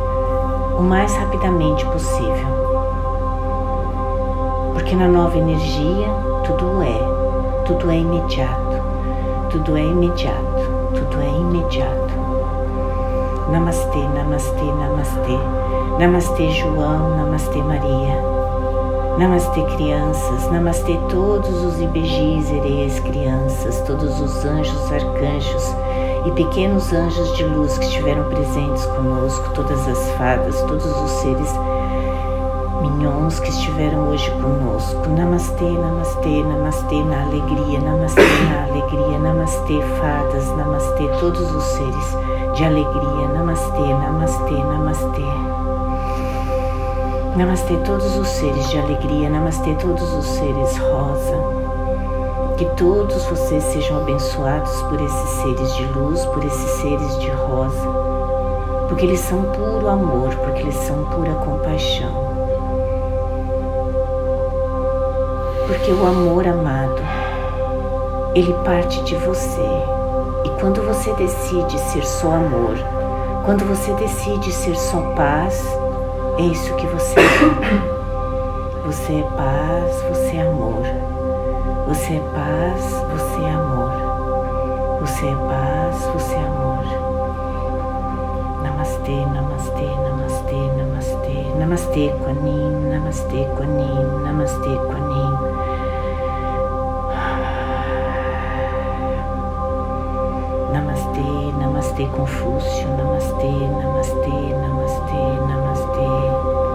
o 0.78 0.82
mais 0.82 1.16
rapidamente 1.16 1.86
possível. 1.86 2.66
Porque 4.74 4.96
na 4.96 5.08
nova 5.08 5.38
energia 5.38 6.08
tudo 6.44 6.82
é, 6.82 7.64
tudo 7.66 7.90
é 7.90 7.98
imediato, 7.98 8.82
tudo 9.50 9.78
é 9.78 9.82
imediato, 9.82 10.70
tudo 10.94 11.22
é 11.22 11.30
imediato. 11.30 12.14
Namastê, 13.52 14.00
namastê, 14.16 14.66
namastê. 14.66 15.40
Namastê, 16.00 16.52
João, 16.52 17.16
namastê, 17.16 17.62
Maria. 17.62 18.22
Namastê, 19.18 19.62
crianças, 19.76 20.52
namastê, 20.52 21.00
todos 21.10 21.64
os 21.64 21.80
ibejis, 21.80 22.52
erês, 22.52 23.00
crianças, 23.00 23.80
todos 23.82 24.20
os 24.20 24.44
anjos, 24.44 24.92
arcanjos 24.92 25.85
e 26.26 26.32
pequenos 26.32 26.92
anjos 26.92 27.38
de 27.38 27.44
luz 27.44 27.78
que 27.78 27.86
estiveram 27.86 28.24
presentes 28.30 28.86
conosco, 28.88 29.54
todas 29.54 29.88
as 29.88 30.12
fadas, 30.12 30.60
todos 30.64 30.86
os 30.86 31.12
seres 31.22 31.50
mignons 32.82 33.40
que 33.40 33.50
estiveram 33.50 34.10
hoje 34.10 34.30
conosco. 34.32 35.08
Namastê, 35.10 35.70
namastê, 35.70 36.44
namastê 36.44 37.04
na 37.04 37.24
alegria, 37.24 37.80
namastê 37.80 38.22
na 38.22 38.64
alegria, 38.64 39.20
namastê, 39.20 39.82
fadas, 40.00 40.48
namastê, 40.58 41.08
todos 41.20 41.56
os 41.56 41.64
seres 41.64 42.56
de 42.56 42.64
alegria, 42.64 43.28
namastê, 43.34 43.94
namastê, 43.94 44.56
namastê. 44.56 45.66
Namastê 47.38 47.76
todos 47.86 48.18
os 48.18 48.28
seres 48.30 48.70
de 48.70 48.80
alegria, 48.80 49.30
namastê 49.30 49.76
todos 49.76 50.14
os 50.14 50.26
seres 50.26 50.78
rosa. 50.78 51.65
Que 52.58 52.66
todos 52.78 53.26
vocês 53.26 53.62
sejam 53.66 53.98
abençoados 53.98 54.72
por 54.84 55.02
esses 55.02 55.30
seres 55.42 55.76
de 55.76 55.86
luz, 55.88 56.26
por 56.26 56.44
esses 56.46 56.72
seres 56.80 57.20
de 57.20 57.30
rosa, 57.30 57.88
porque 58.88 59.06
eles 59.06 59.20
são 59.20 59.42
puro 59.52 59.90
amor, 59.90 60.34
porque 60.36 60.62
eles 60.62 60.76
são 60.76 61.04
pura 61.06 61.34
compaixão. 61.34 62.14
Porque 65.68 65.92
o 65.92 66.06
amor 66.06 66.48
amado, 66.48 67.02
ele 68.34 68.54
parte 68.64 69.04
de 69.04 69.16
você. 69.16 69.68
E 70.46 70.50
quando 70.62 70.82
você 70.84 71.12
decide 71.16 71.78
ser 71.78 72.06
só 72.06 72.36
amor, 72.36 72.78
quando 73.44 73.66
você 73.66 73.92
decide 73.96 74.52
ser 74.54 74.78
só 74.78 75.02
paz, 75.14 75.62
é 76.38 76.44
isso 76.44 76.74
que 76.76 76.88
você 76.88 77.20
é. 77.20 77.96
Você 78.86 79.14
é 79.14 79.24
paz, 79.36 80.02
você 80.10 80.38
é 80.38 80.42
amor. 80.42 81.15
Você 81.88 82.16
é 82.16 82.20
paz, 82.20 82.82
você 83.12 83.42
é 83.44 83.54
amor. 83.54 83.92
Você 85.02 85.28
é 85.28 85.36
paz, 85.36 86.06
você 86.14 86.34
é 86.34 86.40
amor. 86.40 86.84
Namastê, 88.64 89.24
namastê, 89.28 89.86
namastê, 89.86 90.72
namastê. 90.78 91.56
Namastê, 91.60 92.14
Quanin, 92.24 92.90
namastê, 92.90 93.46
Quanin, 93.56 94.04
namastê, 94.24 94.76
Quanin. 94.88 95.34
Namastê, 100.74 101.30
namastê, 101.60 102.06
Confúcio, 102.08 102.88
namastê, 102.98 103.52
namastê, 103.52 104.56
namastê, 104.56 105.24
namastê. 105.48 106.66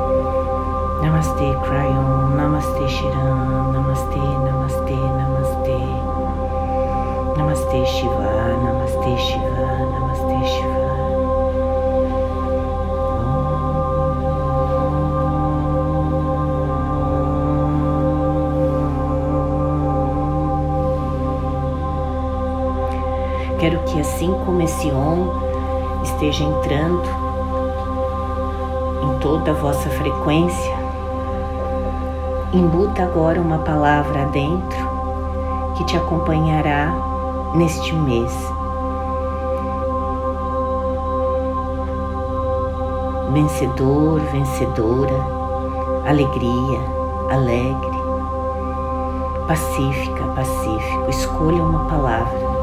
Namaste 1.02 1.56
Crayon, 1.64 2.36
Namaste 2.36 2.88
Shiran, 2.88 3.72
Namaste, 3.72 4.20
Namaste 7.50 7.84
Shiva, 7.84 8.30
Namaste 8.62 9.18
Shiva, 9.18 9.66
Namaste 9.90 10.38
Shiva. 10.46 10.90
Quero 23.58 23.80
que 23.80 24.00
assim 24.00 24.32
como 24.46 24.62
esse 24.62 24.88
Om 24.92 25.32
esteja 26.04 26.44
entrando 26.44 27.02
em 29.02 29.18
toda 29.18 29.50
a 29.50 29.54
vossa 29.54 29.90
frequência, 29.90 30.78
Embuta 32.52 33.02
agora 33.02 33.40
uma 33.40 33.58
palavra 33.58 34.26
dentro 34.26 34.78
que 35.76 35.84
te 35.84 35.96
acompanhará 35.96 37.09
neste 37.54 37.94
mês. 37.94 38.32
Vencedor, 43.32 44.20
vencedora, 44.32 45.14
alegria, 46.06 46.80
alegre, 47.30 48.00
pacífica, 49.46 50.24
pacífico. 50.34 51.10
Escolha 51.10 51.62
uma 51.62 51.84
palavra. 51.86 52.59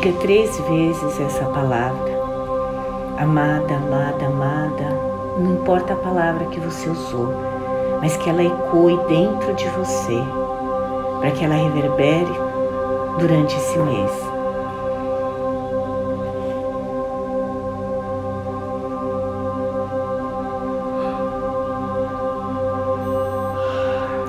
Diga 0.00 0.12
três 0.20 0.56
vezes 0.60 1.20
essa 1.20 1.44
palavra. 1.46 2.22
Amada, 3.18 3.74
amada, 3.74 4.26
amada. 4.26 4.84
Não 5.36 5.54
importa 5.54 5.94
a 5.94 5.96
palavra 5.96 6.46
que 6.46 6.60
você 6.60 6.88
usou, 6.88 7.34
mas 8.00 8.16
que 8.16 8.30
ela 8.30 8.44
ecoe 8.44 8.96
dentro 9.08 9.52
de 9.54 9.68
você, 9.70 10.22
para 11.18 11.32
que 11.32 11.44
ela 11.44 11.56
reverbere 11.56 12.30
durante 13.18 13.56
esse 13.56 13.76
mês. 13.76 14.12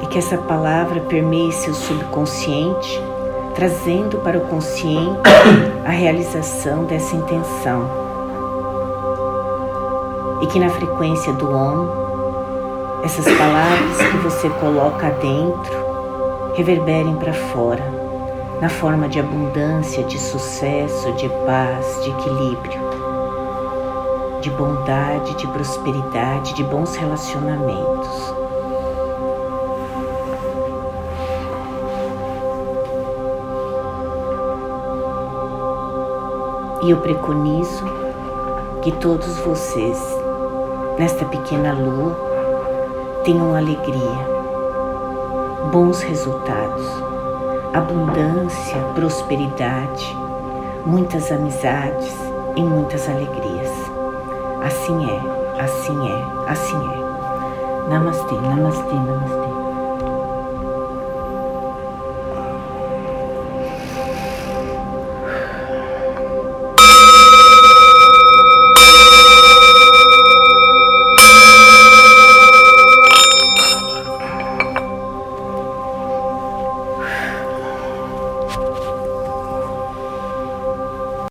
E 0.01 0.07
que 0.07 0.17
essa 0.17 0.39
palavra 0.39 0.99
permeie 1.01 1.51
seu 1.51 1.75
subconsciente 1.75 3.08
trazendo 3.59 4.19
para 4.19 4.37
o 4.37 4.41
consciente 4.47 5.19
a 5.85 5.89
realização 5.89 6.85
dessa 6.85 7.13
intenção. 7.13 7.89
E 10.41 10.47
que 10.47 10.57
na 10.57 10.69
frequência 10.69 11.33
do 11.33 11.51
Om, 11.51 13.03
essas 13.03 13.25
palavras 13.25 13.97
que 13.97 14.17
você 14.19 14.49
coloca 14.61 15.09
dentro 15.21 16.53
reverberem 16.55 17.17
para 17.17 17.33
fora, 17.33 17.83
na 18.61 18.69
forma 18.69 19.09
de 19.09 19.19
abundância, 19.19 20.05
de 20.05 20.17
sucesso, 20.17 21.11
de 21.13 21.27
paz, 21.45 22.01
de 22.01 22.11
equilíbrio, 22.11 22.79
de 24.39 24.49
bondade, 24.51 25.35
de 25.35 25.45
prosperidade, 25.47 26.53
de 26.53 26.63
bons 26.63 26.95
relacionamentos. 26.95 28.28
E 36.81 36.91
eu 36.91 36.97
preconizo 36.97 37.83
que 38.81 38.91
todos 38.93 39.37
vocês, 39.39 39.97
nesta 40.97 41.25
pequena 41.25 41.73
lua, 41.73 42.15
tenham 43.25 43.53
alegria, 43.53 44.17
bons 45.71 46.01
resultados, 46.01 46.85
abundância, 47.73 48.77
prosperidade, 48.95 50.15
muitas 50.85 51.31
amizades 51.31 52.15
e 52.55 52.63
muitas 52.63 53.07
alegrias. 53.09 53.71
Assim 54.63 55.05
é, 55.05 55.61
assim 55.61 56.09
é, 56.09 56.49
assim 56.49 56.77
é. 56.77 57.89
Namastê, 57.89 58.35
namastê, 58.35 58.93
namastê. 58.93 59.38